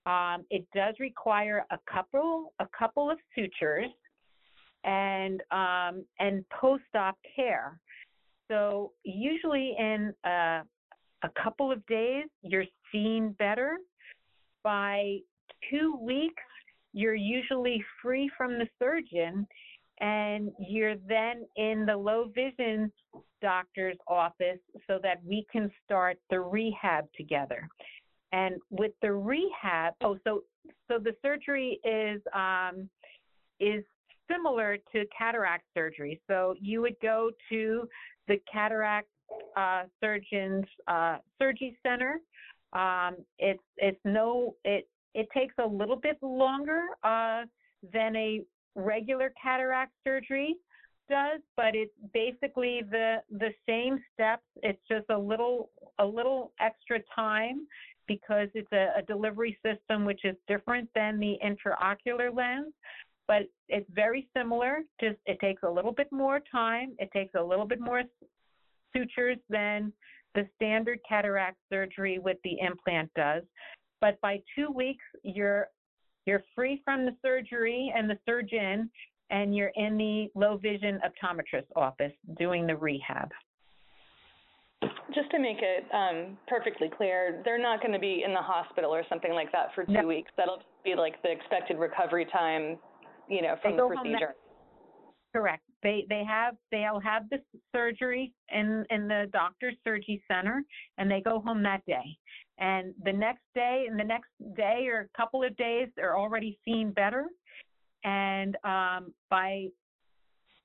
Um, 0.05 0.45
it 0.49 0.66
does 0.76 0.95
require 0.99 1.66
a 1.72 1.80
couple, 1.91 2.53
a 2.60 2.68
couple 2.78 3.10
of 3.10 3.18
sutures 3.34 3.89
and, 4.84 5.41
um, 5.51 6.05
and 6.20 6.45
post-op 6.49 7.18
care. 7.36 7.80
So 8.49 8.93
usually 9.03 9.76
in 9.78 10.14
a, 10.26 10.62
a 11.24 11.30
couple 11.41 11.72
of 11.72 11.86
days, 11.88 12.26
you're 12.41 12.66
seeing 12.91 13.32
better. 13.39 13.78
By 14.64 15.20
two 15.70 15.97
weeks, 16.01 16.43
you're 16.93 17.16
usually 17.16 17.84
free 18.01 18.30
from 18.38 18.58
the 18.58 18.68
surgeon 18.80 19.45
and 20.00 20.52
you're 20.60 20.95
then 21.08 21.45
in 21.56 21.86
the 21.86 21.95
low 21.95 22.32
vision 22.34 22.91
doctor's 23.41 23.98
office 24.08 24.60
so 24.88 25.00
that 25.02 25.18
we 25.26 25.45
can 25.52 25.72
start 25.86 26.18
the 26.30 26.39
rehab 26.39 27.06
together. 27.16 27.68
And 28.32 28.56
with 28.70 28.91
the 29.02 29.12
rehab, 29.12 29.93
oh, 30.02 30.18
so 30.24 30.43
so 30.88 31.00
the 31.00 31.14
surgery 31.22 31.80
is 31.84 32.22
um, 32.34 32.89
is 33.60 33.84
similar 34.30 34.78
to 34.91 35.06
cataract 35.18 35.64
surgery. 35.74 36.22
So 36.28 36.56
you 36.60 36.82
would 36.82 36.98
go 37.02 37.32
to 37.50 37.88
the 38.28 38.38
cataract 38.52 39.08
uh, 39.56 39.84
surgeon's 40.02 40.66
uh, 40.88 41.18
surgery 41.39 41.78
center. 41.84 42.20
Um, 42.74 43.16
it's 43.39 43.64
it's 43.78 44.00
no 44.04 44.56
it 44.66 44.88
it 45.14 45.28
takes 45.34 45.56
a 45.60 45.66
little 45.66 45.95
bit 45.95 46.18
longer 46.22 46.82
uh, 47.04 47.43
than 47.93 48.16
a 48.16 48.41
regular 48.78 49.34
cataract 49.41 49.91
surgery 50.05 50.55
does, 51.09 51.41
but 51.55 51.73
it's 51.75 51.93
basically 52.13 52.82
the 52.89 53.17
the 53.32 53.49
same 53.67 53.99
steps. 54.13 54.43
It's 54.61 54.82
just 54.89 55.05
a 55.09 55.17
little 55.17 55.69
a 55.99 56.05
little 56.05 56.53
extra 56.59 56.99
time 57.13 57.67
because 58.07 58.47
it's 58.53 58.71
a, 58.71 58.99
a 58.99 59.01
delivery 59.01 59.57
system 59.65 60.05
which 60.05 60.21
is 60.23 60.36
different 60.47 60.89
than 60.95 61.19
the 61.19 61.38
intraocular 61.43 62.34
lens, 62.34 62.73
but 63.28 63.43
it's 63.67 63.89
very 63.93 64.28
similar. 64.36 64.80
Just 65.01 65.17
it 65.25 65.39
takes 65.39 65.63
a 65.63 65.69
little 65.69 65.91
bit 65.91 66.07
more 66.11 66.39
time. 66.51 66.95
It 66.99 67.09
takes 67.11 67.34
a 67.36 67.43
little 67.43 67.65
bit 67.65 67.82
more 67.82 68.03
sutures 68.95 69.38
than 69.49 69.91
the 70.36 70.47
standard 70.55 70.99
cataract 71.07 71.57
surgery 71.69 72.19
with 72.19 72.38
the 72.43 72.57
implant 72.59 73.11
does. 73.15 73.43
But 73.99 74.21
by 74.21 74.41
two 74.55 74.69
weeks, 74.71 75.03
you're 75.23 75.67
you're 76.28 76.43
free 76.53 76.82
from 76.84 77.05
the 77.05 77.15
surgery 77.23 77.91
and 77.95 78.09
the 78.09 78.17
surgeon, 78.25 78.89
and 79.30 79.55
you're 79.55 79.71
in 79.75 79.97
the 79.97 80.28
low 80.36 80.57
vision 80.57 80.99
optometrist 81.03 81.65
office 81.75 82.11
doing 82.38 82.67
the 82.67 82.75
rehab. 82.75 83.30
Just 85.15 85.32
to 85.32 85.39
make 85.39 85.57
it 85.61 85.86
um, 85.93 86.38
perfectly 86.47 86.91
clear, 86.95 87.41
they're 87.43 87.61
not 87.61 87.82
going 87.82 87.93
to 87.93 87.99
be 87.99 88.23
in 88.25 88.34
the 88.34 88.41
hospital 88.41 88.93
or 88.93 89.03
something 89.09 89.32
like 89.32 89.51
that 89.53 89.73
for 89.73 89.86
two 89.86 89.93
no. 89.93 90.07
weeks. 90.07 90.30
That'll 90.38 90.61
be 90.84 90.93
like 90.95 91.21
the 91.23 91.32
expected 91.32 91.80
recovery 91.80 92.25
time, 92.32 92.78
you 93.28 93.41
know, 93.41 93.55
from 93.61 93.78
the 93.78 93.88
procedure. 93.88 94.36
Correct. 95.34 95.63
They 95.82 96.05
they 96.09 96.23
have 96.28 96.55
they'll 96.71 96.99
have 96.99 97.30
the 97.30 97.38
surgery 97.73 98.34
in 98.49 98.86
in 98.89 99.07
the 99.07 99.30
doctor's 99.32 99.75
surgery 99.84 100.21
center, 100.30 100.63
and 100.97 101.09
they 101.09 101.21
go 101.21 101.39
home 101.39 101.63
that 101.63 101.86
day. 101.86 102.17
And 102.60 102.93
the 103.03 103.14
next 103.14 103.43
day, 103.53 103.86
and 103.89 103.99
the 103.99 104.03
next 104.03 104.30
day 104.55 104.88
or 104.88 105.01
a 105.01 105.18
couple 105.18 105.43
of 105.43 105.55
days, 105.58 105.89
they're 105.95 106.18
already 106.18 106.58
seeing 106.66 106.91
better. 106.91 107.28
And 108.03 108.55
um, 108.64 109.14
by 109.30 109.68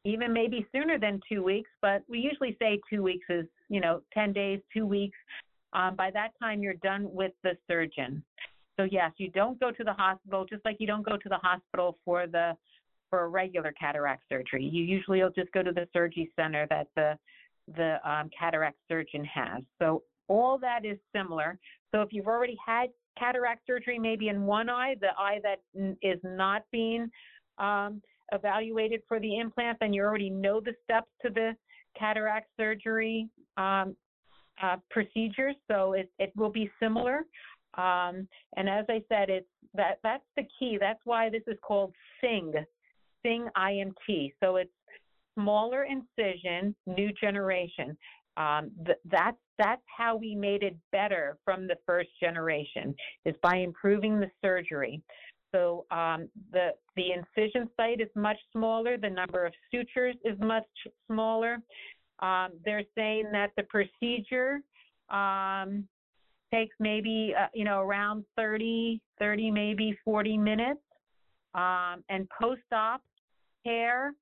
even 0.05 0.33
maybe 0.33 0.67
sooner 0.73 0.99
than 0.99 1.21
two 1.29 1.43
weeks, 1.43 1.71
but 1.81 2.03
we 2.09 2.19
usually 2.19 2.57
say 2.61 2.81
two 2.91 3.03
weeks 3.03 3.27
is 3.29 3.47
you 3.69 3.81
know 3.81 4.03
10 4.15 4.33
days, 4.33 4.61
two 4.73 4.87
weeks. 4.87 5.17
Um, 5.73 5.97
by 5.97 6.11
that 6.11 6.31
time, 6.41 6.63
you're 6.63 6.75
done 6.75 7.09
with 7.13 7.33
the 7.43 7.53
surgeon. 7.69 8.23
So 8.79 8.87
yes, 8.91 9.13
you 9.17 9.31
don't 9.31 9.61
go 9.61 9.71
to 9.71 9.85
the 9.85 9.93
hospital, 9.93 10.45
just 10.45 10.65
like 10.65 10.77
you 10.81 10.87
don't 10.87 11.05
go 11.05 11.17
to 11.17 11.29
the 11.29 11.39
hospital 11.39 11.99
for 12.05 12.27
the 12.27 12.57
for 13.11 13.25
a 13.25 13.29
regular 13.29 13.73
cataract 13.79 14.23
surgery. 14.29 14.65
You 14.65 14.85
usually 14.85 15.23
will 15.23 15.31
just 15.31 15.53
go 15.53 15.63
to 15.63 15.73
the 15.73 15.87
surgery 15.93 16.33
center 16.37 16.67
that 16.71 16.89
the 16.97 17.19
the 17.77 17.99
um, 18.09 18.31
cataract 18.37 18.79
surgeon 18.89 19.25
has. 19.25 19.63
So 19.79 20.03
all 20.29 20.59
that 20.59 20.85
is 20.85 20.99
similar. 21.15 21.59
So 21.93 22.01
if 22.01 22.09
you've 22.13 22.27
already 22.27 22.57
had 22.65 22.89
cataract 23.19 23.67
surgery, 23.67 23.99
maybe 23.99 24.29
in 24.29 24.45
one 24.45 24.69
eye, 24.69 24.97
the 25.01 25.11
eye 25.19 25.41
that 25.43 25.61
is 26.03 26.19
not 26.25 26.63
being 26.73 27.11
um, 27.59 28.01
evaluated 28.33 29.03
for 29.07 29.21
the 29.21 29.39
implant, 29.39 29.79
then 29.81 29.93
you 29.93 30.03
already 30.03 30.31
know 30.31 30.61
the 30.61 30.73
steps 30.85 31.09
to 31.23 31.31
the 31.31 31.53
cataract 31.99 32.49
surgery 32.59 33.29
um, 33.57 33.95
uh, 34.63 34.77
procedure. 34.91 35.53
So 35.71 35.93
it, 35.93 36.11
it 36.19 36.33
will 36.37 36.51
be 36.51 36.71
similar. 36.81 37.25
Um, 37.75 38.29
and 38.57 38.69
as 38.69 38.85
I 38.89 39.03
said, 39.09 39.31
it's 39.31 39.47
that 39.75 39.99
that's 40.03 40.25
the 40.37 40.45
key. 40.59 40.77
That's 40.79 41.01
why 41.05 41.31
this 41.31 41.43
is 41.47 41.57
called 41.67 41.95
SING, 42.21 42.53
SING 43.23 43.49
IMT. 43.57 44.33
So 44.43 44.57
it's 44.57 44.71
smaller 45.35 45.85
incision, 45.85 46.75
new 46.87 47.11
generation. 47.19 47.97
Um, 48.37 48.71
th- 48.85 48.99
that's 49.11 49.37
that's 49.59 49.83
how 49.97 50.17
we 50.17 50.35
made 50.35 50.63
it 50.63 50.77
better 50.91 51.37
from 51.45 51.67
the 51.67 51.77
first 51.87 52.09
generation 52.21 52.95
is 53.25 53.35
by 53.43 53.57
improving 53.57 54.19
the 54.19 54.31
surgery. 54.43 55.03
So 55.55 55.85
um, 55.91 56.29
the 56.51 56.71
the 56.97 57.13
incision 57.13 57.69
site 57.77 58.01
is 58.01 58.09
much 58.15 58.39
smaller. 58.53 58.97
The 58.97 59.11
number 59.11 59.45
of 59.45 59.53
sutures 59.71 60.17
is 60.25 60.39
much 60.41 60.65
smaller. 61.07 61.59
Um, 62.21 62.53
they're 62.65 62.85
saying 62.97 63.27
that 63.33 63.51
the 63.57 63.65
procedure 63.65 64.61
um, 65.11 65.87
takes 66.53 66.75
maybe 66.81 67.35
uh, 67.39 67.49
you 67.53 67.65
know 67.65 67.81
around 67.81 68.25
30, 68.37 69.01
30 69.19 69.51
maybe 69.51 69.99
40 70.05 70.39
minutes, 70.39 70.81
um, 71.55 72.03
and 72.09 72.27
post-op 72.41 73.03
care 73.65 74.15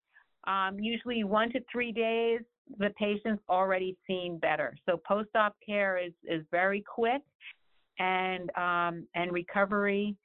um, 0.47 0.79
usually 0.79 1.25
one 1.25 1.51
to 1.53 1.61
three 1.71 1.93
days, 1.93 2.41
the 2.79 2.91
patient's 2.99 3.43
already 3.49 3.97
seen 4.07 4.39
better. 4.39 4.77
So 4.87 5.01
post-op 5.07 5.55
care 5.65 5.99
is, 5.99 6.13
is 6.25 6.45
very 6.51 6.83
quick 6.83 7.23
and, 7.99 8.51
um, 8.57 9.07
and 9.15 9.33
recovery, 9.33 10.17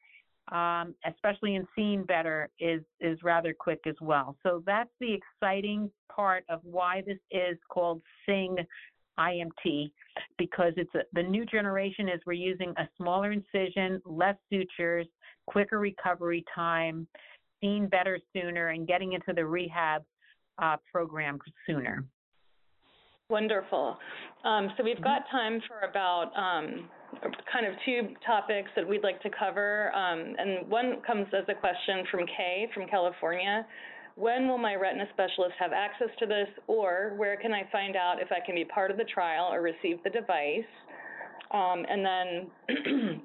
um, 0.52 0.93
especially 1.08 1.56
in 1.56 1.68
seeing 1.76 2.04
better, 2.04 2.50
is, 2.60 2.82
is 3.00 3.18
rather 3.24 3.54
quick 3.58 3.80
as 3.88 3.96
well. 4.02 4.36
So 4.43 4.64
that's 4.66 4.91
the 5.00 5.14
exciting 5.14 5.89
part 6.14 6.46
of 6.50 6.60
why 6.64 7.02
this 7.06 7.18
is 7.32 7.58
called 7.70 8.02
SING 8.26 8.58
IMT 9.20 9.91
because 10.38 10.74
it's 10.78 10.93
a, 10.96 11.00
the 11.14 11.24
new 11.24 11.46
generation 11.46 12.10
is 12.10 12.20
we're 12.26 12.34
using 12.34 12.74
a 12.78 12.88
smaller 12.98 13.32
incision, 13.32 14.02
less 14.06 14.36
sutures, 14.50 15.08
quicker 15.48 15.80
recovery 15.80 16.43
time, 16.54 17.08
seeing 17.62 17.88
better 17.88 18.20
sooner 18.34 18.70
and 18.70 18.88
getting 18.88 19.14
into 19.14 19.34
the 19.34 19.46
rehab 19.46 20.04
uh, 20.62 20.78
program 20.91 21.39
sooner. 21.66 22.06
Wonderful. 23.30 23.98
Um, 24.44 24.70
so 24.78 24.84
we've 24.84 25.02
got 25.02 25.24
time 25.32 25.60
for 25.68 25.90
about 25.90 26.32
um, 26.38 26.88
kind 27.52 27.66
of 27.66 27.74
two 27.84 28.14
topics 28.24 28.70
that 28.76 28.88
we'd 28.88 29.02
like 29.02 29.20
to 29.24 29.30
cover. 29.32 29.92
Um, 29.96 30.36
and 30.38 30.70
one 30.70 31.02
comes 31.06 31.26
as 31.36 31.44
a 31.50 31.56
question 31.56 32.06
from 32.12 32.22
Kay 32.28 32.68
from 32.72 32.88
California. 32.88 33.66
When 34.14 34.48
will 34.48 34.60
my 34.60 34.76
retina 34.76 35.06
specialist 35.12 35.56
have 35.60 35.74
access 35.74 36.10
to 36.20 36.28
this, 36.28 36.48
or 36.68 37.14
where 37.18 37.36
can 37.36 37.52
I 37.52 37.64
find 37.72 37.96
out 37.96 38.22
if 38.22 38.32
I 38.32 38.46
can 38.46 38.54
be 38.54 38.64
part 38.64 38.92
of 38.92 38.98
the 38.98 39.04
trial 39.06 39.50
or 39.52 39.62
receive 39.62 40.04
the 40.04 40.12
device? 40.12 40.64
Um, 41.52 41.84
and 41.90 42.06
then 42.06 42.28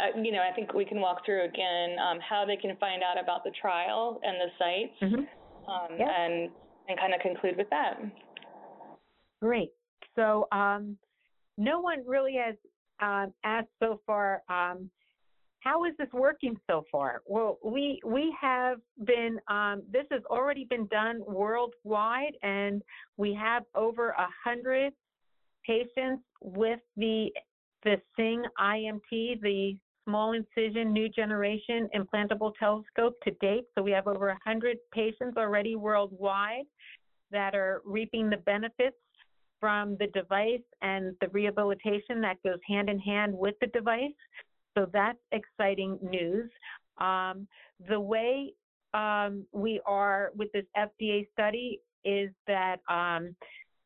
uh, 0.00 0.22
you 0.22 0.30
know, 0.30 0.42
I 0.48 0.54
think 0.54 0.74
we 0.74 0.84
can 0.84 1.00
walk 1.00 1.26
through 1.26 1.44
again 1.44 1.96
um, 1.98 2.18
how 2.20 2.44
they 2.46 2.56
can 2.56 2.76
find 2.76 3.02
out 3.02 3.22
about 3.22 3.42
the 3.42 3.50
trial 3.60 4.20
and 4.22 4.36
the 4.40 4.48
sites, 4.58 5.14
um, 5.66 5.98
yep. 5.98 6.08
and 6.08 6.50
and 6.88 6.98
kind 6.98 7.14
of 7.14 7.20
conclude 7.20 7.56
with 7.56 7.68
that. 7.70 7.98
Great. 9.40 9.70
So 10.16 10.46
um, 10.52 10.96
no 11.56 11.80
one 11.80 12.02
really 12.06 12.34
has 12.34 12.56
um, 13.00 13.32
asked 13.44 13.68
so 13.78 14.00
far. 14.06 14.42
Um, 14.48 14.90
how 15.60 15.84
is 15.84 15.92
this 15.98 16.08
working 16.12 16.56
so 16.68 16.84
far? 16.90 17.22
Well, 17.26 17.58
we 17.62 18.00
we 18.04 18.34
have 18.40 18.78
been. 19.04 19.38
Um, 19.48 19.82
this 19.92 20.06
has 20.10 20.22
already 20.30 20.64
been 20.64 20.86
done 20.86 21.20
worldwide, 21.26 22.32
and 22.42 22.82
we 23.18 23.34
have 23.34 23.64
over 23.74 24.10
a 24.10 24.28
hundred 24.42 24.92
patients 25.66 26.22
with 26.40 26.80
the 26.96 27.30
the 27.84 27.96
SING 28.16 28.42
IMT, 28.58 29.40
the 29.40 29.76
small 30.04 30.32
incision 30.32 30.92
new 30.92 31.08
generation 31.08 31.88
implantable 31.94 32.52
telescope 32.58 33.14
to 33.22 33.30
date. 33.40 33.64
So 33.74 33.82
we 33.82 33.90
have 33.92 34.06
over 34.06 34.28
100 34.28 34.78
patients 34.92 35.36
already 35.36 35.76
worldwide 35.76 36.64
that 37.30 37.54
are 37.54 37.80
reaping 37.84 38.28
the 38.28 38.38
benefits 38.38 38.96
from 39.60 39.96
the 39.98 40.06
device 40.08 40.62
and 40.82 41.14
the 41.20 41.28
rehabilitation 41.28 42.20
that 42.22 42.42
goes 42.42 42.58
hand 42.66 42.88
in 42.88 42.98
hand 42.98 43.32
with 43.32 43.54
the 43.60 43.66
device. 43.68 44.10
So 44.76 44.86
that's 44.92 45.18
exciting 45.32 45.98
news. 46.02 46.50
Um, 46.98 47.46
the 47.88 48.00
way 48.00 48.52
um, 48.94 49.44
we 49.52 49.80
are 49.86 50.32
with 50.36 50.50
this 50.52 50.64
FDA 50.76 51.28
study 51.32 51.80
is 52.04 52.30
that 52.46 52.80
um, 52.88 53.36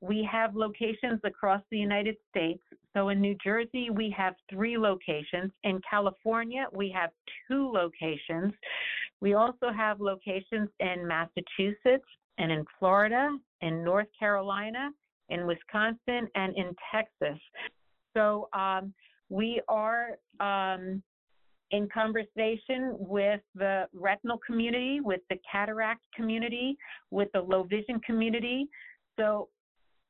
we 0.00 0.26
have 0.30 0.54
locations 0.54 1.20
across 1.24 1.62
the 1.70 1.78
United 1.78 2.16
States. 2.30 2.62
So 2.94 3.08
in 3.08 3.20
New 3.20 3.36
Jersey, 3.42 3.88
we 3.90 4.14
have 4.16 4.34
three 4.50 4.76
locations. 4.76 5.50
In 5.64 5.80
California, 5.88 6.66
we 6.72 6.94
have 6.94 7.10
two 7.48 7.70
locations. 7.72 8.52
We 9.20 9.34
also 9.34 9.72
have 9.74 10.00
locations 10.00 10.68
in 10.80 11.06
Massachusetts 11.06 12.04
and 12.38 12.52
in 12.52 12.64
Florida, 12.78 13.36
in 13.62 13.82
North 13.82 14.08
Carolina, 14.18 14.90
in 15.28 15.46
Wisconsin, 15.46 16.28
and 16.34 16.56
in 16.56 16.74
Texas. 16.92 17.40
So 18.16 18.48
um, 18.52 18.92
we 19.28 19.60
are 19.68 20.18
um, 20.40 21.02
in 21.70 21.88
conversation 21.92 22.94
with 22.98 23.40
the 23.54 23.86
retinal 23.92 24.38
community, 24.46 25.00
with 25.00 25.20
the 25.30 25.36
cataract 25.50 26.02
community, 26.14 26.76
with 27.10 27.28
the 27.32 27.40
low 27.40 27.64
vision 27.64 28.00
community. 28.06 28.68
So 29.18 29.48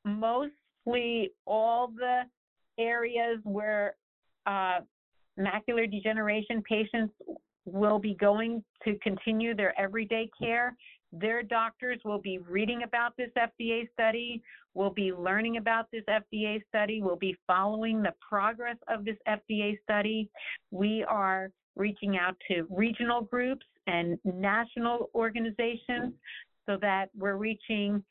mostly 0.04 1.32
all 1.46 1.88
the 1.88 2.22
areas 2.78 3.38
where 3.44 3.96
uh, 4.46 4.80
macular 5.38 5.90
degeneration 5.90 6.62
patients 6.68 7.14
will 7.64 7.98
be 7.98 8.14
going 8.14 8.62
to 8.84 8.98
continue 9.02 9.54
their 9.54 9.78
everyday 9.80 10.28
care. 10.38 10.76
Their 11.20 11.42
doctors 11.42 12.00
will 12.04 12.18
be 12.18 12.38
reading 12.38 12.82
about 12.82 13.16
this 13.16 13.30
FDA 13.38 13.88
study, 13.92 14.42
will 14.74 14.90
be 14.90 15.12
learning 15.12 15.58
about 15.58 15.86
this 15.92 16.02
FDA 16.08 16.60
study, 16.68 17.02
will 17.02 17.16
be 17.16 17.36
following 17.46 18.02
the 18.02 18.14
progress 18.26 18.76
of 18.88 19.04
this 19.04 19.16
FDA 19.28 19.78
study. 19.82 20.28
We 20.72 21.04
are 21.04 21.50
reaching 21.76 22.16
out 22.16 22.36
to 22.48 22.66
regional 22.68 23.22
groups 23.22 23.66
and 23.86 24.18
national 24.24 25.10
organizations 25.14 26.14
so 26.66 26.78
that 26.80 27.10
we're 27.16 27.36
reaching 27.36 28.02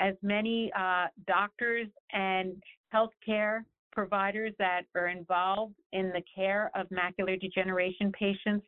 as 0.00 0.14
many 0.22 0.70
uh, 0.78 1.06
doctors 1.26 1.86
and 2.12 2.62
healthcare 2.92 3.60
providers 3.92 4.52
that 4.58 4.82
are 4.94 5.08
involved 5.08 5.76
in 5.92 6.08
the 6.08 6.22
care 6.34 6.70
of 6.74 6.86
macular 6.88 7.40
degeneration 7.40 8.12
patients. 8.12 8.66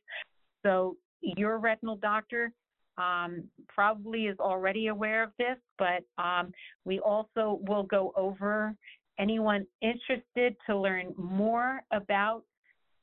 So 0.65 0.97
your 1.21 1.59
retinal 1.59 1.97
doctor 1.97 2.53
um, 2.99 3.45
probably 3.69 4.27
is 4.27 4.39
already 4.39 4.89
aware 4.89 5.23
of 5.23 5.31
this, 5.39 5.57
but 5.79 6.03
um, 6.23 6.53
we 6.85 6.99
also 7.01 7.61
will 7.67 7.83
go 7.83 8.13
over 8.17 8.75
anyone 9.19 9.67
interested 9.83 10.57
to 10.67 10.77
learn 10.77 11.15
more 11.17 11.81
about 11.93 12.43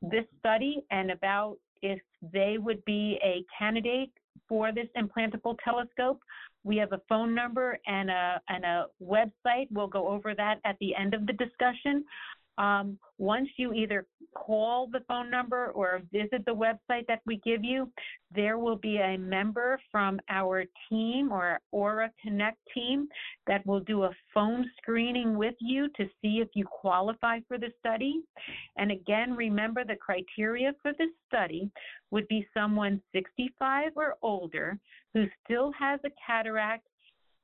this 0.02 0.24
study 0.38 0.84
and 0.90 1.10
about 1.10 1.56
if 1.82 2.00
they 2.32 2.56
would 2.58 2.84
be 2.84 3.18
a 3.22 3.44
candidate 3.56 4.10
for 4.48 4.72
this 4.72 4.88
implantable 4.96 5.56
telescope. 5.64 6.20
We 6.64 6.76
have 6.76 6.92
a 6.92 7.00
phone 7.08 7.34
number 7.34 7.78
and 7.86 8.10
a, 8.10 8.40
and 8.48 8.64
a 8.64 8.86
website. 9.02 9.68
We'll 9.70 9.86
go 9.86 10.08
over 10.08 10.34
that 10.34 10.60
at 10.64 10.76
the 10.80 10.94
end 10.94 11.14
of 11.14 11.26
the 11.26 11.32
discussion. 11.34 12.04
Um, 12.56 12.98
once 13.18 13.48
you 13.56 13.72
either 13.72 14.06
call 14.34 14.88
the 14.92 15.00
phone 15.08 15.30
number 15.30 15.68
or 15.68 16.02
visit 16.12 16.44
the 16.44 16.54
website 16.54 17.06
that 17.08 17.20
we 17.26 17.40
give 17.44 17.64
you, 17.64 17.90
there 18.34 18.58
will 18.58 18.76
be 18.76 18.98
a 18.98 19.16
member 19.16 19.78
from 19.90 20.20
our 20.28 20.64
team 20.88 21.32
or 21.32 21.60
Aura 21.70 22.10
Connect 22.22 22.58
team 22.74 23.08
that 23.46 23.64
will 23.66 23.80
do 23.80 24.04
a 24.04 24.10
phone 24.32 24.68
screening 24.76 25.36
with 25.36 25.54
you 25.60 25.88
to 25.96 26.06
see 26.20 26.40
if 26.40 26.48
you 26.54 26.64
qualify 26.64 27.40
for 27.46 27.58
the 27.58 27.70
study. 27.78 28.22
And 28.76 28.90
again, 28.90 29.34
remember 29.34 29.84
the 29.84 29.96
criteria 29.96 30.72
for 30.82 30.92
this 30.98 31.10
study 31.28 31.70
would 32.10 32.26
be 32.28 32.46
someone 32.54 33.00
65 33.12 33.92
or 33.96 34.16
older 34.22 34.78
who 35.12 35.26
still 35.44 35.72
has 35.78 36.00
a 36.04 36.10
cataract 36.26 36.86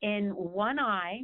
in 0.02 0.30
one 0.30 0.78
eye 0.78 1.20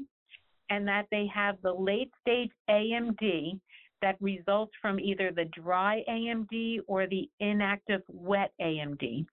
and 0.70 0.86
that 0.86 1.06
they 1.10 1.26
have 1.32 1.56
the 1.62 1.72
late 1.72 2.10
stage 2.20 2.50
AMD 2.68 3.60
that 4.02 4.16
results 4.20 4.72
from 4.80 5.00
either 5.00 5.30
the 5.32 5.46
dry 5.46 6.02
AMD 6.08 6.80
or 6.86 7.06
the 7.06 7.28
inactive 7.40 8.02
wet 8.08 8.52
AMD. 8.60 9.26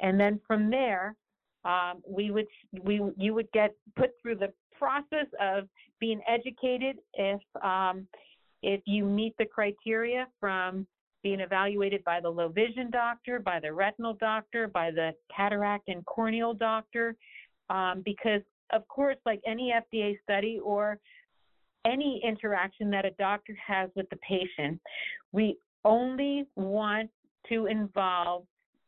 And 0.00 0.18
then 0.18 0.40
from 0.46 0.70
there, 0.70 1.14
um, 1.64 2.02
we 2.06 2.30
would 2.30 2.46
we 2.82 3.00
you 3.16 3.34
would 3.34 3.50
get 3.52 3.74
put 3.96 4.10
through 4.22 4.36
the 4.36 4.52
process 4.78 5.26
of 5.40 5.68
being 6.00 6.20
educated 6.28 6.96
if 7.14 7.40
um, 7.62 8.06
if 8.62 8.80
you 8.86 9.04
meet 9.04 9.34
the 9.38 9.44
criteria 9.44 10.26
from 10.40 10.86
being 11.22 11.40
evaluated 11.40 12.02
by 12.04 12.20
the 12.20 12.28
low 12.28 12.48
vision 12.48 12.90
doctor, 12.90 13.40
by 13.40 13.58
the 13.58 13.72
retinal 13.72 14.14
doctor, 14.14 14.68
by 14.68 14.90
the 14.90 15.12
cataract 15.34 15.88
and 15.88 16.04
corneal 16.06 16.54
doctor, 16.54 17.16
um, 17.70 18.02
because 18.04 18.40
of 18.72 18.86
course, 18.88 19.16
like 19.24 19.40
any 19.46 19.72
FDA 19.72 20.16
study 20.22 20.60
or 20.62 20.98
any 21.88 22.20
interaction 22.24 22.90
that 22.90 23.04
a 23.04 23.10
doctor 23.12 23.56
has 23.64 23.90
with 23.96 24.08
the 24.10 24.16
patient, 24.16 24.80
we 25.32 25.56
only 25.84 26.46
want 26.56 27.10
to 27.48 27.66
involve 27.66 28.44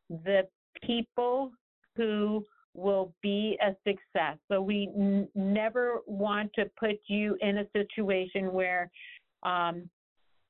the 0.08 0.42
people 0.82 1.52
who 1.96 2.44
will 2.74 3.12
be 3.22 3.58
a 3.62 3.74
success. 3.86 4.36
So 4.50 4.60
we 4.60 4.90
n- 4.96 5.28
never 5.34 6.00
want 6.06 6.52
to 6.54 6.66
put 6.78 6.96
you 7.06 7.36
in 7.40 7.58
a 7.58 7.66
situation 7.72 8.52
where 8.52 8.90
um, 9.42 9.88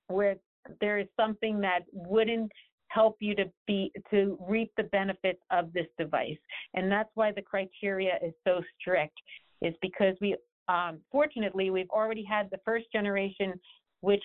where 0.08 0.36
there 0.80 0.98
is 0.98 1.06
something 1.18 1.60
that 1.60 1.80
wouldn't 1.92 2.50
help 2.88 3.16
you 3.20 3.34
to 3.36 3.44
be 3.66 3.92
to 4.10 4.36
reap 4.46 4.70
the 4.76 4.82
benefits 4.84 5.40
of 5.50 5.72
this 5.72 5.86
device. 5.96 6.42
And 6.74 6.90
that's 6.90 7.10
why 7.14 7.32
the 7.32 7.42
criteria 7.42 8.14
is 8.22 8.34
so 8.46 8.60
strict. 8.78 9.18
Is 9.62 9.74
because 9.82 10.16
we 10.20 10.36
um, 10.70 11.00
fortunately 11.10 11.70
we've 11.70 11.90
already 11.90 12.24
had 12.24 12.48
the 12.50 12.58
first 12.64 12.86
generation, 12.92 13.54
which 14.02 14.22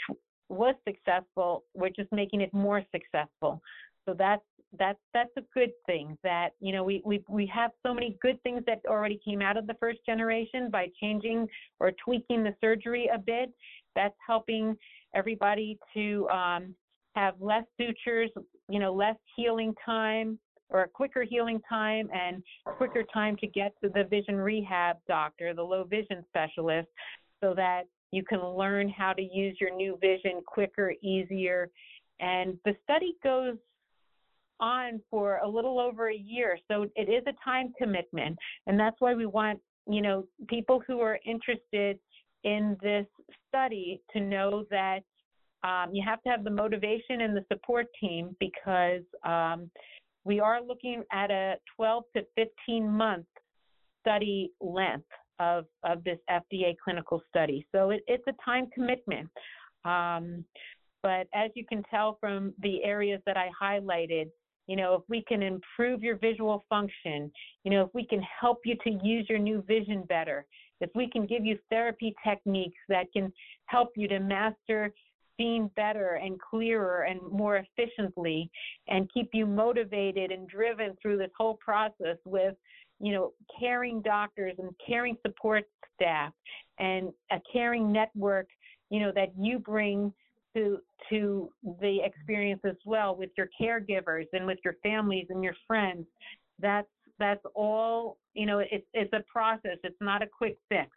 was 0.49 0.75
successful. 0.87 1.63
We're 1.73 1.89
just 1.89 2.11
making 2.11 2.41
it 2.41 2.53
more 2.53 2.83
successful. 2.93 3.61
So 4.05 4.13
that's 4.17 4.43
that's 4.77 4.99
that's 5.13 5.31
a 5.37 5.43
good 5.53 5.71
thing 5.85 6.17
that 6.23 6.49
you 6.59 6.71
know 6.73 6.83
we 6.83 7.01
we 7.05 7.23
we 7.29 7.45
have 7.47 7.71
so 7.85 7.93
many 7.93 8.17
good 8.21 8.41
things 8.43 8.61
that 8.67 8.81
already 8.87 9.19
came 9.25 9.41
out 9.41 9.57
of 9.57 9.65
the 9.67 9.73
first 9.79 9.99
generation 10.05 10.69
by 10.69 10.87
changing 11.01 11.47
or 11.79 11.91
tweaking 12.03 12.43
the 12.43 12.53
surgery 12.61 13.09
a 13.13 13.17
bit 13.17 13.51
that's 13.95 14.15
helping 14.25 14.75
everybody 15.15 15.79
to 15.93 16.27
um, 16.29 16.75
have 17.15 17.35
less 17.39 17.63
sutures 17.79 18.29
you 18.69 18.79
know 18.79 18.93
less 18.93 19.15
healing 19.35 19.73
time 19.83 20.37
or 20.70 20.84
a 20.84 20.88
quicker 20.88 21.24
healing 21.24 21.61
time 21.68 22.09
and 22.13 22.41
quicker 22.78 23.03
time 23.13 23.36
to 23.38 23.47
get 23.47 23.74
to 23.84 23.89
the 23.89 24.03
vision 24.03 24.36
rehab 24.36 24.97
doctor 25.07 25.53
the 25.53 25.61
low 25.61 25.84
vision 25.84 26.24
specialist 26.30 26.88
so 27.41 27.53
that 27.53 27.84
you 28.11 28.24
can 28.24 28.39
learn 28.39 28.89
how 28.89 29.13
to 29.13 29.22
use 29.22 29.57
your 29.59 29.76
new 29.76 29.97
vision 30.01 30.41
quicker 30.45 30.93
easier 31.01 31.70
and 32.20 32.57
the 32.66 32.76
study 32.84 33.16
goes 33.24 33.57
on 34.59 35.01
for 35.09 35.38
a 35.38 35.47
little 35.47 35.80
over 35.80 36.09
a 36.09 36.16
year. 36.16 36.57
So 36.70 36.88
it 36.95 37.09
is 37.09 37.24
a 37.28 37.34
time 37.43 37.74
commitment. 37.78 38.38
And 38.68 38.80
that's 38.80 38.95
why 38.99 39.13
we 39.13 39.26
want, 39.26 39.59
you 39.88 40.01
know, 40.01 40.26
people 40.47 40.82
who 40.88 40.99
are 41.01 41.20
interested 41.26 41.99
in 42.43 42.78
this 42.82 43.05
study 43.47 44.01
to 44.13 44.20
know 44.20 44.66
that 44.70 44.99
um, 45.63 45.93
you 45.93 46.03
have 46.05 46.22
to 46.24 46.30
have 46.30 46.43
the 46.43 46.51
motivation 46.51 47.22
and 47.22 47.36
the 47.36 47.43
support 47.51 47.88
team 47.99 48.36
because 48.39 49.01
um, 49.24 49.70
we 50.26 50.39
are 50.39 50.61
looking 50.61 51.03
at 51.13 51.32
a 51.32 51.55
12 51.76 52.03
to 52.17 52.26
15 52.36 52.89
month 52.89 53.26
study 54.01 54.51
length 54.59 55.05
of, 55.39 55.65
of 55.84 56.03
this 56.03 56.17
FDA 56.30 56.76
clinical 56.84 57.21
study. 57.30 57.65
So 57.73 57.91
it, 57.91 58.03
it's 58.07 58.23
a 58.28 58.34
time 58.43 58.67
commitment. 58.73 59.30
Um, 59.86 60.43
but 61.03 61.28
as 61.34 61.51
you 61.53 61.65
can 61.65 61.84
tell 61.89 62.17
from 62.19 62.53
the 62.61 62.84
areas 62.84 63.21
that 63.28 63.38
I 63.38 63.49
highlighted, 63.61 64.30
you 64.67 64.76
know, 64.76 64.95
if 64.95 65.03
we 65.07 65.23
can 65.28 65.43
improve 65.43 66.01
your 66.01 66.17
visual 66.17 66.65
function, 66.67 67.32
you 67.63 67.71
know, 67.71 67.84
if 67.84 67.89
we 67.93 68.05
can 68.05 68.21
help 68.39 68.61
you 68.65 68.76
to 68.84 68.89
use 69.03 69.28
your 69.30 69.38
new 69.38 69.61
vision 69.67 70.03
better, 70.09 70.45
if 70.82 70.89
we 70.95 71.07
can 71.09 71.28
give 71.28 71.45
you 71.45 71.59
therapy 71.69 72.15
techniques 72.26 72.80
that 72.89 73.05
can 73.13 73.32
help 73.67 73.91
you 73.95 74.07
to 74.07 74.19
master 74.19 74.91
seeing 75.38 75.69
better 75.75 76.19
and 76.23 76.39
clearer 76.39 77.03
and 77.03 77.19
more 77.31 77.57
efficiently 77.57 78.49
and 78.88 79.11
keep 79.13 79.29
you 79.33 79.45
motivated 79.45 80.31
and 80.31 80.47
driven 80.47 80.95
through 81.01 81.17
this 81.17 81.31
whole 81.38 81.55
process 81.55 82.17
with 82.25 82.55
you 82.99 83.13
know 83.13 83.33
caring 83.59 84.01
doctors 84.01 84.55
and 84.57 84.69
caring 84.86 85.17
support 85.25 85.65
staff 85.95 86.31
and 86.79 87.11
a 87.31 87.38
caring 87.51 87.91
network 87.91 88.47
you 88.89 88.99
know 88.99 89.11
that 89.13 89.33
you 89.38 89.59
bring 89.59 90.13
to 90.55 90.79
to 91.09 91.51
the 91.81 91.99
experience 92.03 92.61
as 92.65 92.77
well 92.86 93.15
with 93.15 93.29
your 93.38 93.49
caregivers 93.61 94.25
and 94.33 94.45
with 94.45 94.57
your 94.63 94.75
families 94.81 95.27
and 95.29 95.43
your 95.43 95.55
friends. 95.67 96.05
That's 96.59 96.88
that's 97.19 97.43
all 97.53 98.17
you 98.33 98.45
know. 98.45 98.59
It's 98.59 98.88
it's 98.93 99.13
a 99.13 99.23
process. 99.31 99.77
It's 99.83 99.95
not 100.01 100.23
a 100.23 100.27
quick 100.27 100.57
fix. 100.69 100.89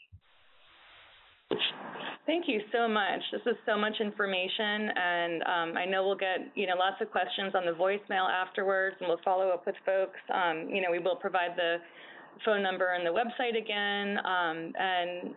Thank 2.27 2.49
you 2.49 2.61
so 2.73 2.89
much. 2.89 3.21
This 3.33 3.43
is 3.45 3.57
so 3.67 3.77
much 3.77 3.93
information, 4.01 4.89
and 4.97 5.43
um, 5.43 5.77
I 5.77 5.85
know 5.85 6.07
we'll 6.07 6.17
get 6.17 6.39
you 6.55 6.67
know 6.67 6.75
lots 6.79 6.97
of 7.03 7.11
questions 7.11 7.53
on 7.55 7.67
the 7.67 7.73
voicemail 7.73 8.27
afterwards, 8.31 8.97
and 8.99 9.09
we'll 9.09 9.21
follow 9.23 9.51
up 9.51 9.67
with 9.67 9.75
folks. 9.85 10.19
Um, 10.33 10.69
you 10.71 10.81
know, 10.81 10.91
we 10.91 11.01
will 11.01 11.17
provide 11.17 11.51
the 11.55 11.77
phone 12.45 12.63
number 12.63 12.95
and 12.95 13.07
the 13.07 13.11
website 13.11 13.57
again, 13.57 14.19
um, 14.25 14.73
and 14.79 15.35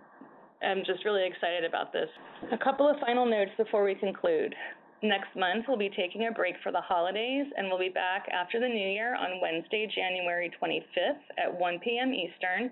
I'm 0.61 0.83
just 0.85 1.05
really 1.05 1.25
excited 1.25 1.63
about 1.63 1.93
this. 1.93 2.09
A 2.51 2.57
couple 2.57 2.89
of 2.89 2.97
final 2.99 3.25
notes 3.25 3.51
before 3.57 3.83
we 3.83 3.95
conclude. 3.95 4.55
Next 5.03 5.29
month, 5.35 5.65
we'll 5.67 5.77
be 5.77 5.91
taking 5.95 6.25
a 6.25 6.31
break 6.31 6.55
for 6.63 6.71
the 6.71 6.81
holidays, 6.81 7.45
and 7.55 7.67
we'll 7.67 7.77
be 7.77 7.89
back 7.89 8.25
after 8.33 8.59
the 8.59 8.67
new 8.67 8.89
year 8.89 9.15
on 9.15 9.39
Wednesday, 9.41 9.87
January 9.93 10.51
25th 10.59 11.21
at 11.37 11.53
1 11.53 11.79
p.m. 11.83 12.13
Eastern 12.13 12.71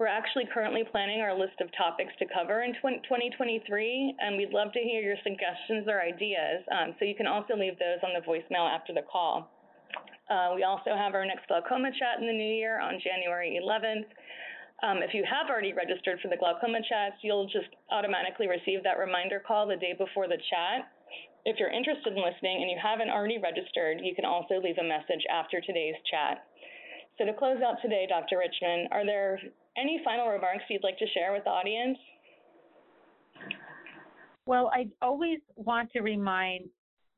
We're 0.00 0.08
actually 0.08 0.48
currently 0.52 0.82
planning 0.90 1.20
our 1.20 1.38
list 1.38 1.60
of 1.60 1.70
topics 1.78 2.10
to 2.18 2.26
cover 2.26 2.62
in 2.62 2.74
2023, 2.74 4.16
and 4.18 4.36
we'd 4.36 4.50
love 4.50 4.72
to 4.72 4.80
hear 4.80 5.00
your 5.00 5.14
suggestions 5.22 5.86
or 5.86 6.02
ideas. 6.02 6.66
Um, 6.74 6.96
so 6.98 7.04
you 7.04 7.14
can 7.14 7.28
also 7.28 7.54
leave 7.54 7.78
those 7.78 8.02
on 8.02 8.10
the 8.18 8.26
voicemail 8.26 8.66
after 8.68 8.92
the 8.92 9.06
call. 9.06 9.53
Uh, 10.30 10.52
we 10.54 10.64
also 10.64 10.96
have 10.96 11.14
our 11.14 11.24
next 11.24 11.46
glaucoma 11.48 11.90
chat 11.92 12.20
in 12.20 12.26
the 12.26 12.32
new 12.32 12.54
year 12.54 12.80
on 12.80 13.00
January 13.02 13.60
11th. 13.60 14.08
Um, 14.82 15.02
if 15.02 15.14
you 15.14 15.24
have 15.24 15.48
already 15.48 15.72
registered 15.72 16.18
for 16.20 16.28
the 16.28 16.36
glaucoma 16.36 16.80
chats, 16.88 17.16
you'll 17.22 17.46
just 17.46 17.70
automatically 17.90 18.48
receive 18.48 18.82
that 18.82 18.98
reminder 18.98 19.40
call 19.40 19.66
the 19.66 19.76
day 19.76 19.94
before 19.96 20.28
the 20.28 20.40
chat. 20.50 20.90
If 21.44 21.60
you're 21.60 21.70
interested 21.70 22.16
in 22.16 22.20
listening 22.24 22.64
and 22.64 22.70
you 22.70 22.78
haven't 22.80 23.10
already 23.10 23.38
registered, 23.38 24.00
you 24.02 24.14
can 24.14 24.24
also 24.24 24.60
leave 24.60 24.78
a 24.80 24.84
message 24.84 25.22
after 25.30 25.60
today's 25.60 25.94
chat. 26.10 26.48
So 27.18 27.24
to 27.24 27.32
close 27.32 27.60
out 27.62 27.76
today, 27.82 28.06
Dr. 28.08 28.38
Richman, 28.38 28.88
are 28.90 29.06
there 29.06 29.38
any 29.76 30.00
final 30.04 30.28
remarks 30.28 30.64
you'd 30.68 30.82
like 30.82 30.98
to 30.98 31.06
share 31.12 31.32
with 31.32 31.44
the 31.44 31.50
audience? 31.50 31.98
Well, 34.46 34.70
I 34.74 34.88
always 35.00 35.38
want 35.56 35.92
to 35.92 36.00
remind 36.00 36.68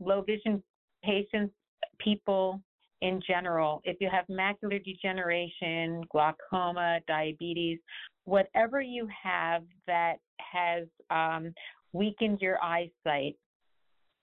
low 0.00 0.22
vision 0.22 0.62
patients, 1.02 1.54
people 1.98 2.60
in 3.06 3.22
general, 3.24 3.80
if 3.84 3.98
you 4.00 4.08
have 4.10 4.26
macular 4.26 4.82
degeneration, 4.84 6.02
glaucoma, 6.10 6.98
diabetes, 7.06 7.78
whatever 8.24 8.80
you 8.80 9.06
have 9.22 9.62
that 9.86 10.16
has 10.40 10.86
um, 11.10 11.54
weakened 11.92 12.40
your 12.40 12.58
eyesight, 12.62 13.36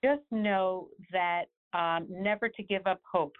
just 0.04 0.22
know 0.30 0.88
that 1.12 1.44
um, 1.72 2.06
never 2.10 2.50
to 2.50 2.62
give 2.62 2.86
up 2.86 3.00
hope. 3.10 3.32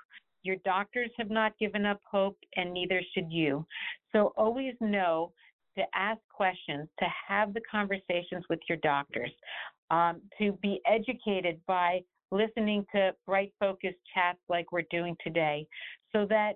Your 0.45 0.57
doctors 0.65 1.11
have 1.19 1.31
not 1.31 1.59
given 1.59 1.85
up 1.85 2.01
hope, 2.11 2.39
and 2.57 2.73
neither 2.73 3.03
should 3.13 3.31
you. 3.31 3.67
So 4.13 4.33
always 4.39 4.75
know 4.81 5.33
to 5.77 5.83
ask 5.95 6.21
questions, 6.35 6.89
to 7.01 7.07
have 7.29 7.53
the 7.53 7.61
conversations 7.71 8.45
with 8.49 8.61
your 8.67 8.79
doctors, 8.79 9.31
um, 9.91 10.23
to 10.39 10.53
be 10.63 10.81
educated 10.87 11.61
by 11.67 12.01
listening 12.35 12.85
to 12.95 13.15
bright 13.27 13.53
focus 13.61 13.95
chats 14.13 14.39
like 14.49 14.73
we're 14.73 14.83
doing 14.91 15.17
today, 15.23 15.67
so 16.13 16.27
that 16.27 16.55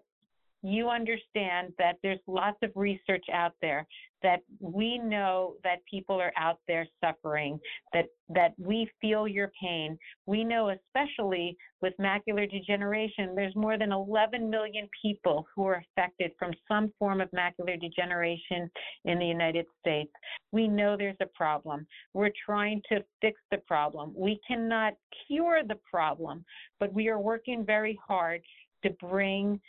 you 0.63 0.89
understand 0.89 1.73
that 1.79 1.97
there's 2.03 2.19
lots 2.27 2.59
of 2.63 2.71
research 2.75 3.25
out 3.33 3.53
there 3.63 3.87
that 4.23 4.41
we 4.59 4.99
know 4.99 5.55
that 5.63 5.79
people 5.89 6.21
are 6.21 6.33
out 6.37 6.59
there 6.67 6.85
suffering 7.03 7.61
that 7.93 8.07
that 8.29 8.53
we 8.59 8.91
feel 9.01 9.29
your 9.29 9.51
pain. 9.63 9.97
We 10.27 10.43
know 10.43 10.71
especially 10.71 11.57
with 11.81 11.95
macular 12.01 12.51
degeneration 12.51 13.35
there's 13.37 13.55
more 13.55 13.79
than 13.79 13.93
11 13.93 14.51
million 14.51 14.89
people 15.01 15.47
who 15.55 15.67
are 15.67 15.85
affected 15.97 16.33
from 16.39 16.53
some 16.67 16.93
form 16.99 17.21
of 17.21 17.31
macular 17.31 17.81
degeneration 17.81 18.69
in 19.05 19.21
the 19.21 19.27
United 19.27 19.67
States. 19.79 20.11
We 20.51 20.67
know 20.67 20.97
there's 20.97 21.17
a 21.23 21.27
problem. 21.27 21.87
We're 22.13 22.33
trying 22.45 22.83
to 22.91 23.05
fix 23.21 23.41
the 23.53 23.59
problem. 23.59 24.13
We 24.17 24.41
cannot 24.49 24.95
cure 25.29 25.63
the 25.67 25.79
problem 25.89 26.45
but 26.81 26.93
we 26.93 27.09
are 27.09 27.19
working 27.19 27.65
very 27.65 27.99
hard 28.07 28.43
to 28.85 28.91
bring 29.01 29.61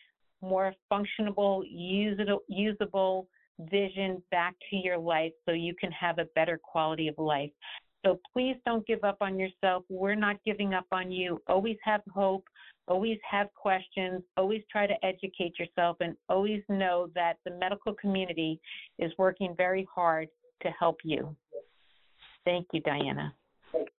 more 0.42 0.74
functional, 0.88 1.64
usable, 1.66 3.28
vision 3.60 4.24
back 4.32 4.56
to 4.70 4.76
your 4.78 4.98
life 4.98 5.34
so 5.46 5.52
you 5.52 5.76
can 5.76 5.92
have 5.92 6.18
a 6.20 6.26
better 6.36 6.60
quality 6.62 7.08
of 7.08 7.18
life. 7.18 7.52
So 8.06 8.20
please 8.32 8.56
don't 8.66 8.88
give 8.88 9.04
up 9.04 9.18
on 9.20 9.38
yourself. 9.38 9.84
We're 9.90 10.16
not 10.16 10.38
giving 10.46 10.74
up 10.74 10.86
on 10.92 11.12
you. 11.12 11.42
Always 11.48 11.76
have 11.84 12.02
hope. 12.14 12.46
Always 12.88 13.18
have 13.30 13.54
questions. 13.54 14.24
Always 14.38 14.62
try 14.72 14.88
to 14.88 15.06
educate 15.06 15.60
yourself 15.60 15.98
and 16.00 16.16
always 16.30 16.64
know 16.70 17.10
that 17.16 17.34
the 17.44 17.52
medical 17.52 17.94
community 17.94 18.62
is 18.98 19.12
working 19.18 19.54
very 19.58 19.86
hard 19.94 20.30
to 20.62 20.70
help 20.80 20.98
you. 21.04 21.36
Thank 22.46 22.68
you, 22.72 22.80
Diana. 22.82 23.34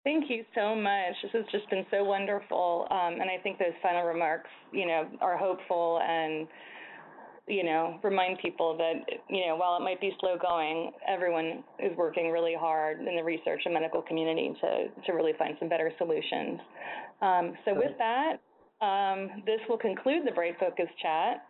Thank 0.03 0.31
you 0.31 0.45
so 0.55 0.75
much. 0.75 1.15
This 1.23 1.33
has 1.33 1.45
just 1.53 1.69
been 1.71 1.85
so 1.91 2.05
wonderful. 2.05 2.87
Um, 2.91 3.21
and 3.21 3.31
I 3.31 3.39
think 3.43 3.59
those 3.59 3.77
final 3.83 4.05
remarks, 4.05 4.51
you 4.73 4.87
know, 4.87 5.09
are 5.21 5.37
hopeful 5.37 6.01
and, 6.03 6.49
you 7.47 7.65
know, 7.65 8.01
remind 8.03 8.39
people 8.39 8.77
that, 8.79 8.95
you 9.29 9.47
know, 9.47 9.57
while 9.57 9.77
it 9.77 9.85
might 9.85 10.01
be 10.01 10.13
slow 10.21 10.37
going, 10.41 10.93
everyone 11.07 11.63
is 11.79 11.97
working 11.97 12.31
really 12.31 12.55
hard 12.59 13.01
in 13.01 13.17
the 13.17 13.23
research 13.23 13.63
and 13.65 13.75
medical 13.75 14.03
community 14.03 14.53
to, 14.61 14.89
to 15.07 15.13
really 15.13 15.33
find 15.39 15.57
some 15.59 15.69
better 15.69 15.93
solutions. 15.99 16.61
Um, 17.21 17.53
so 17.65 17.75
with 17.75 17.97
that, 17.99 18.41
um, 18.85 19.43
this 19.45 19.61
will 19.69 19.79
conclude 19.79 20.27
the 20.27 20.33
Bright 20.33 20.59
Focus 20.59 20.89
chat. 21.03 21.45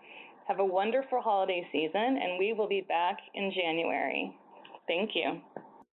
Have 0.48 0.58
a 0.58 0.64
wonderful 0.64 1.20
holiday 1.20 1.64
season, 1.70 1.94
and 1.94 2.38
we 2.38 2.52
will 2.52 2.68
be 2.68 2.80
back 2.80 3.18
in 3.34 3.52
January. 3.54 4.34
Thank 4.88 5.10
you. 5.14 5.40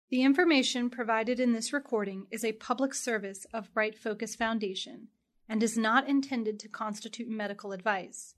The 0.09 0.23
information 0.23 0.89
provided 0.89 1.41
in 1.41 1.53
this 1.53 1.73
recording 1.73 2.29
is 2.31 2.45
a 2.45 2.53
public 2.53 2.95
service 2.95 3.45
of 3.53 3.75
Bright 3.75 3.99
Focus 3.99 4.37
Foundation 4.37 5.09
and 5.49 5.61
is 5.61 5.77
not 5.77 6.09
intended 6.09 6.61
to 6.61 6.69
constitute 6.69 7.29
medical 7.29 7.73
advice. 7.73 8.37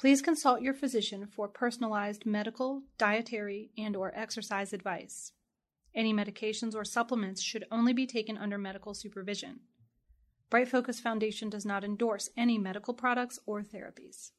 Please 0.00 0.20
consult 0.20 0.60
your 0.60 0.74
physician 0.74 1.28
for 1.28 1.46
personalized 1.46 2.26
medical, 2.26 2.82
dietary, 2.98 3.70
and 3.78 3.94
or 3.94 4.12
exercise 4.16 4.72
advice. 4.72 5.30
Any 5.94 6.12
medications 6.12 6.74
or 6.74 6.84
supplements 6.84 7.42
should 7.42 7.64
only 7.70 7.92
be 7.92 8.06
taken 8.06 8.36
under 8.36 8.58
medical 8.58 8.92
supervision. 8.92 9.60
Bright 10.50 10.68
Focus 10.68 10.98
Foundation 10.98 11.48
does 11.48 11.64
not 11.64 11.84
endorse 11.84 12.28
any 12.36 12.58
medical 12.58 12.92
products 12.92 13.38
or 13.46 13.62
therapies. 13.62 14.32